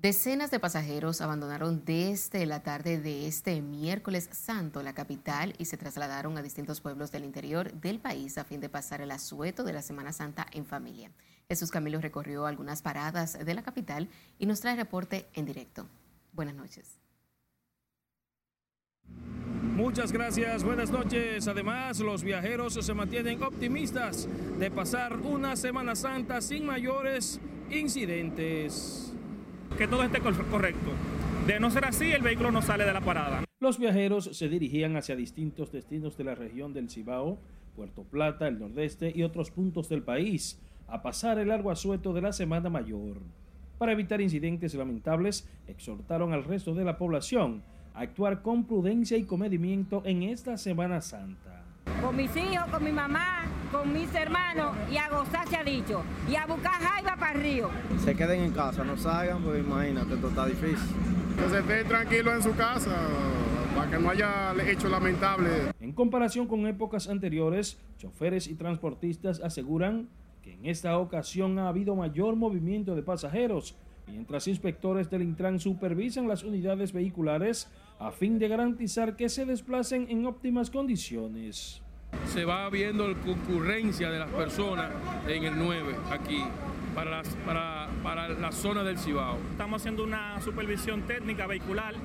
Decenas 0.01 0.49
de 0.49 0.59
pasajeros 0.59 1.21
abandonaron 1.21 1.85
desde 1.85 2.47
la 2.47 2.63
tarde 2.63 2.99
de 2.99 3.27
este 3.27 3.61
miércoles 3.61 4.29
santo 4.31 4.81
la 4.81 4.93
capital 4.93 5.53
y 5.59 5.65
se 5.65 5.77
trasladaron 5.77 6.35
a 6.39 6.41
distintos 6.41 6.81
pueblos 6.81 7.11
del 7.11 7.23
interior 7.23 7.71
del 7.73 7.99
país 7.99 8.39
a 8.39 8.43
fin 8.43 8.61
de 8.61 8.69
pasar 8.69 9.01
el 9.01 9.11
asueto 9.11 9.63
de 9.63 9.73
la 9.73 9.83
Semana 9.83 10.11
Santa 10.11 10.47
en 10.53 10.65
familia. 10.65 11.11
Jesús 11.47 11.69
Camilo 11.69 12.01
recorrió 12.01 12.47
algunas 12.47 12.81
paradas 12.81 13.37
de 13.45 13.53
la 13.53 13.61
capital 13.61 14.09
y 14.39 14.47
nos 14.47 14.61
trae 14.61 14.75
reporte 14.75 15.27
en 15.35 15.45
directo. 15.45 15.85
Buenas 16.33 16.55
noches. 16.55 16.97
Muchas 19.81 20.11
gracias, 20.11 20.63
buenas 20.63 20.91
noches. 20.91 21.47
Además, 21.47 21.99
los 22.01 22.23
viajeros 22.23 22.75
se 22.75 22.93
mantienen 22.93 23.41
optimistas 23.41 24.29
de 24.59 24.69
pasar 24.69 25.17
una 25.17 25.55
Semana 25.55 25.95
Santa 25.95 26.39
sin 26.39 26.67
mayores 26.67 27.41
incidentes. 27.71 29.11
Que 29.79 29.87
todo 29.87 30.03
esté 30.03 30.19
correcto. 30.19 30.91
De 31.47 31.59
no 31.59 31.71
ser 31.71 31.85
así, 31.85 32.11
el 32.11 32.21
vehículo 32.21 32.51
no 32.51 32.61
sale 32.61 32.85
de 32.85 32.93
la 32.93 33.01
parada. 33.01 33.43
Los 33.59 33.79
viajeros 33.79 34.29
se 34.37 34.49
dirigían 34.49 34.97
hacia 34.97 35.15
distintos 35.15 35.71
destinos 35.71 36.15
de 36.15 36.25
la 36.25 36.35
región 36.35 36.73
del 36.73 36.91
Cibao, 36.91 37.39
Puerto 37.75 38.03
Plata, 38.03 38.47
el 38.47 38.59
Nordeste 38.59 39.11
y 39.15 39.23
otros 39.23 39.49
puntos 39.49 39.89
del 39.89 40.03
país 40.03 40.61
a 40.87 41.01
pasar 41.01 41.39
el 41.39 41.47
largo 41.47 41.71
asueto 41.71 42.13
de 42.13 42.21
la 42.21 42.33
Semana 42.33 42.69
Mayor. 42.69 43.17
Para 43.79 43.93
evitar 43.93 44.21
incidentes 44.21 44.75
lamentables, 44.75 45.49
exhortaron 45.65 46.33
al 46.33 46.43
resto 46.43 46.75
de 46.75 46.83
la 46.83 46.99
población 46.99 47.63
actuar 47.93 48.41
con 48.41 48.65
prudencia 48.65 49.17
y 49.17 49.23
comedimiento 49.23 50.01
en 50.05 50.23
esta 50.23 50.57
Semana 50.57 51.01
Santa. 51.01 51.63
Con 52.01 52.15
mis 52.15 52.35
hijos, 52.35 52.67
con 52.71 52.83
mi 52.83 52.91
mamá, 52.91 53.43
con 53.71 53.91
mis 53.93 54.13
hermanos 54.13 54.75
y 54.91 54.97
a 54.97 55.09
gozar 55.09 55.47
se 55.47 55.57
ha 55.57 55.63
dicho. 55.63 56.03
Y 56.29 56.35
a 56.35 56.45
buscar 56.45 56.73
jaiba 56.73 57.15
para 57.15 57.33
el 57.33 57.41
río. 57.41 57.69
Se 58.03 58.15
queden 58.15 58.41
en 58.41 58.51
casa, 58.51 58.83
no 58.83 58.97
salgan, 58.97 59.41
pues 59.43 59.63
imagínate, 59.63 60.13
esto 60.13 60.27
está 60.29 60.45
difícil. 60.45 60.95
Que 61.37 61.49
se 61.49 61.59
esté 61.59 61.83
tranquilo 61.85 62.33
en 62.33 62.43
su 62.43 62.55
casa 62.55 62.95
para 63.75 63.89
que 63.89 63.97
no 63.97 64.09
haya 64.09 64.53
hecho 64.67 64.89
lamentable. 64.89 65.49
En 65.79 65.91
comparación 65.93 66.47
con 66.47 66.67
épocas 66.67 67.07
anteriores, 67.07 67.79
choferes 67.97 68.47
y 68.47 68.55
transportistas 68.55 69.41
aseguran 69.41 70.09
que 70.41 70.53
en 70.53 70.65
esta 70.65 70.97
ocasión 70.97 71.59
ha 71.59 71.67
habido 71.67 71.95
mayor 71.95 72.35
movimiento 72.35 72.95
de 72.95 73.03
pasajeros, 73.03 73.75
mientras 74.11 74.47
inspectores 74.47 75.09
del 75.09 75.23
Intran 75.23 75.59
supervisan 75.59 76.27
las 76.27 76.43
unidades 76.43 76.93
vehiculares 76.93 77.69
a 77.99 78.11
fin 78.11 78.37
de 78.39 78.47
garantizar 78.47 79.15
que 79.15 79.29
se 79.29 79.45
desplacen 79.45 80.07
en 80.09 80.25
óptimas 80.25 80.69
condiciones. 80.69 81.81
Se 82.27 82.45
va 82.45 82.69
viendo 82.69 83.07
la 83.07 83.17
concurrencia 83.19 84.11
de 84.11 84.19
las 84.19 84.29
personas 84.29 84.91
en 85.27 85.45
el 85.45 85.57
9 85.57 85.95
aquí 86.11 86.43
para, 86.93 87.11
las, 87.11 87.27
para, 87.45 87.87
para 88.03 88.29
la 88.29 88.51
zona 88.51 88.83
del 88.83 88.97
Cibao. 88.97 89.37
Estamos 89.51 89.81
haciendo 89.81 90.03
una 90.03 90.41
supervisión 90.41 91.03
técnica 91.03 91.47
vehicular 91.47 91.95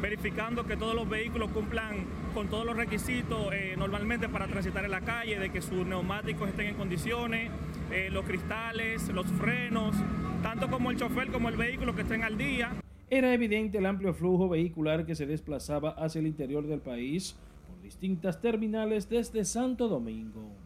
verificando 0.00 0.64
que 0.64 0.76
todos 0.76 0.94
los 0.94 1.08
vehículos 1.08 1.50
cumplan 1.50 2.04
con 2.34 2.48
todos 2.48 2.64
los 2.64 2.76
requisitos 2.76 3.52
eh, 3.52 3.74
normalmente 3.76 4.28
para 4.28 4.46
transitar 4.46 4.84
en 4.84 4.90
la 4.90 5.00
calle, 5.00 5.38
de 5.38 5.50
que 5.50 5.60
sus 5.60 5.86
neumáticos 5.86 6.48
estén 6.48 6.68
en 6.68 6.74
condiciones, 6.76 7.50
eh, 7.90 8.08
los 8.10 8.24
cristales, 8.24 9.08
los 9.08 9.26
frenos, 9.26 9.94
tanto 10.42 10.68
como 10.68 10.90
el 10.90 10.96
chofer 10.96 11.30
como 11.30 11.48
el 11.48 11.56
vehículo 11.56 11.94
que 11.94 12.02
estén 12.02 12.22
al 12.22 12.38
día. 12.38 12.72
Era 13.10 13.34
evidente 13.34 13.78
el 13.78 13.86
amplio 13.86 14.14
flujo 14.14 14.48
vehicular 14.48 15.04
que 15.04 15.14
se 15.14 15.26
desplazaba 15.26 15.90
hacia 15.90 16.20
el 16.20 16.26
interior 16.26 16.66
del 16.66 16.80
país 16.80 17.36
por 17.66 17.80
distintas 17.82 18.40
terminales 18.40 19.08
desde 19.08 19.44
Santo 19.44 19.88
Domingo. 19.88 20.56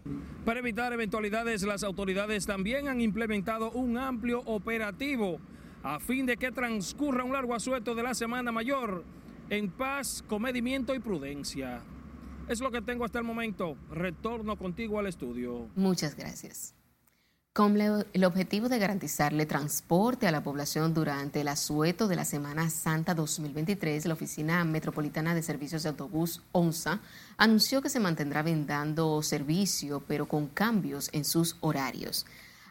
Para 0.44 0.60
evitar 0.60 0.92
eventualidades, 0.92 1.62
las 1.62 1.82
autoridades 1.82 2.44
también 2.46 2.88
han 2.88 3.00
implementado 3.00 3.70
un 3.70 3.96
amplio 3.96 4.42
operativo 4.44 5.38
a 5.82 6.00
fin 6.00 6.26
de 6.26 6.36
que 6.36 6.52
transcurra 6.52 7.24
un 7.24 7.32
largo 7.32 7.54
asueto 7.54 7.94
de 7.94 8.02
la 8.02 8.14
Semana 8.14 8.52
Mayor 8.52 9.04
en 9.50 9.70
paz, 9.70 10.24
comedimiento 10.26 10.94
y 10.94 10.98
prudencia. 10.98 11.82
Es 12.48 12.60
lo 12.60 12.70
que 12.70 12.82
tengo 12.82 13.04
hasta 13.04 13.18
el 13.18 13.24
momento. 13.24 13.76
Retorno 13.90 14.56
contigo 14.56 14.98
al 14.98 15.06
estudio. 15.06 15.68
Muchas 15.74 16.14
gracias. 16.14 16.74
Con 17.54 17.80
el 17.80 18.24
objetivo 18.24 18.68
de 18.68 18.80
garantizarle 18.80 19.46
transporte 19.46 20.26
a 20.26 20.32
la 20.32 20.42
población 20.42 20.92
durante 20.92 21.42
el 21.42 21.46
asueto 21.46 22.08
de 22.08 22.16
la 22.16 22.24
Semana 22.24 22.68
Santa 22.68 23.14
2023, 23.14 24.06
la 24.06 24.14
Oficina 24.14 24.64
Metropolitana 24.64 25.36
de 25.36 25.42
Servicios 25.42 25.84
de 25.84 25.90
Autobús, 25.90 26.42
ONSA, 26.50 27.00
anunció 27.36 27.80
que 27.80 27.90
se 27.90 28.00
mantendrá 28.00 28.42
brindando 28.42 29.22
servicio, 29.22 30.02
pero 30.08 30.26
con 30.26 30.48
cambios 30.48 31.10
en 31.12 31.24
sus 31.24 31.56
horarios. 31.60 32.26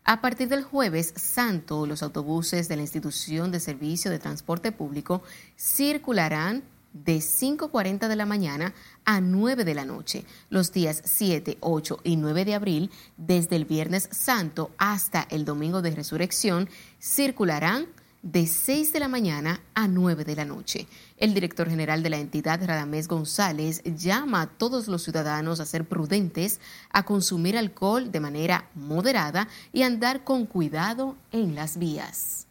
A 0.05 0.19
partir 0.19 0.49
del 0.49 0.63
jueves 0.63 1.13
santo, 1.15 1.85
los 1.85 2.03
autobuses 2.03 2.67
de 2.67 2.75
la 2.75 2.81
institución 2.81 3.51
de 3.51 3.61
servicio 3.61 4.11
de 4.11 4.19
transporte 4.19 4.73
público 4.73 5.23
circularán 5.57 6.63
de 6.91 7.19
5.40 7.19 8.09
de 8.09 8.15
la 8.17 8.25
mañana 8.25 8.73
a 9.05 9.21
9 9.21 9.63
de 9.63 9.73
la 9.73 9.85
noche, 9.85 10.25
los 10.49 10.73
días 10.73 11.01
7, 11.05 11.57
8 11.61 12.01
y 12.03 12.17
9 12.17 12.43
de 12.43 12.53
abril, 12.53 12.91
desde 13.15 13.55
el 13.55 13.63
Viernes 13.63 14.09
Santo 14.11 14.71
hasta 14.77 15.25
el 15.29 15.45
Domingo 15.45 15.81
de 15.81 15.91
Resurrección, 15.91 16.69
circularán 17.01 17.87
de 18.23 18.45
6 18.45 18.91
de 18.91 18.99
la 18.99 19.07
mañana 19.07 19.61
a 19.73 19.87
9 19.87 20.25
de 20.25 20.35
la 20.35 20.43
noche. 20.43 20.85
El 21.17 21.33
director 21.33 21.69
general 21.69 22.03
de 22.03 22.09
la 22.09 22.17
entidad, 22.17 22.65
Radamés 22.65 23.07
González, 23.07 23.81
llama 23.83 24.41
a 24.41 24.47
todos 24.47 24.87
los 24.87 25.03
ciudadanos 25.03 25.59
a 25.59 25.65
ser 25.65 25.85
prudentes, 25.85 26.59
a 26.91 27.03
consumir 27.03 27.57
alcohol 27.57 28.11
de 28.11 28.19
manera 28.19 28.69
moderada 28.75 29.47
y 29.71 29.83
andar 29.83 30.23
con 30.23 30.45
cuidado 30.45 31.15
en 31.31 31.55
las 31.55 31.77
vías. 31.77 32.47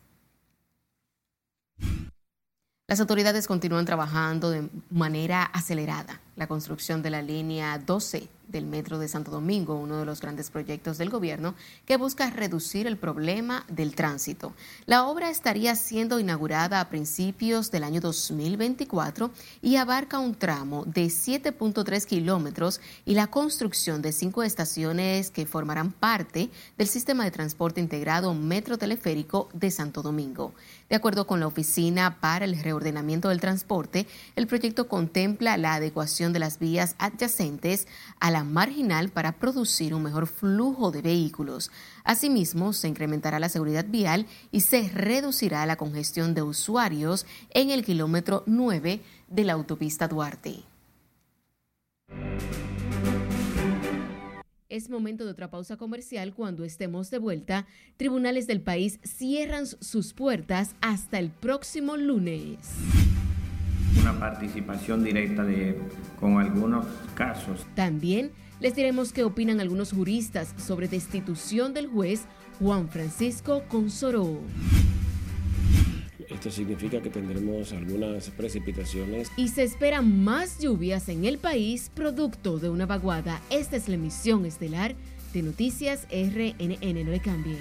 Las 2.89 3.01
autoridades 3.01 3.47
continúan 3.47 3.87
trabajando 3.87 4.51
de 4.51 4.69
manera 4.91 5.45
acelerada 5.45 6.21
la 6.37 6.47
construcción 6.47 7.03
de 7.03 7.11
la 7.11 7.23
línea 7.23 7.79
12 7.79 8.29
del 8.53 8.67
Metro 8.67 8.99
de 8.99 9.09
Santo 9.09 9.31
Domingo, 9.31 9.75
uno 9.75 9.99
de 9.99 10.05
los 10.05 10.21
grandes 10.21 10.51
proyectos 10.51 10.99
del 10.99 11.11
gobierno 11.11 11.55
que 11.87 11.97
busca 11.97 12.31
reducir 12.31 12.87
el 12.87 12.97
problema 12.97 13.65
del 13.69 13.95
tránsito. 13.97 14.53
La 14.87 15.07
obra 15.07 15.31
estaría 15.31 15.75
siendo 15.75 16.21
inaugurada 16.21 16.81
a 16.81 16.89
principios 16.89 17.71
del 17.71 17.85
año 17.85 18.01
2024 18.01 19.31
y 19.63 19.77
abarca 19.77 20.19
un 20.19 20.35
tramo 20.35 20.85
de 20.85 21.07
7.3 21.07 22.05
kilómetros 22.05 22.81
y 23.05 23.15
la 23.15 23.27
construcción 23.27 24.03
de 24.03 24.13
cinco 24.13 24.43
estaciones 24.43 25.31
que 25.31 25.47
formarán 25.47 25.91
parte 25.91 26.51
del 26.77 26.87
sistema 26.87 27.25
de 27.25 27.31
transporte 27.31 27.81
integrado 27.81 28.35
Metro 28.35 28.79
Teleférico 28.79 29.49
de 29.55 29.71
Santo 29.71 30.03
Domingo. 30.03 30.53
De 30.93 30.97
acuerdo 30.97 31.27
con 31.27 31.41
la 31.41 31.47
Oficina 31.47 32.21
para 32.21 32.45
el 32.45 32.63
Reordenamiento 32.63 33.31
del 33.31 33.41
Transporte, 33.41 34.07
el 34.37 34.47
proyecto 34.47 34.89
contempla 34.89 35.57
la 35.57 35.73
adecuación 35.73 36.35
de 36.35 36.39
las 36.39 36.59
vías 36.59 36.97
adyacentes 36.99 37.89
a 38.21 38.31
la 38.31 38.45
marginal 38.45 39.09
para 39.09 39.33
producir 39.33 39.95
un 39.95 40.03
mejor 40.03 40.27
flujo 40.27 40.91
de 40.91 41.01
vehículos. 41.01 41.71
Asimismo, 42.05 42.75
se 42.75 42.89
incrementará 42.89 43.41
la 43.41 43.49
seguridad 43.49 43.87
vial 43.89 44.27
y 44.51 44.61
se 44.61 44.87
reducirá 44.91 45.65
la 45.65 45.77
congestión 45.77 46.35
de 46.35 46.43
usuarios 46.43 47.25
en 47.55 47.71
el 47.71 47.87
kilómetro 47.87 48.43
9 48.45 49.01
de 49.29 49.45
la 49.45 49.55
autopista 49.55 50.09
Duarte. 50.09 50.72
Es 54.73 54.89
momento 54.89 55.27
de 55.27 55.33
otra 55.33 55.51
pausa 55.51 55.77
comercial. 55.77 56.33
Cuando 56.33 56.65
estemos 56.65 57.11
de 57.11 57.19
vuelta, 57.19 57.67
tribunales 57.99 58.47
del 58.47 58.63
país 58.63 59.01
cierran 59.03 59.67
sus 59.67 60.15
puertas 60.15 60.75
hasta 60.81 61.19
el 61.19 61.29
próximo 61.29 61.99
lunes. 61.99 62.57
Una 64.01 64.19
participación 64.19 65.05
directa 65.05 65.45
de, 65.45 65.79
con 66.19 66.39
algunos 66.39 66.87
casos. 67.15 67.67
También 67.75 68.31
les 68.61 68.75
diremos 68.75 69.13
qué 69.13 69.25
opinan 69.25 69.61
algunos 69.61 69.93
juristas 69.93 70.55
sobre 70.57 70.89
destitución 70.89 71.75
del 71.75 71.89
juez 71.89 72.23
Juan 72.59 72.89
Francisco 72.89 73.65
Consoró. 73.69 74.41
Esto 76.33 76.51
significa 76.51 77.01
que 77.01 77.11
tendremos 77.11 77.73
algunas 77.73 78.31
precipitaciones. 78.31 79.31
Y 79.37 79.49
se 79.49 79.63
esperan 79.63 80.25
más 80.25 80.59
lluvias 80.59 81.09
en 81.09 81.25
el 81.25 81.39
país 81.39 81.91
producto 81.95 82.59
de 82.59 82.71
una 82.71 82.87
vaguada. 82.87 83.41
Esta 83.51 83.77
es 83.77 83.89
la 83.89 83.97
emisión 83.97 84.47
estelar 84.47 84.95
de 85.33 85.43
Noticias 85.43 86.07
RNN. 86.11 87.05
No 87.05 87.11
le 87.11 87.21
cambie. 87.21 87.59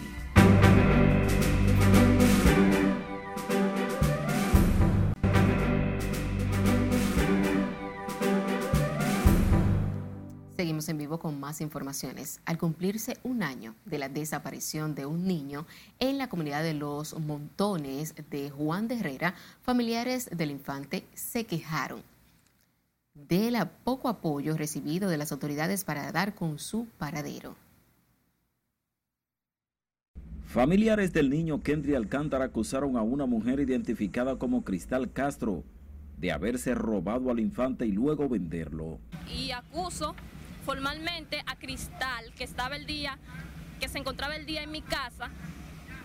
Seguimos 10.61 10.89
en 10.89 10.99
vivo 10.99 11.17
con 11.17 11.39
más 11.39 11.59
informaciones. 11.59 12.39
Al 12.45 12.59
cumplirse 12.59 13.17
un 13.23 13.41
año 13.41 13.73
de 13.85 13.97
la 13.97 14.09
desaparición 14.09 14.93
de 14.93 15.07
un 15.07 15.25
niño 15.25 15.65
en 15.97 16.19
la 16.19 16.29
comunidad 16.29 16.61
de 16.61 16.75
Los 16.75 17.19
Montones 17.19 18.13
de 18.29 18.51
Juan 18.51 18.87
de 18.87 18.99
Herrera, 18.99 19.33
familiares 19.63 20.29
del 20.31 20.51
infante 20.51 21.03
se 21.15 21.45
quejaron 21.45 22.03
del 23.15 23.57
poco 23.83 24.07
apoyo 24.07 24.55
recibido 24.55 25.09
de 25.09 25.17
las 25.17 25.31
autoridades 25.31 25.83
para 25.83 26.11
dar 26.11 26.35
con 26.35 26.59
su 26.59 26.85
paradero. 26.99 27.55
Familiares 30.45 31.11
del 31.11 31.31
niño 31.31 31.63
Kendry 31.63 31.95
Alcántara 31.95 32.45
acusaron 32.45 32.97
a 32.97 33.01
una 33.01 33.25
mujer 33.25 33.59
identificada 33.61 34.37
como 34.37 34.63
Cristal 34.63 35.11
Castro 35.11 35.63
de 36.19 36.31
haberse 36.31 36.75
robado 36.75 37.31
al 37.31 37.39
infante 37.39 37.87
y 37.87 37.91
luego 37.91 38.29
venderlo. 38.29 38.99
Y 39.27 39.49
acuso 39.49 40.13
formalmente 40.65 41.43
a 41.45 41.55
Cristal, 41.55 42.33
que 42.35 42.43
estaba 42.43 42.75
el 42.75 42.85
día, 42.85 43.17
que 43.79 43.87
se 43.87 43.97
encontraba 43.97 44.35
el 44.35 44.45
día 44.45 44.63
en 44.63 44.71
mi 44.71 44.81
casa, 44.81 45.29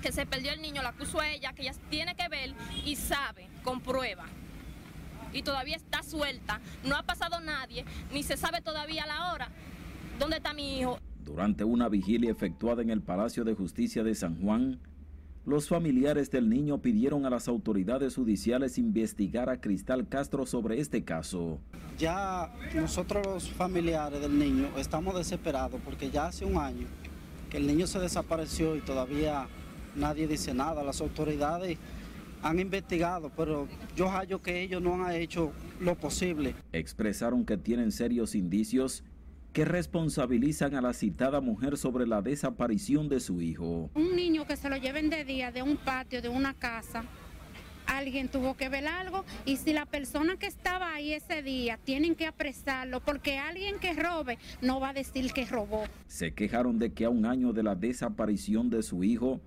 que 0.02 0.12
se 0.12 0.26
perdió 0.26 0.52
el 0.52 0.62
niño, 0.62 0.82
la 0.82 0.90
acuso 0.90 1.20
a 1.20 1.30
ella, 1.30 1.52
que 1.52 1.62
ella 1.62 1.74
tiene 1.90 2.14
que 2.14 2.28
ver 2.28 2.54
y 2.84 2.96
sabe, 2.96 3.48
comprueba. 3.62 4.24
Y 5.32 5.42
todavía 5.42 5.76
está 5.76 6.02
suelta, 6.02 6.60
no 6.84 6.96
ha 6.96 7.02
pasado 7.02 7.40
nadie, 7.40 7.84
ni 8.12 8.22
se 8.22 8.36
sabe 8.36 8.60
todavía 8.60 9.06
la 9.06 9.32
hora. 9.32 9.48
¿Dónde 10.18 10.36
está 10.36 10.54
mi 10.54 10.78
hijo? 10.80 10.98
Durante 11.24 11.64
una 11.64 11.88
vigilia 11.88 12.30
efectuada 12.30 12.82
en 12.82 12.90
el 12.90 13.02
Palacio 13.02 13.44
de 13.44 13.54
Justicia 13.54 14.02
de 14.02 14.14
San 14.14 14.40
Juan, 14.40 14.78
los 15.46 15.68
familiares 15.68 16.28
del 16.32 16.48
niño 16.48 16.78
pidieron 16.78 17.24
a 17.24 17.30
las 17.30 17.46
autoridades 17.46 18.16
judiciales 18.16 18.78
investigar 18.78 19.48
a 19.48 19.60
Cristal 19.60 20.08
Castro 20.08 20.44
sobre 20.44 20.80
este 20.80 21.04
caso. 21.04 21.60
Ya 21.98 22.52
nosotros 22.74 23.24
los 23.24 23.48
familiares 23.50 24.20
del 24.20 24.36
niño 24.36 24.68
estamos 24.76 25.14
desesperados 25.14 25.80
porque 25.84 26.10
ya 26.10 26.26
hace 26.26 26.44
un 26.44 26.58
año 26.58 26.88
que 27.48 27.58
el 27.58 27.66
niño 27.68 27.86
se 27.86 28.00
desapareció 28.00 28.74
y 28.74 28.80
todavía 28.80 29.46
nadie 29.94 30.26
dice 30.26 30.52
nada. 30.52 30.82
Las 30.82 31.00
autoridades 31.00 31.78
han 32.42 32.58
investigado, 32.58 33.30
pero 33.36 33.68
yo 33.94 34.08
hallo 34.08 34.42
que 34.42 34.62
ellos 34.62 34.82
no 34.82 35.04
han 35.04 35.12
hecho 35.12 35.52
lo 35.80 35.94
posible. 35.94 36.56
Expresaron 36.72 37.46
que 37.46 37.56
tienen 37.56 37.92
serios 37.92 38.34
indicios 38.34 39.04
que 39.56 39.64
responsabilizan 39.64 40.74
a 40.74 40.82
la 40.82 40.92
citada 40.92 41.40
mujer 41.40 41.78
sobre 41.78 42.06
la 42.06 42.20
desaparición 42.20 43.08
de 43.08 43.20
su 43.20 43.40
hijo. 43.40 43.88
Un 43.94 44.14
niño 44.14 44.46
que 44.46 44.54
se 44.54 44.68
lo 44.68 44.76
lleven 44.76 45.08
de 45.08 45.24
día 45.24 45.50
de 45.50 45.62
un 45.62 45.78
patio, 45.78 46.20
de 46.20 46.28
una 46.28 46.52
casa, 46.52 47.04
alguien 47.86 48.28
tuvo 48.28 48.54
que 48.54 48.68
ver 48.68 48.86
algo 48.86 49.24
y 49.46 49.56
si 49.56 49.72
la 49.72 49.86
persona 49.86 50.36
que 50.36 50.44
estaba 50.44 50.92
ahí 50.92 51.14
ese 51.14 51.42
día 51.42 51.78
tienen 51.82 52.16
que 52.16 52.26
apresarlo 52.26 53.00
porque 53.00 53.38
alguien 53.38 53.78
que 53.78 53.94
robe 53.94 54.36
no 54.60 54.78
va 54.78 54.90
a 54.90 54.92
decir 54.92 55.32
que 55.32 55.46
robó. 55.46 55.84
Se 56.06 56.34
quejaron 56.34 56.78
de 56.78 56.92
que 56.92 57.06
a 57.06 57.08
un 57.08 57.24
año 57.24 57.54
de 57.54 57.62
la 57.62 57.74
desaparición 57.74 58.68
de 58.68 58.82
su 58.82 59.04
hijo, 59.04 59.40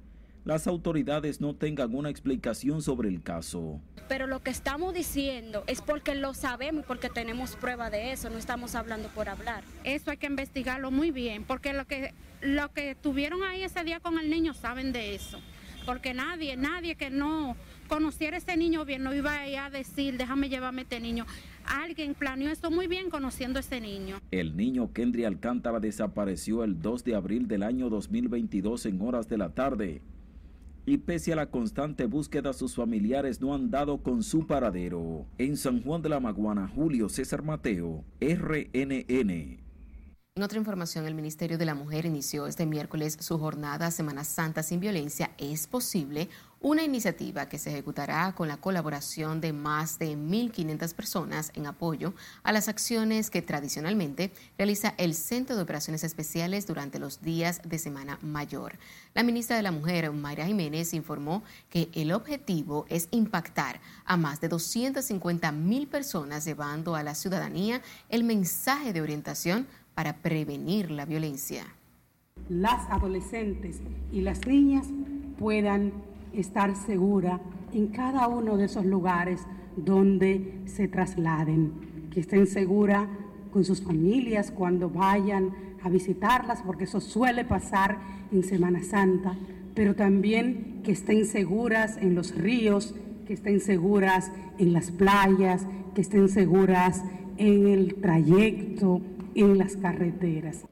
las 0.45 0.67
autoridades 0.67 1.41
no 1.41 1.55
tengan 1.55 1.93
una 1.93 2.09
explicación 2.09 2.81
sobre 2.81 3.09
el 3.09 3.21
caso. 3.21 3.81
Pero 4.07 4.25
lo 4.25 4.41
que 4.41 4.49
estamos 4.49 4.93
diciendo 4.93 5.63
es 5.67 5.81
porque 5.81 6.15
lo 6.15 6.33
sabemos 6.33 6.83
y 6.83 6.87
porque 6.87 7.09
tenemos 7.09 7.55
prueba 7.55 7.89
de 7.89 8.11
eso, 8.11 8.29
no 8.29 8.37
estamos 8.37 8.73
hablando 8.75 9.09
por 9.09 9.29
hablar. 9.29 9.63
Eso 9.83 10.11
hay 10.11 10.17
que 10.17 10.27
investigarlo 10.27 10.89
muy 10.89 11.11
bien, 11.11 11.43
porque 11.43 11.73
lo 11.73 11.85
que, 11.85 12.13
lo 12.41 12.71
que 12.73 12.95
tuvieron 12.95 13.43
ahí 13.43 13.63
ese 13.63 13.83
día 13.83 13.99
con 13.99 14.17
el 14.17 14.29
niño 14.29 14.53
saben 14.53 14.91
de 14.91 15.13
eso. 15.13 15.39
Porque 15.85 16.13
nadie, 16.13 16.57
nadie 16.57 16.95
que 16.95 17.09
no 17.09 17.55
conociera 17.87 18.37
a 18.37 18.39
ese 18.39 18.57
niño 18.57 18.85
bien 18.85 19.03
no 19.03 19.13
iba 19.13 19.33
a, 19.33 19.65
a 19.65 19.69
decir, 19.69 20.17
déjame 20.17 20.49
llevarme 20.49 20.81
a 20.81 20.83
este 20.83 20.99
niño. 20.99 21.25
Alguien 21.65 22.15
planeó 22.15 22.49
esto 22.49 22.71
muy 22.71 22.87
bien 22.87 23.09
conociendo 23.09 23.57
a 23.57 23.61
ese 23.61 23.79
niño. 23.79 24.19
El 24.31 24.57
niño 24.57 24.91
Kendry 24.93 25.25
Alcántara 25.25 25.79
desapareció 25.79 26.63
el 26.63 26.81
2 26.81 27.03
de 27.03 27.15
abril 27.15 27.47
del 27.47 27.63
año 27.63 27.89
2022 27.89 28.87
en 28.87 29.01
horas 29.01 29.27
de 29.27 29.37
la 29.37 29.49
tarde 29.49 30.01
y 30.85 30.97
pese 30.97 31.33
a 31.33 31.35
la 31.35 31.49
constante 31.49 32.05
búsqueda 32.05 32.53
sus 32.53 32.75
familiares 32.75 33.41
no 33.41 33.53
han 33.53 33.69
dado 33.69 34.01
con 34.01 34.23
su 34.23 34.47
paradero. 34.47 35.25
En 35.37 35.57
San 35.57 35.83
Juan 35.83 36.01
de 36.01 36.09
la 36.09 36.19
Maguana, 36.19 36.67
Julio 36.67 37.09
César 37.09 37.43
Mateo, 37.43 38.03
RNN. 38.19 39.69
En 40.39 40.43
otra 40.43 40.57
información, 40.57 41.05
el 41.05 41.15
Ministerio 41.15 41.57
de 41.57 41.65
la 41.65 41.75
Mujer 41.75 42.05
inició 42.05 42.47
este 42.47 42.65
miércoles 42.65 43.17
su 43.19 43.37
jornada 43.37 43.91
Semana 43.91 44.23
Santa 44.23 44.63
sin 44.63 44.79
violencia. 44.79 45.31
Es 45.37 45.67
posible 45.67 46.29
una 46.61 46.83
iniciativa 46.83 47.47
que 47.47 47.57
se 47.57 47.69
ejecutará 47.69 48.33
con 48.33 48.47
la 48.49 48.57
colaboración 48.57 49.39
de 49.39 49.53
más 49.53 49.97
de 49.97 50.17
1.500 50.17 50.93
personas 50.93 51.51
en 51.55 51.67
apoyo 51.67 52.13
a 52.43 52.51
las 52.51 52.67
acciones 52.67 53.29
que 53.29 53.41
tradicionalmente 53.41 54.31
realiza 54.57 54.93
el 54.97 55.13
Centro 55.15 55.55
de 55.55 55.61
Operaciones 55.61 56.03
Especiales 56.03 56.67
durante 56.67 56.99
los 56.99 57.21
días 57.21 57.61
de 57.63 57.79
Semana 57.79 58.19
Mayor. 58.21 58.77
La 59.13 59.23
ministra 59.23 59.55
de 59.55 59.63
la 59.63 59.71
Mujer, 59.71 60.11
Mayra 60.11 60.45
Jiménez, 60.45 60.93
informó 60.93 61.43
que 61.69 61.89
el 61.93 62.11
objetivo 62.11 62.85
es 62.89 63.07
impactar 63.11 63.79
a 64.03 64.17
más 64.17 64.41
de 64.41 64.49
250 64.49 65.51
mil 65.53 65.87
personas 65.87 66.43
llevando 66.43 66.95
a 66.95 67.03
la 67.03 67.15
ciudadanía 67.15 67.81
el 68.09 68.25
mensaje 68.25 68.91
de 68.91 69.01
orientación 69.01 69.65
para 69.95 70.17
prevenir 70.17 70.91
la 70.91 71.05
violencia. 71.05 71.65
Las 72.49 72.89
adolescentes 72.89 73.77
y 74.11 74.21
las 74.21 74.45
niñas 74.45 74.87
puedan 75.37 76.08
estar 76.33 76.75
segura 76.75 77.39
en 77.73 77.87
cada 77.87 78.27
uno 78.27 78.57
de 78.57 78.65
esos 78.65 78.85
lugares 78.85 79.41
donde 79.75 80.61
se 80.65 80.87
trasladen, 80.87 81.71
que 82.11 82.19
estén 82.19 82.47
seguras 82.47 83.07
con 83.51 83.63
sus 83.63 83.81
familias 83.81 84.51
cuando 84.51 84.89
vayan 84.89 85.51
a 85.83 85.89
visitarlas, 85.89 86.61
porque 86.61 86.83
eso 86.83 86.99
suele 86.99 87.45
pasar 87.45 87.97
en 88.31 88.43
Semana 88.43 88.83
Santa, 88.83 89.35
pero 89.73 89.95
también 89.95 90.81
que 90.83 90.91
estén 90.91 91.25
seguras 91.25 91.97
en 91.97 92.15
los 92.15 92.35
ríos, 92.35 92.95
que 93.25 93.33
estén 93.33 93.59
seguras 93.59 94.31
en 94.57 94.73
las 94.73 94.91
playas, 94.91 95.65
que 95.95 96.01
estén 96.01 96.29
seguras 96.29 97.03
en 97.37 97.67
el 97.67 97.95
trayecto, 97.95 99.01
en 99.35 99.57
las 99.57 99.77
carreteras. 99.77 100.65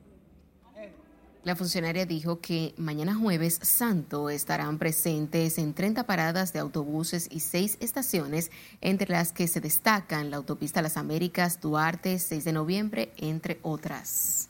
La 1.48 1.56
funcionaria 1.56 2.06
dijo 2.06 2.42
que 2.42 2.74
mañana 2.76 3.16
jueves 3.16 3.58
santo 3.62 4.30
estarán 4.30 4.78
presentes 4.78 5.58
en 5.58 5.74
30 5.74 6.04
paradas 6.04 6.52
de 6.52 6.60
autobuses 6.60 7.30
y 7.32 7.40
seis 7.40 7.78
estaciones, 7.80 8.52
entre 8.82 9.10
las 9.10 9.32
que 9.32 9.48
se 9.48 9.62
destacan 9.62 10.30
la 10.30 10.36
autopista 10.36 10.82
Las 10.82 10.98
Américas, 10.98 11.62
Duarte, 11.62 12.20
6 12.20 12.44
de 12.44 12.52
noviembre, 12.52 13.14
entre 13.16 13.60
otras. 13.62 14.50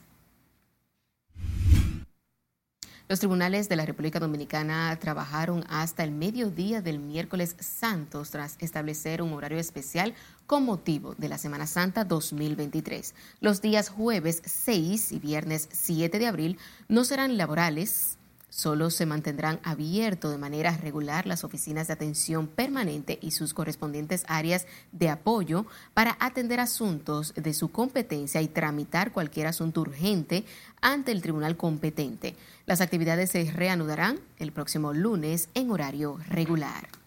Los 3.08 3.20
tribunales 3.20 3.68
de 3.68 3.76
la 3.76 3.86
República 3.86 4.18
Dominicana 4.18 4.94
trabajaron 5.00 5.64
hasta 5.70 6.02
el 6.02 6.10
mediodía 6.10 6.82
del 6.82 6.98
miércoles 6.98 7.54
santos 7.60 8.30
tras 8.32 8.56
establecer 8.58 9.22
un 9.22 9.32
horario 9.32 9.58
especial 9.58 10.14
con 10.48 10.64
motivo 10.64 11.14
de 11.18 11.28
la 11.28 11.36
Semana 11.38 11.66
Santa 11.66 12.04
2023. 12.04 13.14
Los 13.40 13.60
días 13.60 13.90
jueves 13.90 14.42
6 14.46 15.12
y 15.12 15.18
viernes 15.20 15.68
7 15.70 16.18
de 16.18 16.26
abril 16.26 16.58
no 16.88 17.04
serán 17.04 17.36
laborales 17.36 18.18
Solo 18.50 18.88
se 18.88 19.04
mantendrán 19.04 19.60
abiertos 19.62 20.32
de 20.32 20.38
manera 20.38 20.74
regular 20.76 21.26
las 21.26 21.44
oficinas 21.44 21.86
de 21.86 21.92
atención 21.92 22.46
permanente 22.46 23.18
y 23.20 23.32
sus 23.32 23.52
correspondientes 23.52 24.24
áreas 24.26 24.66
de 24.90 25.10
apoyo 25.10 25.66
para 25.92 26.16
atender 26.18 26.58
asuntos 26.58 27.34
de 27.34 27.52
su 27.52 27.70
competencia 27.70 28.40
y 28.40 28.48
tramitar 28.48 29.12
cualquier 29.12 29.48
asunto 29.48 29.82
urgente 29.82 30.44
ante 30.80 31.12
el 31.12 31.20
tribunal 31.20 31.58
competente. 31.58 32.36
Las 32.64 32.80
actividades 32.80 33.30
se 33.30 33.44
reanudarán 33.52 34.18
el 34.38 34.50
próximo 34.50 34.94
lunes 34.94 35.50
en 35.52 35.70
horario 35.70 36.18
regular. 36.28 36.97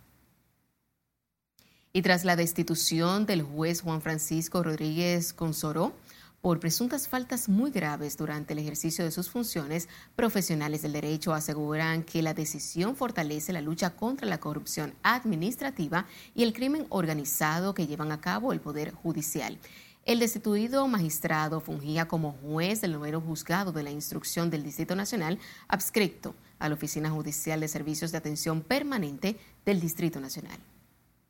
Y 1.94 2.02
tras 2.04 2.24
la 2.24 2.38
destitución 2.38 3.26
del 3.26 3.42
juez 3.42 3.82
Juan 3.82 4.02
Francisco 4.02 4.64
Rodríguez 4.64 5.34
Consoró, 5.34 5.94
por 6.40 6.60
presuntas 6.60 7.08
faltas 7.08 7.50
muy 7.50 7.70
graves 7.70 8.16
durante 8.18 8.54
el 8.54 8.60
ejercicio 8.60 9.04
de 9.04 9.12
sus 9.12 9.30
funciones, 9.30 9.90
profesionales 10.16 10.82
del 10.82 10.94
derecho 10.94 11.34
aseguran 11.34 12.04
que 12.04 12.22
la 12.22 12.34
decisión 12.34 12.96
fortalece 12.96 13.54
la 13.54 13.62
lucha 13.62 13.92
contra 13.92 14.26
la 14.26 14.40
corrupción 14.40 14.94
administrativa 15.04 16.08
y 16.34 16.44
el 16.44 16.54
crimen 16.54 16.88
organizado 16.90 17.74
que 17.74 17.86
llevan 17.86 18.12
a 18.12 18.22
cabo 18.22 18.54
el 18.54 18.62
Poder 18.62 18.92
Judicial. 18.94 19.60
El 20.06 20.20
destituido 20.20 20.88
magistrado 20.88 21.60
fungía 21.60 22.08
como 22.08 22.32
juez 22.32 22.82
del 22.82 22.94
noveno 22.94 23.22
juzgado 23.22 23.72
de 23.72 23.84
la 23.84 23.92
instrucción 23.92 24.50
del 24.50 24.64
Distrito 24.64 24.96
Nacional, 24.96 25.38
adscrito 25.68 26.34
a 26.58 26.70
la 26.70 26.76
Oficina 26.76 27.12
Judicial 27.12 27.60
de 27.60 27.68
Servicios 27.68 28.12
de 28.12 28.18
Atención 28.18 28.62
Permanente 28.62 29.38
del 29.64 29.80
Distrito 29.80 30.20
Nacional. 30.20 30.58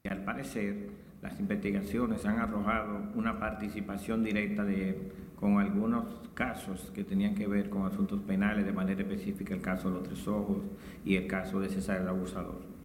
Al 0.10 0.24
parecer, 0.24 0.89
las 1.22 1.39
investigaciones 1.39 2.26
han 2.26 2.39
arrojado 2.39 3.12
una 3.14 3.39
participación 3.39 4.24
directa 4.24 4.64
de, 4.64 5.12
con 5.39 5.60
algunos 5.60 6.06
casos 6.34 6.91
que 6.95 7.04
tenían 7.04 7.36
que 7.36 7.45
ver 7.45 7.70
con 7.70 7.86
asuntos 7.86 8.20
penales, 8.22 8.66
de 8.66 8.74
manera 8.74 9.02
específica 9.02 9.54
el 9.54 9.62
caso 9.62 9.89
de 9.89 9.95
los 9.95 10.04
tres 10.04 10.28
ojos 10.28 10.58
y 11.06 11.16
el 11.18 11.28
caso 11.28 11.60
de 11.60 11.70
César 11.70 12.02
el 12.02 12.08
Abusador. 12.08 12.82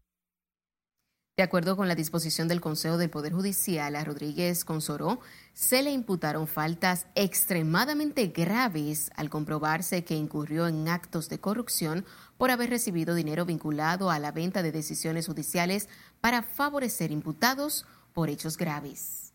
De 1.39 1.43
acuerdo 1.43 1.77
con 1.77 1.87
la 1.87 1.95
disposición 1.95 2.49
del 2.49 2.63
Consejo 2.63 2.97
del 2.97 3.11
Poder 3.11 3.35
Judicial, 3.35 3.95
a 3.95 4.05
Rodríguez 4.05 4.65
Consoró 4.65 5.21
se 5.53 5.83
le 5.83 5.91
imputaron 5.91 6.47
faltas 6.47 7.07
extremadamente 7.15 8.29
graves 8.29 9.11
al 9.17 9.29
comprobarse 9.29 10.03
que 10.03 10.15
incurrió 10.15 10.67
en 10.67 10.89
actos 10.89 11.29
de 11.29 11.39
corrupción 11.39 12.07
por 12.39 12.51
haber 12.51 12.71
recibido 12.71 13.15
dinero 13.15 13.45
vinculado 13.45 14.11
a 14.11 14.19
la 14.19 14.33
venta 14.33 14.63
de 14.63 14.73
decisiones 14.73 15.27
judiciales 15.27 15.89
para 16.21 16.43
favorecer 16.43 17.11
imputados 17.11 17.87
por 18.13 18.31
hechos 18.31 18.57
graves. 18.57 19.27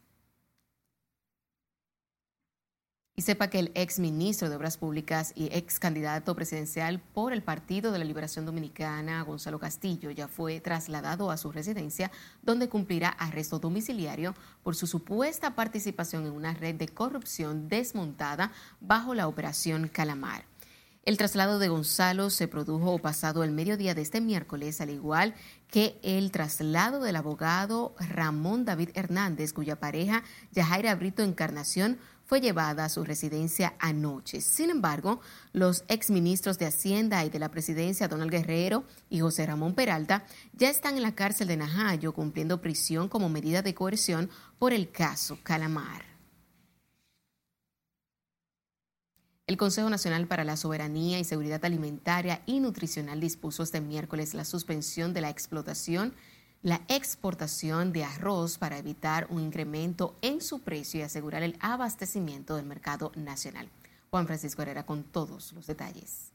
Y 3.14 3.24
sepa 3.24 3.50
que 3.50 3.60
el 3.60 3.72
ex 3.76 4.00
ministro 4.00 4.50
de 4.50 4.56
Obras 4.56 4.78
Públicas 4.78 5.34
y 5.36 5.50
ex 5.52 5.80
candidato 5.80 6.34
presidencial 6.34 7.00
por 7.00 7.34
el 7.34 7.44
Partido 7.44 7.92
de 7.92 8.00
la 8.00 8.06
Liberación 8.06 8.46
Dominicana, 8.46 9.22
Gonzalo 9.22 9.60
Castillo, 9.60 10.10
ya 10.10 10.28
fue 10.28 10.60
trasladado 10.60 11.30
a 11.30 11.38
su 11.38 11.52
residencia, 11.52 12.10
donde 12.42 12.70
cumplirá 12.70 13.10
arresto 13.10 13.60
domiciliario 13.60 14.34
por 14.64 14.76
su 14.76 14.88
supuesta 14.88 15.56
participación 15.56 16.26
en 16.26 16.32
una 16.32 16.54
red 16.54 16.76
de 16.76 16.88
corrupción 16.88 17.68
desmontada 17.68 18.54
bajo 18.80 19.14
la 19.14 19.28
operación 19.28 19.90
Calamar. 19.90 20.51
El 21.04 21.18
traslado 21.18 21.58
de 21.58 21.68
Gonzalo 21.68 22.30
se 22.30 22.48
produjo 22.48 23.00
pasado 23.00 23.44
el 23.44 23.50
mediodía 23.50 23.96
de 23.96 24.04
este 24.04 24.22
miércoles, 24.22 24.82
al 24.82 24.92
igual 24.92 25.34
que 25.68 26.00
el 26.04 26.30
traslado 26.30 27.02
del 27.02 27.16
abogado 27.16 27.96
Ramón 27.98 28.66
David 28.66 28.90
Hernández, 28.94 29.52
cuya 29.52 29.80
pareja 29.80 30.24
Yajaira 30.52 30.94
Brito 30.94 31.24
Encarnación 31.24 31.98
fue 32.24 32.40
llevada 32.40 32.86
a 32.86 32.90
su 32.90 33.04
residencia 33.04 33.74
anoche. 33.80 34.42
Sin 34.42 34.70
embargo, 34.70 35.22
los 35.54 35.86
exministros 35.88 36.60
de 36.60 36.68
Hacienda 36.68 37.26
y 37.26 37.32
de 37.32 37.40
la 37.40 37.50
Presidencia, 37.50 38.08
Donald 38.08 38.30
Guerrero 38.30 38.84
y 39.10 39.22
José 39.22 39.48
Ramón 39.48 39.74
Peralta, 39.74 40.24
ya 40.54 40.70
están 40.70 40.98
en 40.98 41.02
la 41.02 41.16
cárcel 41.16 41.48
de 41.48 41.58
Najayo 41.58 42.14
cumpliendo 42.14 42.62
prisión 42.62 43.10
como 43.10 43.28
medida 43.28 43.64
de 43.64 43.74
coerción 43.74 44.30
por 44.60 44.72
el 44.72 44.92
caso 44.92 45.40
Calamar. 45.42 46.11
El 49.48 49.58
Consejo 49.58 49.90
Nacional 49.90 50.28
para 50.28 50.44
la 50.44 50.56
Soberanía 50.56 51.20
y 51.20 51.24
Seguridad 51.24 51.66
Alimentaria 51.66 52.42
y 52.46 52.60
Nutricional 52.60 53.20
dispuso 53.20 53.64
este 53.64 53.82
miércoles 53.82 54.34
la 54.34 54.46
suspensión 54.46 55.14
de 55.14 55.22
la 55.22 55.30
explotación, 55.30 56.14
la 56.62 56.82
exportación 56.88 57.92
de 57.92 58.04
arroz 58.04 58.58
para 58.58 58.78
evitar 58.78 59.28
un 59.30 59.42
incremento 59.42 60.16
en 60.22 60.42
su 60.42 60.62
precio 60.62 61.00
y 61.00 61.04
asegurar 61.04 61.44
el 61.44 61.58
abastecimiento 61.60 62.56
del 62.56 62.66
mercado 62.66 63.12
nacional. 63.16 63.68
Juan 64.10 64.28
Francisco 64.28 64.62
Herrera 64.62 64.86
con 64.86 65.04
todos 65.04 65.54
los 65.54 65.68
detalles. 65.68 66.32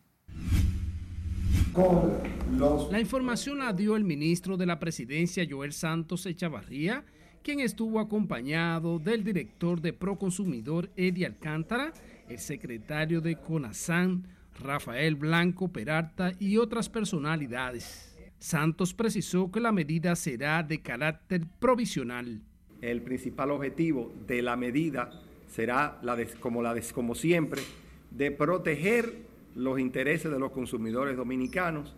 La 2.90 3.00
información 3.00 3.58
la 3.58 3.72
dio 3.72 3.96
el 3.96 4.04
ministro 4.04 4.56
de 4.56 4.66
la 4.66 4.78
Presidencia, 4.78 5.46
Joel 5.48 5.72
Santos 5.72 6.26
Echavarría, 6.26 7.04
quien 7.42 7.60
estuvo 7.60 8.00
acompañado 8.00 8.98
del 8.98 9.22
director 9.22 9.80
de 9.80 9.92
Proconsumidor, 9.92 10.90
Eddie 10.96 11.26
Alcántara, 11.26 11.92
el 12.28 12.38
secretario 12.38 13.20
de 13.20 13.36
CONASAN, 13.36 14.26
Rafael 14.58 15.14
Blanco 15.14 15.68
Peralta 15.68 16.32
y 16.38 16.56
otras 16.56 16.88
personalidades. 16.88 18.16
Santos 18.38 18.94
precisó 18.94 19.50
que 19.50 19.60
la 19.60 19.72
medida 19.72 20.14
será 20.16 20.62
de 20.62 20.80
carácter 20.82 21.42
provisional. 21.58 22.40
El 22.80 23.02
principal 23.02 23.50
objetivo 23.50 24.14
de 24.26 24.42
la 24.42 24.56
medida 24.56 25.10
será, 25.46 25.98
la 26.02 26.16
como, 26.40 26.62
la 26.62 26.74
como 26.94 27.14
siempre, 27.14 27.62
de 28.10 28.30
proteger 28.30 29.26
los 29.54 29.78
intereses 29.78 30.30
de 30.30 30.38
los 30.38 30.52
consumidores 30.52 31.16
dominicanos 31.16 31.96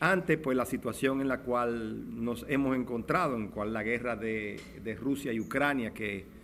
ante 0.00 0.38
pues, 0.38 0.56
la 0.56 0.66
situación 0.66 1.20
en 1.20 1.28
la 1.28 1.40
cual 1.40 2.24
nos 2.24 2.44
hemos 2.48 2.76
encontrado, 2.76 3.36
en 3.36 3.48
cual 3.48 3.72
la 3.72 3.82
guerra 3.82 4.16
de, 4.16 4.60
de 4.82 4.94
Rusia 4.94 5.32
y 5.32 5.40
Ucrania, 5.40 5.92
que 5.92 6.37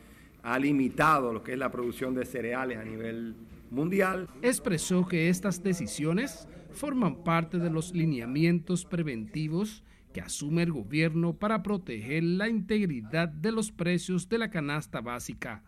ha 0.45 0.59
limitado 0.59 1.33
lo 1.33 1.43
que 1.43 1.53
es 1.53 1.59
la 1.59 1.73
producción 1.73 2.15
de 2.15 2.27
cereales 2.27 2.79
a 2.79 2.85
nivel 2.85 3.35
mundial. 3.71 4.29
Expresó 4.43 5.09
que 5.09 5.31
estas 5.31 5.63
decisiones 5.63 6.47
forman 6.73 7.25
parte 7.25 7.59
de 7.59 7.71
los 7.71 7.95
lineamientos 7.95 8.85
preventivos 8.85 9.83
que 10.13 10.21
asume 10.21 10.63
el 10.63 10.73
gobierno 10.73 11.33
para 11.33 11.63
proteger 11.63 12.23
la 12.23 12.49
integridad 12.49 13.29
de 13.29 13.53
los 13.53 13.73
precios 13.73 14.29
de 14.29 14.39
la 14.39 14.51
canasta 14.51 15.01
básica. 15.01 15.63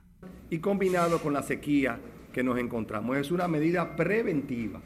Y 0.51 0.59
combinado 0.59 1.21
con 1.21 1.33
la 1.33 1.43
sequía 1.43 1.99
que 2.33 2.45
nos 2.45 2.59
encontramos, 2.59 3.17
es 3.17 3.31
una 3.31 3.49
medida 3.49 3.97
preventiva. 3.97 4.83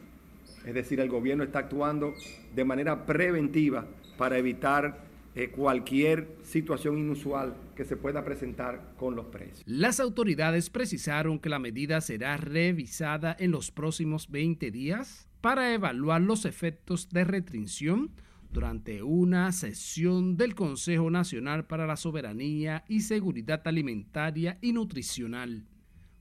Es 0.65 0.73
decir, 0.73 0.99
el 1.01 1.09
gobierno 1.09 1.43
está 1.43 1.59
actuando 1.59 2.13
de 2.55 2.65
manera 2.65 3.05
preventiva 3.05 3.85
para 4.17 4.37
evitar 4.37 5.10
eh, 5.33 5.49
cualquier 5.49 6.35
situación 6.43 6.97
inusual 6.97 7.55
que 7.75 7.85
se 7.85 7.95
pueda 7.95 8.25
presentar 8.25 8.93
con 8.97 9.15
los 9.15 9.27
precios. 9.27 9.63
Las 9.65 9.99
autoridades 9.99 10.69
precisaron 10.69 11.39
que 11.39 11.49
la 11.49 11.59
medida 11.59 12.01
será 12.01 12.37
revisada 12.37 13.35
en 13.39 13.51
los 13.51 13.71
próximos 13.71 14.29
20 14.29 14.71
días 14.71 15.29
para 15.39 15.73
evaluar 15.73 16.21
los 16.21 16.45
efectos 16.45 17.09
de 17.09 17.23
restricción 17.23 18.11
durante 18.51 19.01
una 19.01 19.51
sesión 19.51 20.35
del 20.35 20.55
Consejo 20.55 21.09
Nacional 21.09 21.65
para 21.65 21.87
la 21.87 21.95
Soberanía 21.95 22.83
y 22.87 23.01
Seguridad 23.01 23.61
Alimentaria 23.65 24.57
y 24.61 24.73
Nutricional. 24.73 25.65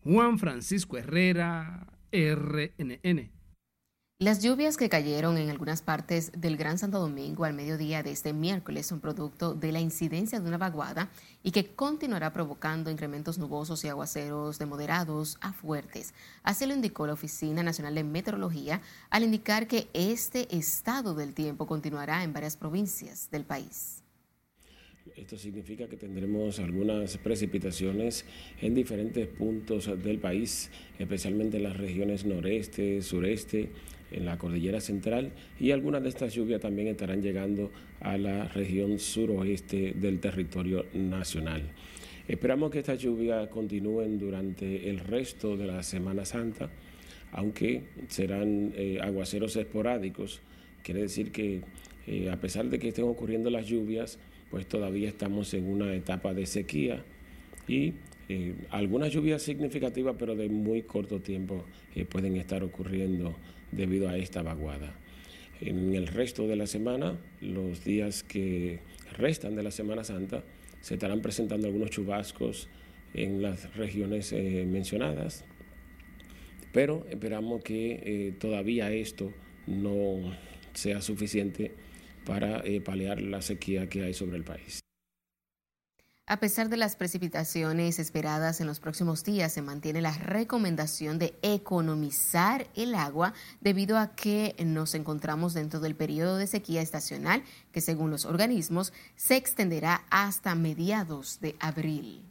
Juan 0.05 0.39
Francisco 0.39 0.97
Herrera, 0.97 1.93
RNN. 2.13 3.40
Las 4.23 4.43
lluvias 4.43 4.77
que 4.77 4.91
cayeron 4.91 5.39
en 5.39 5.49
algunas 5.49 5.81
partes 5.81 6.31
del 6.37 6.59
Gran 6.59 6.77
Santo 6.77 6.99
Domingo 6.99 7.47
al 7.47 7.55
mediodía 7.55 8.03
de 8.03 8.11
este 8.11 8.35
miércoles 8.35 8.85
son 8.85 9.01
producto 9.01 9.55
de 9.55 9.73
la 9.73 9.81
incidencia 9.81 10.39
de 10.39 10.47
una 10.47 10.59
vaguada 10.59 11.09
y 11.43 11.53
que 11.53 11.69
continuará 11.69 12.31
provocando 12.31 12.91
incrementos 12.91 13.39
nubosos 13.39 13.83
y 13.83 13.89
aguaceros 13.89 14.59
de 14.59 14.67
moderados 14.67 15.39
a 15.41 15.55
fuertes. 15.55 16.13
Así 16.43 16.67
lo 16.67 16.75
indicó 16.75 17.07
la 17.07 17.15
Oficina 17.15 17.63
Nacional 17.63 17.95
de 17.95 18.05
Meteorología 18.05 18.83
al 19.09 19.23
indicar 19.23 19.67
que 19.67 19.89
este 19.95 20.55
estado 20.55 21.15
del 21.15 21.33
tiempo 21.33 21.67
continuará 21.67 22.23
en 22.23 22.35
varias 22.35 22.59
provincias 22.59 23.31
del 23.31 23.47
país. 23.47 24.03
Esto 25.17 25.39
significa 25.39 25.89
que 25.89 25.97
tendremos 25.97 26.59
algunas 26.59 27.17
precipitaciones 27.17 28.27
en 28.61 28.75
diferentes 28.75 29.27
puntos 29.29 29.87
del 29.87 30.19
país, 30.19 30.71
especialmente 30.99 31.57
en 31.57 31.63
las 31.63 31.79
regiones 31.79 32.27
noreste, 32.27 33.01
sureste, 33.01 33.73
en 34.11 34.25
la 34.25 34.39
cordillera 34.39 34.81
central 34.81 35.33
y 35.59 35.71
algunas 35.71 36.03
de 36.03 36.09
estas 36.09 36.35
lluvias 36.35 36.61
también 36.61 36.89
estarán 36.89 37.23
llegando 37.23 37.71
a 38.01 38.17
la 38.17 38.49
región 38.49 38.99
suroeste 38.99 39.95
del 39.97 40.21
territorio 40.21 40.87
nacional. 40.95 41.63
Esperamos 42.31 42.71
que 42.71 42.79
estas 42.79 43.01
lluvias 43.01 43.49
continúen 43.49 44.17
durante 44.19 44.89
el 44.89 45.01
resto 45.01 45.57
de 45.57 45.67
la 45.67 45.83
Semana 45.83 46.25
Santa, 46.25 46.71
aunque 47.33 47.83
serán 48.07 48.73
eh, 48.77 48.99
aguaceros 49.03 49.57
esporádicos. 49.57 50.41
Quiere 50.85 51.03
decir 51.03 51.33
que 51.33 51.63
eh, 52.07 52.31
a 52.31 52.41
pesar 52.41 52.67
de 52.67 52.79
que 52.79 52.89
estén 52.89 53.07
ocurriendo 53.07 53.51
las 53.51 53.67
lluvias, 53.67 54.21
pues 54.49 54.67
todavía 54.67 55.09
estamos 55.09 55.53
en 55.55 55.67
una 55.67 55.93
etapa 55.93 56.33
de 56.33 56.47
sequía 56.47 57.03
y 57.67 57.95
eh, 58.29 58.55
algunas 58.71 59.13
lluvias 59.13 59.43
significativas, 59.43 60.15
pero 60.17 60.37
de 60.37 60.49
muy 60.49 60.83
corto 60.83 61.21
tiempo, 61.21 61.65
pueden 62.11 62.37
estar 62.37 62.63
ocurriendo 62.63 63.35
debido 63.73 64.09
a 64.09 64.17
esta 64.17 64.43
vaguada. 64.43 64.95
En 65.61 65.95
el 65.95 66.07
resto 66.07 66.47
de 66.47 66.57
la 66.57 66.67
semana, 66.67 67.19
los 67.41 67.85
días 67.85 68.23
que 68.23 68.81
restan 69.17 69.57
de 69.57 69.63
la 69.63 69.71
Semana 69.71 70.05
Santa, 70.05 70.43
se 70.81 70.95
estarán 70.95 71.21
presentando 71.21 71.67
algunos 71.67 71.91
chubascos 71.91 72.69
en 73.13 73.43
las 73.43 73.75
regiones 73.77 74.33
eh, 74.33 74.65
mencionadas, 74.67 75.45
pero 76.73 77.07
esperamos 77.11 77.63
que 77.63 78.01
eh, 78.03 78.35
todavía 78.39 78.91
esto 78.93 79.33
no 79.67 80.35
sea 80.73 81.01
suficiente 81.03 81.73
para 82.25 82.61
eh, 82.65 82.81
paliar 82.81 83.21
la 83.21 83.43
sequía 83.43 83.89
que 83.89 84.05
hay 84.05 84.15
sobre 84.15 84.37
el 84.37 84.45
país. 84.45 84.81
A 86.31 86.37
pesar 86.37 86.69
de 86.69 86.77
las 86.77 86.95
precipitaciones 86.95 87.99
esperadas 87.99 88.61
en 88.61 88.69
los 88.69 88.79
próximos 88.79 89.25
días, 89.25 89.53
se 89.53 89.63
mantiene 89.63 90.01
la 90.01 90.13
recomendación 90.13 91.19
de 91.19 91.37
economizar 91.43 92.69
el 92.77 92.95
agua 92.95 93.35
debido 93.61 93.99
a 93.99 94.15
que 94.15 94.55
nos 94.65 94.95
encontramos 94.95 95.55
dentro 95.55 95.81
del 95.81 95.97
periodo 95.97 96.37
de 96.37 96.47
sequía 96.47 96.83
estacional 96.83 97.43
que 97.73 97.81
según 97.81 98.13
los 98.13 98.27
organismos 98.27 98.93
se 99.17 99.35
extenderá 99.35 100.05
hasta 100.09 100.55
mediados 100.55 101.41
de 101.41 101.57
abril. 101.59 102.30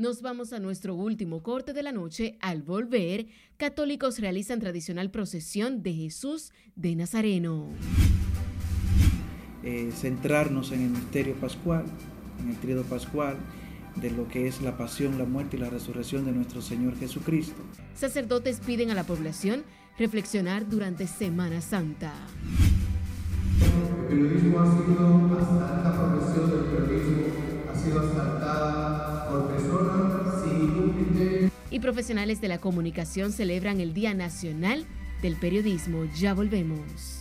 Nos 0.00 0.22
vamos 0.22 0.54
a 0.54 0.60
nuestro 0.60 0.94
último 0.94 1.42
corte 1.42 1.74
de 1.74 1.82
la 1.82 1.92
noche. 1.92 2.38
Al 2.40 2.62
volver, 2.62 3.26
católicos 3.58 4.18
realizan 4.18 4.58
tradicional 4.58 5.10
procesión 5.10 5.82
de 5.82 5.92
Jesús 5.92 6.54
de 6.74 6.96
Nazareno. 6.96 7.68
Eh, 9.62 9.92
centrarnos 9.94 10.72
en 10.72 10.84
el 10.84 10.88
misterio 10.88 11.34
pascual, 11.34 11.84
en 12.40 12.48
el 12.48 12.56
tríodo 12.56 12.84
pascual, 12.84 13.36
de 13.96 14.10
lo 14.10 14.26
que 14.26 14.48
es 14.48 14.62
la 14.62 14.78
pasión, 14.78 15.18
la 15.18 15.26
muerte 15.26 15.58
y 15.58 15.60
la 15.60 15.68
resurrección 15.68 16.24
de 16.24 16.32
nuestro 16.32 16.62
Señor 16.62 16.96
Jesucristo. 16.98 17.60
Sacerdotes 17.94 18.60
piden 18.60 18.90
a 18.90 18.94
la 18.94 19.04
población 19.04 19.64
reflexionar 19.98 20.66
durante 20.66 21.06
Semana 21.06 21.60
Santa. 21.60 22.14
El 24.08 24.26
y 31.70 31.78
profesionales 31.78 32.40
de 32.40 32.48
la 32.48 32.58
comunicación 32.58 33.32
celebran 33.32 33.80
el 33.80 33.94
Día 33.94 34.12
Nacional 34.12 34.86
del 35.22 35.36
Periodismo. 35.36 36.04
Ya 36.16 36.34
volvemos. 36.34 37.20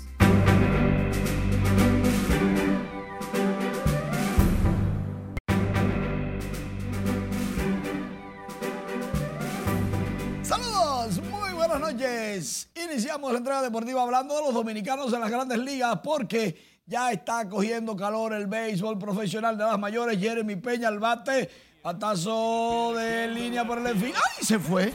Saludos, 10.41 11.22
muy 11.30 11.54
buenas 11.54 11.80
noches. 11.80 12.70
Iniciamos 12.76 13.32
la 13.32 13.38
entrega 13.38 13.62
deportiva 13.62 14.02
hablando 14.02 14.36
de 14.36 14.41
los 14.41 14.54
dominicanos 14.54 15.14
en 15.14 15.20
las 15.20 15.30
grandes 15.30 15.60
ligas 15.60 16.00
porque 16.04 16.80
ya 16.88 17.12
está 17.12 17.47
cogiendo 17.47 17.95
calor 17.95 18.34
el 18.34 18.47
béisbol 18.47 18.97
profesional 18.97 19.56
de 19.56 19.64
las 19.64 19.78
mayores. 19.78 20.18
Jeremy 20.18 20.56
Peña 20.56 20.88
al 20.88 20.97
bate 20.97 21.68
Patazo 21.89 22.93
de 22.95 23.27
línea 23.29 23.65
por 23.65 23.79
el 23.79 23.97
fin. 23.97 24.13
¡Ay! 24.13 24.45
Se 24.45 24.59
fue. 24.59 24.93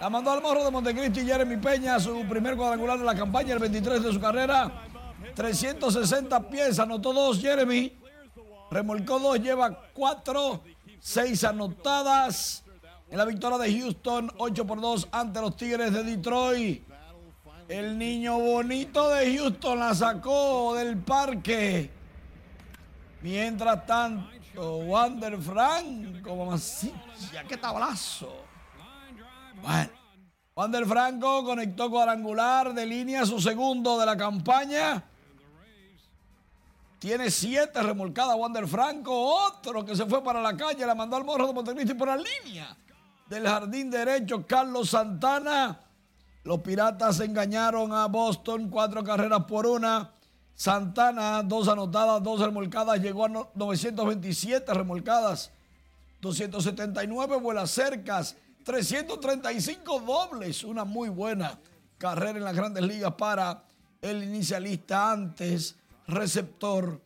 La 0.00 0.08
mandó 0.08 0.30
al 0.30 0.40
morro 0.40 0.64
de 0.64 0.70
Montecristi 0.70 1.26
Jeremy 1.26 1.56
Peña, 1.56 1.98
su 1.98 2.24
primer 2.28 2.54
cuadrangular 2.54 2.96
de 3.00 3.04
la 3.04 3.16
campaña, 3.16 3.54
el 3.54 3.58
23 3.58 4.00
de 4.00 4.12
su 4.12 4.20
carrera. 4.20 4.70
360 5.34 6.48
pies, 6.48 6.78
anotó 6.78 7.12
dos 7.12 7.40
Jeremy. 7.40 7.98
Remolcó 8.70 9.18
dos, 9.18 9.40
lleva 9.40 9.76
cuatro, 9.92 10.62
seis 11.00 11.42
anotadas. 11.42 12.62
En 13.10 13.18
la 13.18 13.24
victoria 13.24 13.58
de 13.58 13.80
Houston, 13.80 14.32
8 14.38 14.66
por 14.68 14.80
2 14.80 15.08
ante 15.10 15.40
los 15.40 15.56
Tigres 15.56 15.92
de 15.92 16.04
Detroit. 16.04 16.84
El 17.66 17.98
niño 17.98 18.38
bonito 18.38 19.10
de 19.10 19.36
Houston 19.36 19.80
la 19.80 19.96
sacó 19.96 20.76
del 20.76 20.96
parque. 20.96 21.90
Mientras 23.20 23.84
tanto, 23.84 24.39
Wander 24.56 25.38
Franco, 25.38 26.56
ya 27.32 27.44
qué 27.44 27.56
tablazo. 27.56 28.44
Bueno, 29.62 29.90
Wander 30.54 30.86
Franco 30.86 31.44
conectó 31.44 31.90
cuadrangular 31.90 32.74
de 32.74 32.86
línea, 32.86 33.24
su 33.24 33.40
segundo 33.40 33.98
de 33.98 34.06
la 34.06 34.16
campaña. 34.16 35.04
Tiene 36.98 37.30
siete 37.30 37.82
remolcadas 37.82 38.36
Wander 38.36 38.66
Franco, 38.66 39.12
otro 39.46 39.84
que 39.84 39.96
se 39.96 40.04
fue 40.06 40.22
para 40.22 40.42
la 40.42 40.56
calle, 40.56 40.84
la 40.84 40.94
mandó 40.94 41.16
al 41.16 41.24
morro 41.24 41.46
de 41.46 41.54
Montecristi 41.54 41.94
por 41.94 42.08
la 42.08 42.16
línea 42.16 42.76
del 43.30 43.46
jardín 43.46 43.90
derecho, 43.90 44.44
Carlos 44.46 44.90
Santana. 44.90 45.80
Los 46.42 46.60
piratas 46.60 47.20
engañaron 47.20 47.92
a 47.92 48.06
Boston, 48.06 48.68
cuatro 48.68 49.04
carreras 49.04 49.44
por 49.44 49.66
una. 49.66 50.10
Santana, 50.60 51.42
dos 51.42 51.68
anotadas, 51.68 52.22
dos 52.22 52.38
remolcadas, 52.38 53.00
llegó 53.00 53.24
a 53.24 53.28
927 53.54 54.74
remolcadas, 54.74 55.50
279 56.20 57.36
vuelas 57.38 57.70
cercas, 57.70 58.36
335 58.64 60.00
dobles, 60.00 60.62
una 60.62 60.84
muy 60.84 61.08
buena 61.08 61.58
carrera 61.96 62.36
en 62.36 62.44
las 62.44 62.54
grandes 62.54 62.84
ligas 62.84 63.14
para 63.14 63.64
el 64.02 64.22
inicialista 64.22 65.10
antes, 65.10 65.76
receptor 66.06 67.00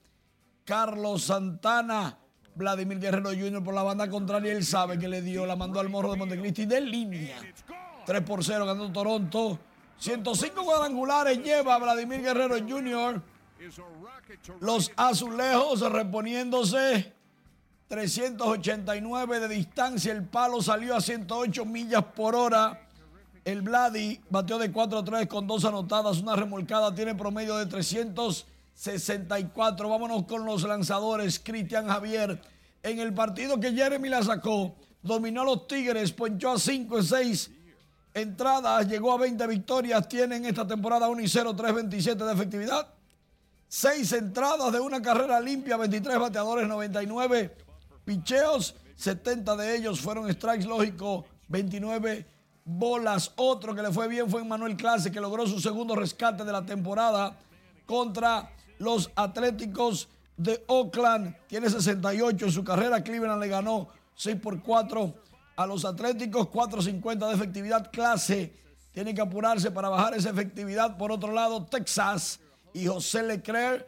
Carlos 0.64 1.22
Santana. 1.22 2.18
Vladimir 2.56 2.98
Guerrero 2.98 3.30
Jr. 3.30 3.62
por 3.62 3.74
la 3.74 3.84
banda 3.84 4.10
contraria, 4.10 4.50
él 4.50 4.64
sabe 4.64 4.98
que 4.98 5.06
le 5.06 5.22
dio, 5.22 5.46
la 5.46 5.54
mandó 5.54 5.78
al 5.78 5.88
morro 5.88 6.10
de 6.10 6.16
Montecristi 6.16 6.66
de 6.66 6.80
línea. 6.80 7.36
3 8.04 8.20
por 8.22 8.42
0 8.42 8.66
ganando 8.66 8.90
Toronto. 8.90 9.60
105 9.96 10.64
cuadrangulares 10.64 11.38
lleva 11.38 11.78
Vladimir 11.78 12.20
Guerrero 12.20 12.56
Jr. 12.58 13.22
Los 14.60 14.92
azulejos 14.96 15.80
reponiéndose 15.80 17.12
389 17.88 19.40
de 19.40 19.48
distancia. 19.48 20.12
El 20.12 20.24
palo 20.24 20.62
salió 20.62 20.94
a 20.96 21.00
108 21.00 21.64
millas 21.64 22.04
por 22.16 22.34
hora. 22.34 22.80
El 23.44 23.62
Vladi 23.62 24.20
batió 24.30 24.58
de 24.58 24.72
4-3 24.72 25.28
con 25.28 25.46
dos 25.46 25.64
anotadas, 25.66 26.18
una 26.18 26.34
remolcada, 26.34 26.92
tiene 26.94 27.14
promedio 27.14 27.58
de 27.58 27.66
364. 27.66 29.88
Vámonos 29.88 30.24
con 30.24 30.46
los 30.46 30.62
lanzadores. 30.62 31.38
Cristian 31.38 31.86
Javier, 31.86 32.40
en 32.82 32.98
el 32.98 33.12
partido 33.12 33.60
que 33.60 33.72
Jeremy 33.72 34.08
la 34.08 34.22
sacó, 34.22 34.74
dominó 35.02 35.42
a 35.42 35.44
los 35.44 35.66
Tigres, 35.66 36.12
ponchó 36.12 36.52
a 36.52 36.58
5 36.58 37.02
6 37.02 37.50
entradas, 38.14 38.88
llegó 38.88 39.12
a 39.12 39.18
20 39.18 39.46
victorias, 39.46 40.08
tienen 40.08 40.46
esta 40.46 40.66
temporada 40.66 41.08
1 41.08 41.20
y 41.20 41.28
0, 41.28 41.54
3.27 41.54 42.14
de 42.14 42.32
efectividad. 42.32 42.93
Seis 43.76 44.12
entradas 44.12 44.72
de 44.72 44.78
una 44.78 45.02
carrera 45.02 45.40
limpia, 45.40 45.76
23 45.76 46.20
bateadores, 46.20 46.68
99 46.68 47.56
picheos, 48.04 48.76
70 48.94 49.56
de 49.56 49.76
ellos 49.76 50.00
fueron 50.00 50.32
strikes 50.32 50.64
lógicos, 50.64 51.24
29 51.48 52.24
bolas. 52.64 53.32
Otro 53.34 53.74
que 53.74 53.82
le 53.82 53.90
fue 53.90 54.06
bien 54.06 54.30
fue 54.30 54.44
Manuel 54.44 54.76
Clase, 54.76 55.10
que 55.10 55.20
logró 55.20 55.44
su 55.48 55.58
segundo 55.58 55.96
rescate 55.96 56.44
de 56.44 56.52
la 56.52 56.64
temporada 56.64 57.36
contra 57.84 58.48
los 58.78 59.10
Atléticos 59.16 60.06
de 60.36 60.62
Oakland. 60.68 61.34
Tiene 61.48 61.68
68 61.68 62.44
en 62.44 62.52
su 62.52 62.62
carrera. 62.62 63.02
Cleveland 63.02 63.42
le 63.42 63.48
ganó 63.48 63.88
6 64.14 64.36
por 64.36 64.62
4 64.62 65.14
a 65.56 65.66
los 65.66 65.84
Atléticos, 65.84 66.46
4.50 66.46 67.26
de 67.26 67.34
efectividad. 67.34 67.90
Clase 67.90 68.52
tiene 68.92 69.12
que 69.12 69.20
apurarse 69.20 69.72
para 69.72 69.88
bajar 69.88 70.14
esa 70.14 70.30
efectividad. 70.30 70.96
Por 70.96 71.10
otro 71.10 71.32
lado, 71.32 71.66
Texas 71.66 72.38
y 72.74 72.86
José 72.86 73.22
Leclerc 73.22 73.86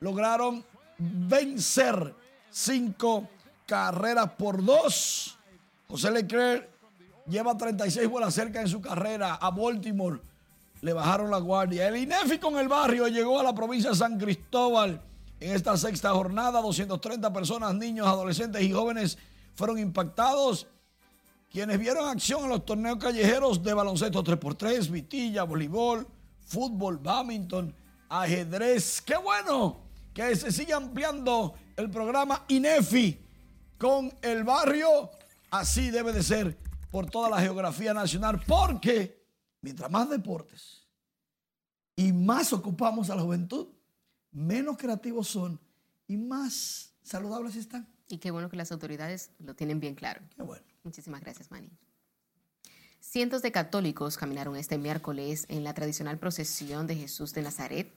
lograron 0.00 0.62
vencer 0.98 2.14
cinco 2.50 3.28
carreras 3.66 4.32
por 4.32 4.62
dos. 4.62 5.38
José 5.88 6.10
Leclerc 6.10 6.68
lleva 7.26 7.56
36 7.56 8.08
bolas 8.08 8.34
cerca 8.34 8.60
en 8.60 8.68
su 8.68 8.80
carrera 8.80 9.36
a 9.36 9.50
Baltimore. 9.50 10.20
Le 10.82 10.92
bajaron 10.92 11.30
la 11.30 11.38
guardia. 11.38 11.88
El 11.88 11.96
INEFI 11.96 12.38
con 12.38 12.58
el 12.58 12.68
barrio 12.68 13.08
llegó 13.08 13.40
a 13.40 13.42
la 13.42 13.54
provincia 13.54 13.90
de 13.90 13.96
San 13.96 14.18
Cristóbal 14.18 15.00
en 15.40 15.54
esta 15.54 15.76
sexta 15.76 16.10
jornada. 16.10 16.60
230 16.60 17.32
personas, 17.32 17.74
niños, 17.74 18.06
adolescentes 18.06 18.62
y 18.62 18.72
jóvenes 18.72 19.16
fueron 19.54 19.78
impactados. 19.78 20.66
Quienes 21.50 21.78
vieron 21.78 22.08
acción 22.08 22.42
en 22.42 22.48
los 22.50 22.66
torneos 22.66 22.98
callejeros 22.98 23.62
de 23.62 23.72
baloncesto 23.72 24.24
3x3, 24.24 24.90
vitilla, 24.90 25.44
voleibol, 25.44 26.06
fútbol, 26.40 26.98
badminton, 26.98 27.72
ajedrez. 28.22 29.00
¡Qué 29.02 29.16
bueno! 29.16 29.80
Que 30.12 30.36
se 30.36 30.52
siga 30.52 30.76
ampliando 30.76 31.54
el 31.76 31.90
programa 31.90 32.44
INEFI 32.48 33.18
con 33.78 34.12
el 34.22 34.44
barrio. 34.44 35.10
Así 35.50 35.90
debe 35.90 36.12
de 36.12 36.22
ser 36.22 36.56
por 36.90 37.10
toda 37.10 37.28
la 37.28 37.40
geografía 37.40 37.92
nacional, 37.92 38.40
porque 38.46 39.24
mientras 39.60 39.90
más 39.90 40.08
deportes 40.08 40.86
y 41.96 42.12
más 42.12 42.52
ocupamos 42.52 43.10
a 43.10 43.16
la 43.16 43.22
juventud, 43.22 43.68
menos 44.30 44.76
creativos 44.76 45.28
son 45.28 45.60
y 46.06 46.16
más 46.16 46.92
saludables 47.02 47.56
están. 47.56 47.88
Y 48.08 48.18
qué 48.18 48.30
bueno 48.30 48.48
que 48.48 48.56
las 48.56 48.70
autoridades 48.70 49.30
lo 49.38 49.54
tienen 49.54 49.80
bien 49.80 49.94
claro. 49.94 50.20
Qué 50.36 50.42
bueno. 50.42 50.64
Muchísimas 50.82 51.20
gracias, 51.20 51.50
Manny. 51.50 51.70
Cientos 53.00 53.42
de 53.42 53.52
católicos 53.52 54.16
caminaron 54.16 54.56
este 54.56 54.78
miércoles 54.78 55.46
en 55.48 55.62
la 55.62 55.74
tradicional 55.74 56.18
procesión 56.18 56.86
de 56.86 56.96
Jesús 56.96 57.32
de 57.32 57.42
Nazaret, 57.42 57.92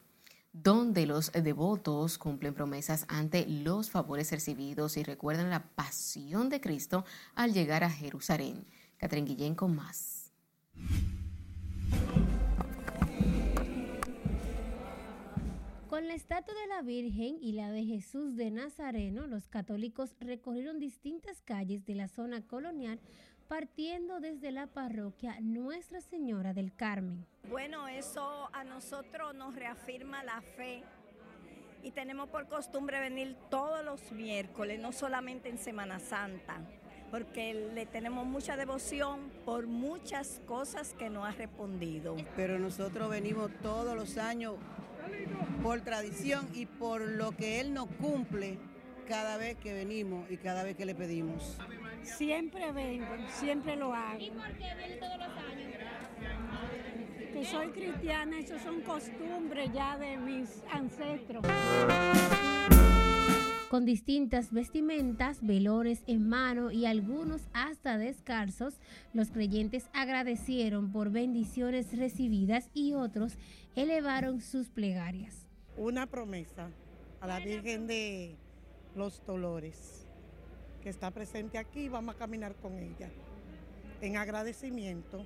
donde 0.64 1.06
los 1.06 1.32
devotos 1.32 2.18
cumplen 2.18 2.54
promesas 2.54 3.06
ante 3.08 3.46
los 3.48 3.90
favores 3.90 4.32
recibidos 4.32 4.98
y 4.98 5.04
recuerdan 5.04 5.50
la 5.50 5.64
pasión 5.76 6.50
de 6.50 6.62
Cristo 6.62 7.06
al 7.36 7.54
llegar 7.54 7.84
a 7.84 7.90
Jerusalén. 7.90 8.66
Catherine 8.98 9.28
Guillén 9.28 9.56
con 9.56 9.76
más. 9.76 10.32
Con 15.88 16.08
la 16.08 16.14
estatua 16.14 16.54
de 16.54 16.68
la 16.68 16.82
Virgen 16.82 17.38
y 17.42 17.54
la 17.54 17.72
de 17.72 17.84
Jesús 17.86 18.36
de 18.36 18.52
Nazareno, 18.52 19.26
los 19.26 19.48
católicos 19.48 20.16
recorrieron 20.20 20.80
distintas 20.80 21.42
calles 21.42 21.86
de 21.86 21.96
la 21.96 22.08
zona 22.08 22.46
colonial 22.46 23.00
partiendo 23.48 24.20
desde 24.20 24.52
la 24.52 24.68
parroquia 24.68 25.38
Nuestra 25.42 26.02
Señora 26.02 26.54
del 26.54 26.74
Carmen. 26.74 27.26
Bueno, 27.50 27.88
eso 27.88 28.50
a 28.54 28.64
nosotros 28.64 29.34
nos 29.36 29.56
reafirma 29.56 30.24
la 30.24 30.42
fe 30.42 30.84
y 31.82 31.92
tenemos 31.92 32.28
por 32.30 32.48
costumbre 32.48 33.00
venir 33.00 33.38
todos 33.50 33.84
los 33.86 34.12
miércoles, 34.12 34.80
no 34.80 34.92
solamente 34.92 35.50
en 35.50 35.58
Semana 35.58 36.00
Santa, 36.00 36.62
porque 37.10 37.72
le 37.74 37.86
tenemos 37.86 38.26
mucha 38.26 38.58
devoción 38.58 39.32
por 39.46 39.68
muchas 39.68 40.42
cosas 40.46 40.94
que 40.94 41.10
nos 41.10 41.26
ha 41.26 41.32
respondido. 41.32 42.18
Pero 42.36 42.60
nosotros 42.60 43.10
venimos 43.10 43.52
todos 43.62 43.96
los 43.96 44.18
años 44.18 44.56
por 45.64 45.82
tradición 45.82 46.50
y 46.54 46.66
por 46.66 47.02
lo 47.02 47.32
que 47.32 47.62
Él 47.62 47.74
nos 47.74 47.88
cumple 47.88 48.58
cada 49.08 49.38
vez 49.38 49.56
que 49.58 49.74
venimos 49.74 50.30
y 50.30 50.36
cada 50.36 50.64
vez 50.64 50.76
que 50.76 50.86
le 50.86 50.96
pedimos. 50.96 51.58
Siempre 52.08 52.72
vengo, 52.72 53.06
siempre 53.30 53.76
lo 53.76 53.94
hago. 53.94 54.20
¿Y 54.20 54.32
por 54.32 54.48
qué 54.58 54.76
viene 54.76 54.96
todos 54.96 55.18
los 55.18 55.28
años? 55.28 55.74
Que 57.34 57.46
soy 57.46 57.68
cristiana, 57.68 58.40
eso 58.40 58.58
son 58.60 58.82
costumbres 58.82 59.72
ya 59.74 59.98
de 59.98 60.18
mis 60.18 60.64
ancestros. 60.72 61.44
Con 63.70 63.86
distintas 63.86 64.52
vestimentas, 64.54 65.40
velones 65.46 66.02
en 66.08 66.30
mano 66.30 66.72
y 66.72 66.86
algunos 66.86 67.42
hasta 67.54 67.98
descalzos, 67.98 68.76
los 69.14 69.30
creyentes 69.30 69.90
agradecieron 69.94 70.92
por 70.94 71.12
bendiciones 71.12 71.96
recibidas 71.98 72.70
y 72.74 72.94
otros 72.94 73.34
elevaron 73.76 74.42
sus 74.42 74.70
plegarias. 74.70 75.46
Una 75.76 76.08
promesa 76.08 76.72
a 77.20 77.28
la 77.28 77.40
Virgen 77.40 77.88
de 77.88 78.36
los 78.96 79.24
Dolores, 79.26 79.97
que 80.88 80.92
está 80.92 81.12
presente 81.12 81.58
aquí, 81.58 81.90
vamos 81.90 82.16
a 82.16 82.18
caminar 82.18 82.56
con 82.56 82.78
ella 82.78 83.10
en 84.00 84.16
agradecimiento. 84.16 85.26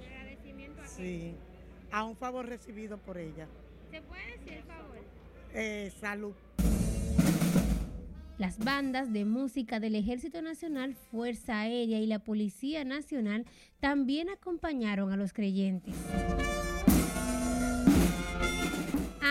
¿En 0.00 0.12
agradecimiento 0.12 0.80
a 0.80 0.86
Sí, 0.86 1.34
a 1.90 2.04
un 2.04 2.14
favor 2.14 2.46
recibido 2.46 2.96
por 2.96 3.18
ella. 3.18 3.48
¿Se 3.90 4.00
puede 4.02 4.24
decir 4.38 4.52
el 4.52 4.62
favor? 4.62 4.98
Eh, 5.52 5.92
salud. 5.98 6.32
Las 8.38 8.56
bandas 8.60 9.12
de 9.12 9.24
música 9.24 9.80
del 9.80 9.96
Ejército 9.96 10.40
Nacional, 10.42 10.94
Fuerza 10.94 11.58
Aérea 11.58 11.98
y 11.98 12.06
la 12.06 12.20
Policía 12.20 12.84
Nacional 12.84 13.46
también 13.80 14.28
acompañaron 14.30 15.10
a 15.10 15.16
los 15.16 15.32
creyentes. 15.32 15.96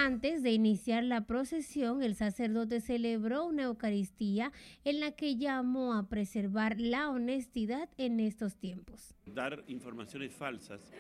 Antes 0.04 0.41
de 0.41 0.52
iniciar 0.52 1.04
la 1.04 1.28
procesión, 1.28 2.02
el 2.02 2.16
sacerdote 2.16 2.82
celebró 2.82 3.45
una 3.45 3.66
Eucaristía 3.66 4.52
en 4.84 4.99
la 4.99 5.12
que 5.12 5.36
llamó 5.36 5.93
a 5.93 6.10
preservar 6.10 6.80
la 6.80 7.12
honestidad 7.12 7.88
en 7.99 8.20
estos 8.20 8.56
tiempos. 8.56 9.14
Dar 9.28 9.64
informaciones 9.68 10.34
falsas, 10.34 10.91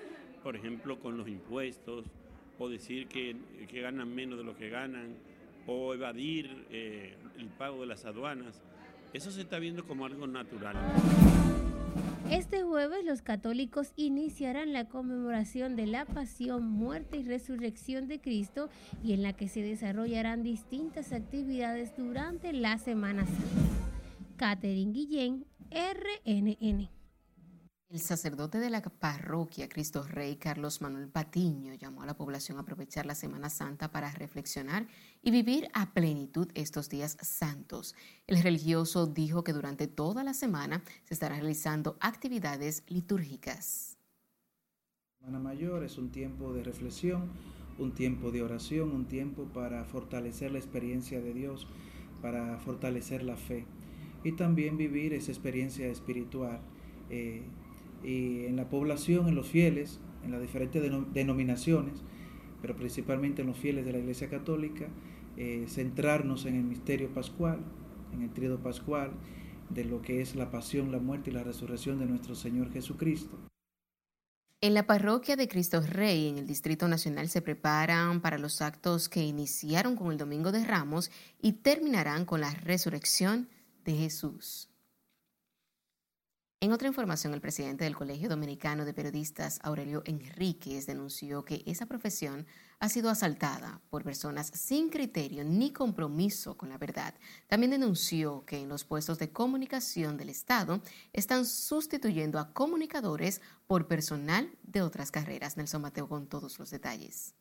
por 0.43 0.55
ejemplo, 0.55 0.99
con 0.99 1.17
los 1.17 1.27
impuestos, 1.27 2.05
o 2.59 2.69
decir 2.69 3.07
que, 3.07 3.35
que 3.67 3.81
ganan 3.81 4.13
menos 4.13 4.37
de 4.37 4.43
lo 4.43 4.55
que 4.55 4.69
ganan, 4.69 5.15
o 5.65 5.95
evadir 5.95 6.67
eh, 6.69 7.15
el 7.39 7.47
pago 7.47 7.81
de 7.81 7.87
las 7.87 8.05
aduanas, 8.05 8.61
eso 9.13 9.31
se 9.31 9.41
está 9.41 9.57
viendo 9.57 9.83
como 9.83 10.05
algo 10.05 10.27
natural. 10.27 10.75
Este 12.29 12.63
jueves 12.63 13.03
los 13.03 13.21
católicos 13.21 13.91
iniciarán 13.97 14.71
la 14.71 14.85
conmemoración 14.85 15.75
de 15.75 15.85
la 15.85 16.05
pasión, 16.05 16.69
muerte 16.69 17.17
y 17.17 17.23
resurrección 17.23 18.07
de 18.07 18.21
Cristo 18.21 18.69
y 19.03 19.13
en 19.13 19.21
la 19.21 19.33
que 19.33 19.49
se 19.49 19.61
desarrollarán 19.61 20.41
distintas 20.41 21.11
actividades 21.11 21.95
durante 21.97 22.53
la 22.53 22.77
Semana 22.77 23.25
Santa. 23.25 23.41
Catherine 24.37 24.93
Guillén, 24.93 25.45
RNN. 25.71 27.00
El 27.91 27.99
sacerdote 27.99 28.57
de 28.59 28.69
la 28.69 28.81
parroquia 28.81 29.67
Cristo 29.67 30.03
Rey, 30.03 30.37
Carlos 30.37 30.79
Manuel 30.79 31.09
Patiño, 31.09 31.73
llamó 31.73 32.03
a 32.03 32.05
la 32.05 32.15
población 32.15 32.57
a 32.57 32.61
aprovechar 32.61 33.05
la 33.05 33.15
Semana 33.15 33.49
Santa 33.49 33.91
para 33.91 34.09
reflexionar 34.13 34.87
y 35.21 35.29
vivir 35.29 35.67
a 35.73 35.93
plenitud 35.93 36.47
estos 36.53 36.87
días 36.87 37.17
santos. 37.19 37.93
El 38.27 38.41
religioso 38.41 39.07
dijo 39.07 39.43
que 39.43 39.51
durante 39.51 39.87
toda 39.87 40.23
la 40.23 40.33
semana 40.33 40.81
se 41.03 41.15
estarán 41.15 41.41
realizando 41.41 41.97
actividades 41.99 42.83
litúrgicas. 42.87 43.97
Semana 45.19 45.39
Mayor 45.39 45.83
es 45.83 45.97
un 45.97 46.13
tiempo 46.13 46.53
de 46.53 46.63
reflexión, 46.63 47.29
un 47.77 47.93
tiempo 47.93 48.31
de 48.31 48.41
oración, 48.41 48.91
un 48.91 49.05
tiempo 49.09 49.43
para 49.53 49.83
fortalecer 49.83 50.53
la 50.53 50.59
experiencia 50.59 51.19
de 51.19 51.33
Dios, 51.33 51.67
para 52.21 52.57
fortalecer 52.59 53.21
la 53.21 53.35
fe 53.35 53.65
y 54.23 54.31
también 54.31 54.77
vivir 54.77 55.11
esa 55.11 55.33
experiencia 55.33 55.87
espiritual. 55.87 56.61
Eh, 57.09 57.43
y 58.03 58.45
en 58.45 58.55
la 58.55 58.69
población, 58.69 59.27
en 59.27 59.35
los 59.35 59.47
fieles, 59.47 59.99
en 60.23 60.31
las 60.31 60.41
diferentes 60.41 60.81
denominaciones, 61.13 62.01
pero 62.61 62.75
principalmente 62.75 63.41
en 63.41 63.47
los 63.47 63.57
fieles 63.57 63.85
de 63.85 63.93
la 63.93 63.99
Iglesia 63.99 64.29
Católica, 64.29 64.87
eh, 65.37 65.65
centrarnos 65.67 66.45
en 66.45 66.55
el 66.55 66.63
misterio 66.63 67.09
pascual, 67.13 67.59
en 68.13 68.21
el 68.21 68.31
tríodo 68.31 68.59
pascual, 68.59 69.11
de 69.69 69.85
lo 69.85 70.01
que 70.01 70.21
es 70.21 70.35
la 70.35 70.51
pasión, 70.51 70.91
la 70.91 70.99
muerte 70.99 71.29
y 71.29 71.33
la 71.33 71.43
resurrección 71.43 71.99
de 71.99 72.05
nuestro 72.05 72.35
Señor 72.35 72.71
Jesucristo. 72.71 73.37
En 74.63 74.75
la 74.75 74.85
parroquia 74.85 75.35
de 75.35 75.47
Cristo 75.47 75.81
Rey, 75.81 76.27
en 76.27 76.37
el 76.37 76.45
Distrito 76.45 76.87
Nacional, 76.87 77.29
se 77.29 77.41
preparan 77.41 78.21
para 78.21 78.37
los 78.37 78.61
actos 78.61 79.09
que 79.09 79.23
iniciaron 79.23 79.95
con 79.95 80.11
el 80.11 80.19
Domingo 80.19 80.51
de 80.51 80.63
Ramos 80.63 81.09
y 81.41 81.53
terminarán 81.53 82.25
con 82.25 82.41
la 82.41 82.51
resurrección 82.53 83.49
de 83.85 83.95
Jesús. 83.95 84.70
En 86.63 86.71
otra 86.71 86.87
información, 86.87 87.33
el 87.33 87.41
presidente 87.41 87.85
del 87.85 87.95
Colegio 87.95 88.29
Dominicano 88.29 88.85
de 88.85 88.93
Periodistas, 88.93 89.59
Aurelio 89.63 90.03
Enríquez, 90.05 90.85
denunció 90.85 91.43
que 91.43 91.63
esa 91.65 91.87
profesión 91.87 92.45
ha 92.77 92.87
sido 92.87 93.09
asaltada 93.09 93.81
por 93.89 94.03
personas 94.03 94.51
sin 94.53 94.89
criterio 94.89 95.43
ni 95.43 95.73
compromiso 95.73 96.55
con 96.57 96.69
la 96.69 96.77
verdad. 96.77 97.15
También 97.47 97.71
denunció 97.71 98.45
que 98.45 98.59
en 98.59 98.69
los 98.69 98.83
puestos 98.83 99.17
de 99.17 99.31
comunicación 99.31 100.17
del 100.17 100.29
Estado 100.29 100.83
están 101.13 101.47
sustituyendo 101.47 102.37
a 102.37 102.53
comunicadores 102.53 103.41
por 103.65 103.87
personal 103.87 104.47
de 104.61 104.83
otras 104.83 105.09
carreras. 105.09 105.57
Nelson 105.57 105.81
Mateo 105.81 106.07
con 106.07 106.27
todos 106.27 106.59
los 106.59 106.69
detalles. 106.69 107.33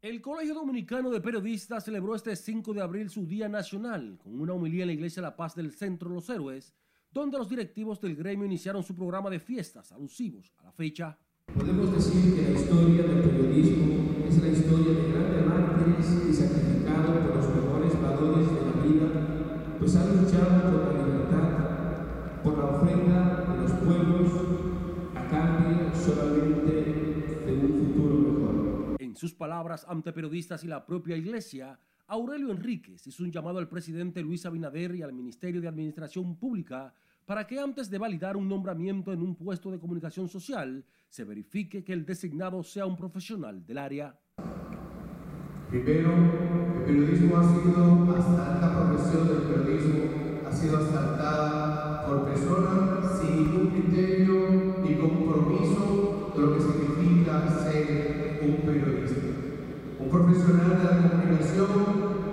El 0.00 0.20
Colegio 0.20 0.54
Dominicano 0.54 1.10
de 1.10 1.20
Periodistas 1.20 1.84
celebró 1.84 2.16
este 2.16 2.34
5 2.34 2.74
de 2.74 2.82
abril 2.82 3.08
su 3.08 3.24
Día 3.24 3.48
Nacional 3.48 4.18
con 4.20 4.40
una 4.40 4.52
homilía 4.52 4.82
en 4.82 4.88
la 4.88 4.94
Iglesia 4.94 5.22
La 5.22 5.36
Paz 5.36 5.54
del 5.54 5.70
Centro 5.70 6.10
Los 6.10 6.28
Héroes 6.28 6.74
donde 7.12 7.38
los 7.38 7.48
directivos 7.48 8.00
del 8.00 8.16
gremio 8.16 8.46
iniciaron 8.46 8.82
su 8.82 8.94
programa 8.94 9.28
de 9.28 9.38
fiestas 9.38 9.92
alusivos 9.92 10.52
a 10.58 10.64
la 10.64 10.72
fecha. 10.72 11.18
Podemos 11.54 11.92
decir 11.92 12.34
que 12.34 12.42
la 12.42 12.58
historia 12.58 13.02
del 13.02 13.22
periodismo 13.22 14.24
es 14.26 14.42
la 14.42 14.48
historia 14.48 14.94
de 14.94 15.12
grandes 15.12 15.46
mártires 15.46 16.06
y 16.30 16.32
sacrificados 16.32 17.26
por 17.26 17.36
los 17.36 17.54
mejores 17.54 18.02
valores 18.02 18.46
de 18.48 18.64
la 18.64 18.82
vida, 18.82 19.76
pues 19.78 19.96
han 19.96 20.16
luchado 20.16 20.70
por 20.70 20.94
la 20.94 21.06
libertad, 21.06 22.42
por 22.42 22.58
la 22.58 22.64
ofrenda 22.64 23.44
de 23.44 23.62
los 23.62 23.72
pueblos 23.72 24.32
a 25.14 25.28
cambio 25.28 25.94
solamente 25.94 26.72
de 27.44 27.52
un 27.52 27.94
futuro 27.94 28.14
mejor. 28.16 28.96
En 28.98 29.14
sus 29.16 29.34
palabras 29.34 29.84
ante 29.86 30.12
periodistas 30.12 30.64
y 30.64 30.68
la 30.68 30.86
propia 30.86 31.16
iglesia, 31.16 31.78
Aurelio 32.06 32.50
Enríquez 32.50 33.06
hizo 33.06 33.24
un 33.24 33.32
llamado 33.32 33.58
al 33.58 33.68
presidente 33.68 34.22
Luis 34.22 34.46
Abinader 34.46 34.94
y 34.94 35.02
al 35.02 35.12
Ministerio 35.12 35.60
de 35.60 35.68
Administración 35.68 36.36
Pública 36.36 36.94
para 37.26 37.46
que 37.46 37.58
antes 37.58 37.88
de 37.88 37.98
validar 37.98 38.36
un 38.36 38.48
nombramiento 38.48 39.12
en 39.12 39.22
un 39.22 39.34
puesto 39.34 39.70
de 39.70 39.78
comunicación 39.78 40.28
social, 40.28 40.84
se 41.08 41.24
verifique 41.24 41.84
que 41.84 41.92
el 41.92 42.04
designado 42.04 42.62
sea 42.62 42.86
un 42.86 42.96
profesional 42.96 43.64
del 43.64 43.78
área. 43.78 44.18
Primero, 45.70 46.10
el 46.78 46.84
periodismo 46.84 47.36
ha 47.38 47.44
sido, 47.44 48.16
hasta 48.16 48.54
esta 48.54 48.88
profesión 48.88 49.28
del 49.28 49.42
periodismo, 49.42 50.04
ha 50.46 50.52
sido 50.52 50.78
asaltada 50.78 52.06
por 52.06 52.26
personas 52.26 53.20
sin 53.20 53.36
ningún 53.36 53.70
criterio 53.70 54.82
ni 54.82 54.96
compromiso 54.96 56.32
de 56.34 56.42
lo 56.42 56.54
que 56.54 56.60
significa 56.60 57.48
ser 57.62 58.40
un 58.42 58.56
periodista. 58.66 59.20
Un 59.98 60.10
profesional 60.10 60.78
de 60.78 60.84
la 60.84 61.10
comunicación 61.10 61.68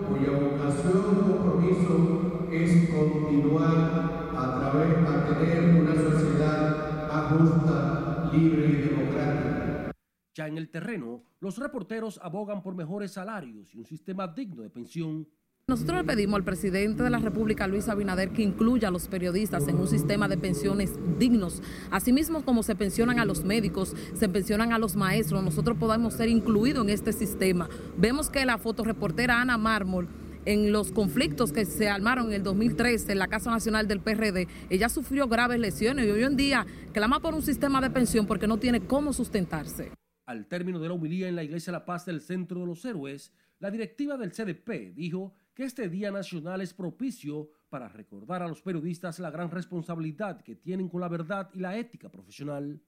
cuya 0.09 0.31
vocación 0.31 1.03
y 1.11 1.31
compromiso 1.31 2.47
es 2.51 2.89
continuar 2.89 4.18
a 4.39 4.59
través 4.59 4.89
de 4.89 5.35
tener 5.35 5.81
una 5.81 5.95
sociedad 5.95 7.07
más 7.07 7.31
justa, 7.31 8.29
libre 8.33 8.67
y 8.67 8.73
democrática. 8.73 9.91
Ya 10.35 10.47
en 10.47 10.57
el 10.57 10.69
terreno, 10.69 11.23
los 11.39 11.57
reporteros 11.57 12.19
abogan 12.23 12.61
por 12.61 12.75
mejores 12.75 13.11
salarios 13.11 13.73
y 13.75 13.79
un 13.79 13.85
sistema 13.85 14.27
digno 14.27 14.63
de 14.63 14.69
pensión. 14.69 15.27
Nosotros 15.67 15.97
le 15.97 16.03
pedimos 16.03 16.37
al 16.37 16.43
presidente 16.43 17.03
de 17.03 17.11
la 17.11 17.19
República, 17.19 17.67
Luis 17.67 17.89
Abinader, 17.89 18.31
que 18.31 18.41
incluya 18.41 18.87
a 18.87 18.91
los 18.91 19.07
periodistas 19.07 19.67
en 19.67 19.77
un 19.77 19.87
sistema 19.87 20.27
de 20.27 20.37
pensiones 20.37 20.97
dignos. 21.19 21.61
Asimismo, 21.91 22.43
como 22.43 22.63
se 22.63 22.75
pensionan 22.75 23.19
a 23.19 23.25
los 23.25 23.43
médicos, 23.43 23.95
se 24.15 24.29
pensionan 24.29 24.73
a 24.73 24.79
los 24.79 24.95
maestros, 24.95 25.43
nosotros 25.43 25.77
podamos 25.77 26.15
ser 26.15 26.27
incluidos 26.27 26.83
en 26.83 26.89
este 26.89 27.13
sistema. 27.13 27.69
Vemos 27.97 28.31
que 28.31 28.45
la 28.45 28.57
fotoreportera 28.57 29.41
Ana 29.41 29.59
Mármol 29.59 30.07
en 30.49 30.71
los 30.71 30.91
conflictos 30.91 31.53
que 31.53 31.63
se 31.63 31.89
armaron 31.89 32.29
en 32.29 32.33
el 32.33 32.43
2013 32.43 33.11
en 33.11 33.19
la 33.19 33.27
Casa 33.27 33.51
Nacional 33.51 33.87
del 33.87 34.01
PRD, 34.01 34.47
ella 34.71 34.89
sufrió 34.89 35.27
graves 35.27 35.59
lesiones 35.59 36.07
y 36.07 36.09
hoy 36.09 36.23
en 36.23 36.35
día 36.35 36.65
clama 36.91 37.19
por 37.19 37.35
un 37.35 37.43
sistema 37.43 37.79
de 37.79 37.91
pensión 37.91 38.25
porque 38.25 38.47
no 38.47 38.57
tiene 38.57 38.81
cómo 38.81 39.13
sustentarse. 39.13 39.91
Al 40.25 40.47
término 40.47 40.79
de 40.79 40.87
la 40.87 40.95
humilía 40.95 41.27
en 41.27 41.35
la 41.35 41.43
Iglesia 41.43 41.71
La 41.71 41.85
Paz 41.85 42.07
del 42.07 42.21
Centro 42.21 42.61
de 42.61 42.65
los 42.65 42.83
Héroes, 42.83 43.31
la 43.59 43.69
directiva 43.69 44.17
del 44.17 44.31
CDP 44.31 44.95
dijo 44.95 45.35
que 45.53 45.65
este 45.65 45.87
Día 45.87 46.09
Nacional 46.09 46.61
es 46.61 46.73
propicio 46.73 47.51
para 47.69 47.87
recordar 47.87 48.41
a 48.41 48.47
los 48.47 48.63
periodistas 48.63 49.19
la 49.19 49.29
gran 49.29 49.51
responsabilidad 49.51 50.41
que 50.41 50.55
tienen 50.55 50.89
con 50.89 51.01
la 51.01 51.09
verdad 51.09 51.51
y 51.53 51.59
la 51.59 51.77
ética 51.77 52.09
profesional. 52.09 52.81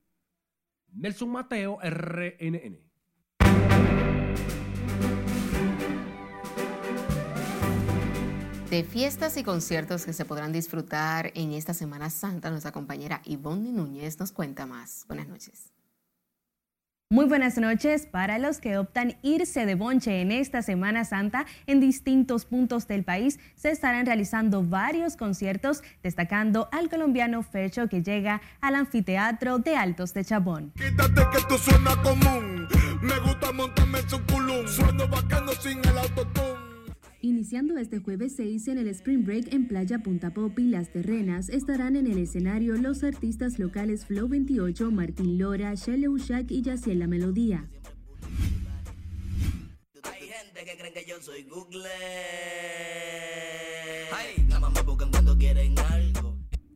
Nelson 0.93 1.29
Mateo, 1.29 1.77
RNN. 1.79 2.90
De 8.71 8.85
fiestas 8.85 9.35
y 9.35 9.43
conciertos 9.43 10.05
que 10.05 10.13
se 10.13 10.23
podrán 10.23 10.53
disfrutar 10.53 11.33
en 11.35 11.51
esta 11.51 11.73
Semana 11.73 12.09
Santa, 12.09 12.49
nuestra 12.49 12.71
compañera 12.71 13.21
Ivonne 13.25 13.73
Núñez 13.73 14.17
nos 14.17 14.31
cuenta 14.31 14.65
más. 14.65 15.03
Buenas 15.09 15.27
noches. 15.27 15.73
Muy 17.09 17.25
buenas 17.25 17.57
noches 17.57 18.05
para 18.05 18.39
los 18.39 18.59
que 18.59 18.77
optan 18.77 19.17
irse 19.23 19.65
de 19.65 19.75
bonche 19.75 20.21
en 20.21 20.31
esta 20.31 20.61
Semana 20.61 21.03
Santa. 21.03 21.45
En 21.67 21.81
distintos 21.81 22.45
puntos 22.45 22.87
del 22.87 23.03
país 23.03 23.41
se 23.55 23.71
estarán 23.71 24.05
realizando 24.05 24.63
varios 24.63 25.17
conciertos, 25.17 25.83
destacando 26.01 26.69
al 26.71 26.89
colombiano 26.89 27.43
Fecho 27.43 27.89
que 27.89 28.01
llega 28.01 28.41
al 28.61 28.75
anfiteatro 28.75 29.59
de 29.59 29.75
Altos 29.75 30.13
de 30.13 30.23
Chabón. 30.23 30.71
Quítate 30.77 31.27
que 31.33 31.43
tú 31.49 31.57
suena 31.57 31.91
común. 32.01 32.69
Me 33.01 33.19
gusta 33.19 33.51
montarme 33.51 33.99
en 33.99 34.09
su 34.09 34.25
culum. 34.27 34.65
Sueno 34.65 35.09
bacano 35.09 35.51
sin 35.59 35.79
el 35.79 35.97
autotune. 35.97 36.70
Iniciando 37.23 37.77
este 37.77 37.99
jueves 37.99 38.33
6 38.35 38.67
en 38.69 38.79
el 38.79 38.87
Spring 38.87 39.23
Break 39.23 39.53
en 39.53 39.67
Playa 39.67 39.99
Punta 39.99 40.33
Popi, 40.33 40.63
Las 40.63 40.91
Terrenas, 40.91 41.49
estarán 41.49 41.95
en 41.95 42.07
el 42.07 42.17
escenario 42.17 42.75
los 42.77 43.03
artistas 43.03 43.59
locales 43.59 44.07
Flow 44.07 44.27
28, 44.27 44.89
Martín 44.89 45.37
Lora, 45.37 45.75
Shelley 45.75 46.07
Ushak 46.07 46.49
y 46.49 46.63
Yaciel 46.63 46.97
La 46.97 47.05
Melodía. 47.05 47.69
Hay 50.01 50.27
gente 50.27 50.65
que 50.65 50.77
creen 50.77 50.93
que 50.95 51.05
yo 51.07 51.21
soy 51.21 51.43
Google. 51.43 51.89
Nada 54.47 54.59
más 54.59 54.73
me 54.73 54.81
buscan 54.81 55.11
cuando 55.11 55.37
quieren. 55.37 55.75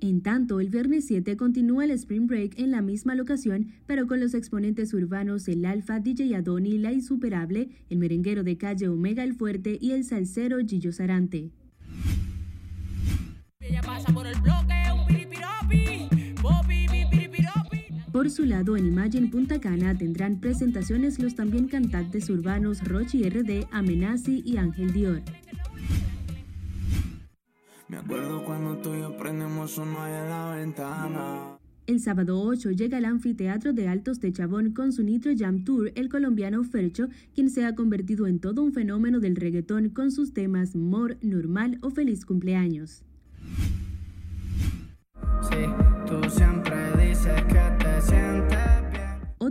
En 0.07 0.21
tanto, 0.21 0.59
el 0.59 0.69
viernes 0.69 1.05
7 1.07 1.35
continúa 1.35 1.83
el 1.83 1.89
Spring 1.89 2.27
Break 2.27 2.59
en 2.59 2.69
la 2.69 2.83
misma 2.83 3.15
locación, 3.15 3.71
pero 3.87 4.05
con 4.05 4.19
los 4.19 4.35
exponentes 4.35 4.93
urbanos 4.93 5.47
El 5.47 5.65
Alfa, 5.65 5.99
DJ 5.99 6.35
Adoni, 6.35 6.77
La 6.77 6.91
Insuperable, 6.91 7.69
el 7.89 7.97
merenguero 7.97 8.43
de 8.43 8.55
calle 8.55 8.87
Omega 8.87 9.23
El 9.23 9.33
Fuerte 9.33 9.79
y 9.81 9.93
el 9.93 10.03
salsero 10.03 10.59
Gillo 10.59 10.91
Sarante. 10.91 11.49
Por 18.11 18.29
su 18.29 18.45
lado, 18.45 18.77
en 18.77 18.85
Imagine 18.85 19.29
Punta 19.29 19.59
Cana 19.59 19.97
tendrán 19.97 20.39
presentaciones 20.39 21.17
los 21.17 21.33
también 21.33 21.67
cantantes 21.67 22.29
urbanos 22.29 22.83
Rochi 22.83 23.27
RD, 23.27 23.65
Amenazi 23.71 24.43
y 24.45 24.57
Ángel 24.57 24.93
Dior. 24.93 25.23
Me 27.87 27.97
acuerdo 27.97 28.43
cuando 28.43 28.77
tú 28.77 28.95
y 28.95 29.01
yo 29.01 29.15
prendemos 29.15 29.77
uno 29.77 30.01
ahí 30.01 30.13
en 30.13 30.29
la 30.29 30.55
ventana. 30.55 31.57
El 31.85 31.99
sábado 31.99 32.41
8 32.41 32.71
llega 32.71 32.97
al 32.97 33.05
anfiteatro 33.05 33.71
de 33.71 33.87
Altos 33.87 34.19
de 34.19 34.33
Chabón 34.33 34.71
con 34.71 34.91
su 34.91 35.03
Nitro 35.03 35.31
Jam 35.37 35.63
Tour 35.63 35.91
el 35.93 36.09
colombiano 36.09 36.63
Fercho, 36.63 37.09
quien 37.35 37.51
se 37.51 37.63
ha 37.63 37.75
convertido 37.75 38.25
en 38.25 38.39
todo 38.39 38.63
un 38.63 38.73
fenómeno 38.73 39.19
del 39.19 39.35
reggaetón 39.35 39.89
con 39.89 40.11
sus 40.11 40.33
temas 40.33 40.75
Mor, 40.75 41.17
Normal 41.21 41.77
o 41.81 41.91
Feliz 41.91 42.25
Cumpleaños. 42.25 43.03
Sí, 45.43 45.57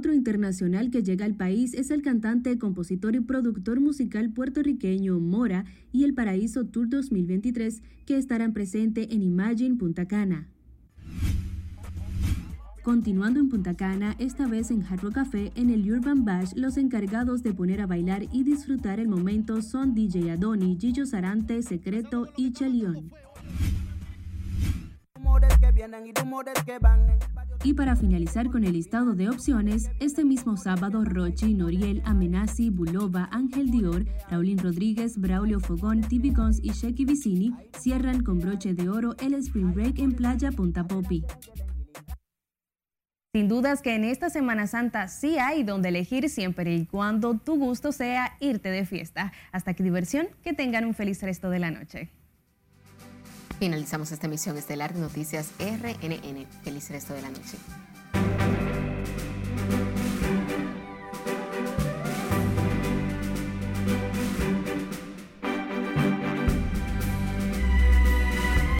Otro 0.04 0.12
internacional 0.12 0.90
que 0.90 1.02
llega 1.02 1.24
al 1.24 1.32
país 1.32 1.72
es 1.72 1.90
el 1.90 2.02
cantante, 2.02 2.58
compositor 2.58 3.14
y 3.14 3.20
productor 3.20 3.80
musical 3.80 4.28
puertorriqueño 4.28 5.18
Mora 5.18 5.64
y 5.92 6.04
el 6.04 6.12
Paraíso 6.12 6.66
Tour 6.66 6.90
2023 6.90 7.80
que 8.04 8.18
estarán 8.18 8.52
presentes 8.52 9.08
en 9.10 9.22
Imagine 9.22 9.76
Punta 9.76 10.06
Cana. 10.06 10.46
Continuando 12.82 13.40
en 13.40 13.48
Punta 13.48 13.72
Cana, 13.72 14.14
esta 14.18 14.46
vez 14.46 14.70
en 14.70 14.82
Hard 14.82 15.00
Rock 15.00 15.14
Café, 15.14 15.52
en 15.54 15.70
el 15.70 15.90
Urban 15.90 16.26
Bash, 16.26 16.52
los 16.54 16.76
encargados 16.76 17.42
de 17.42 17.54
poner 17.54 17.80
a 17.80 17.86
bailar 17.86 18.26
y 18.30 18.44
disfrutar 18.44 19.00
el 19.00 19.08
momento 19.08 19.62
son 19.62 19.94
DJ 19.94 20.32
Adoni, 20.32 20.76
Gillo 20.78 21.06
Sarante, 21.06 21.62
Secreto 21.62 22.28
y 22.36 22.52
Chelión. 22.52 23.10
Y 27.62 27.72
para 27.72 27.96
finalizar 27.96 28.50
con 28.50 28.64
el 28.64 28.74
listado 28.74 29.14
de 29.14 29.30
opciones, 29.30 29.90
este 29.98 30.24
mismo 30.24 30.56
sábado 30.56 31.02
Rochi, 31.04 31.54
Noriel, 31.54 32.02
Amenazi, 32.04 32.68
Bulova, 32.70 33.28
Ángel 33.32 33.70
Dior, 33.70 34.04
Raulín 34.30 34.58
Rodríguez, 34.58 35.18
Braulio 35.18 35.60
Fogón, 35.60 36.02
Tibi 36.02 36.30
Gons 36.30 36.60
y 36.62 36.72
Sheki 36.72 37.06
Vicini 37.06 37.54
cierran 37.78 38.22
con 38.22 38.38
broche 38.38 38.74
de 38.74 38.90
oro 38.90 39.16
el 39.18 39.34
Spring 39.34 39.72
Break 39.72 39.98
en 39.98 40.12
Playa 40.12 40.52
Punta 40.52 40.86
Popi. 40.86 41.24
Sin 43.34 43.48
dudas 43.48 43.82
que 43.82 43.94
en 43.94 44.04
esta 44.04 44.30
Semana 44.30 44.66
Santa 44.66 45.08
sí 45.08 45.38
hay 45.38 45.64
donde 45.64 45.88
elegir 45.88 46.28
siempre 46.28 46.74
y 46.74 46.86
cuando 46.86 47.34
tu 47.38 47.58
gusto 47.58 47.90
sea 47.92 48.36
irte 48.40 48.68
de 48.68 48.84
fiesta. 48.84 49.32
Hasta 49.50 49.74
que 49.74 49.82
diversión, 49.82 50.28
que 50.42 50.52
tengan 50.52 50.84
un 50.84 50.94
feliz 50.94 51.20
resto 51.22 51.50
de 51.50 51.58
la 51.58 51.70
noche. 51.70 52.10
Finalizamos 53.58 54.12
esta 54.12 54.26
emisión 54.26 54.56
estelar 54.56 54.92
de 54.94 55.00
Noticias 55.00 55.50
RNN. 55.58 56.46
Feliz 56.62 56.90
resto 56.90 57.14
de 57.14 57.22
la 57.22 57.30
noche. 57.30 57.56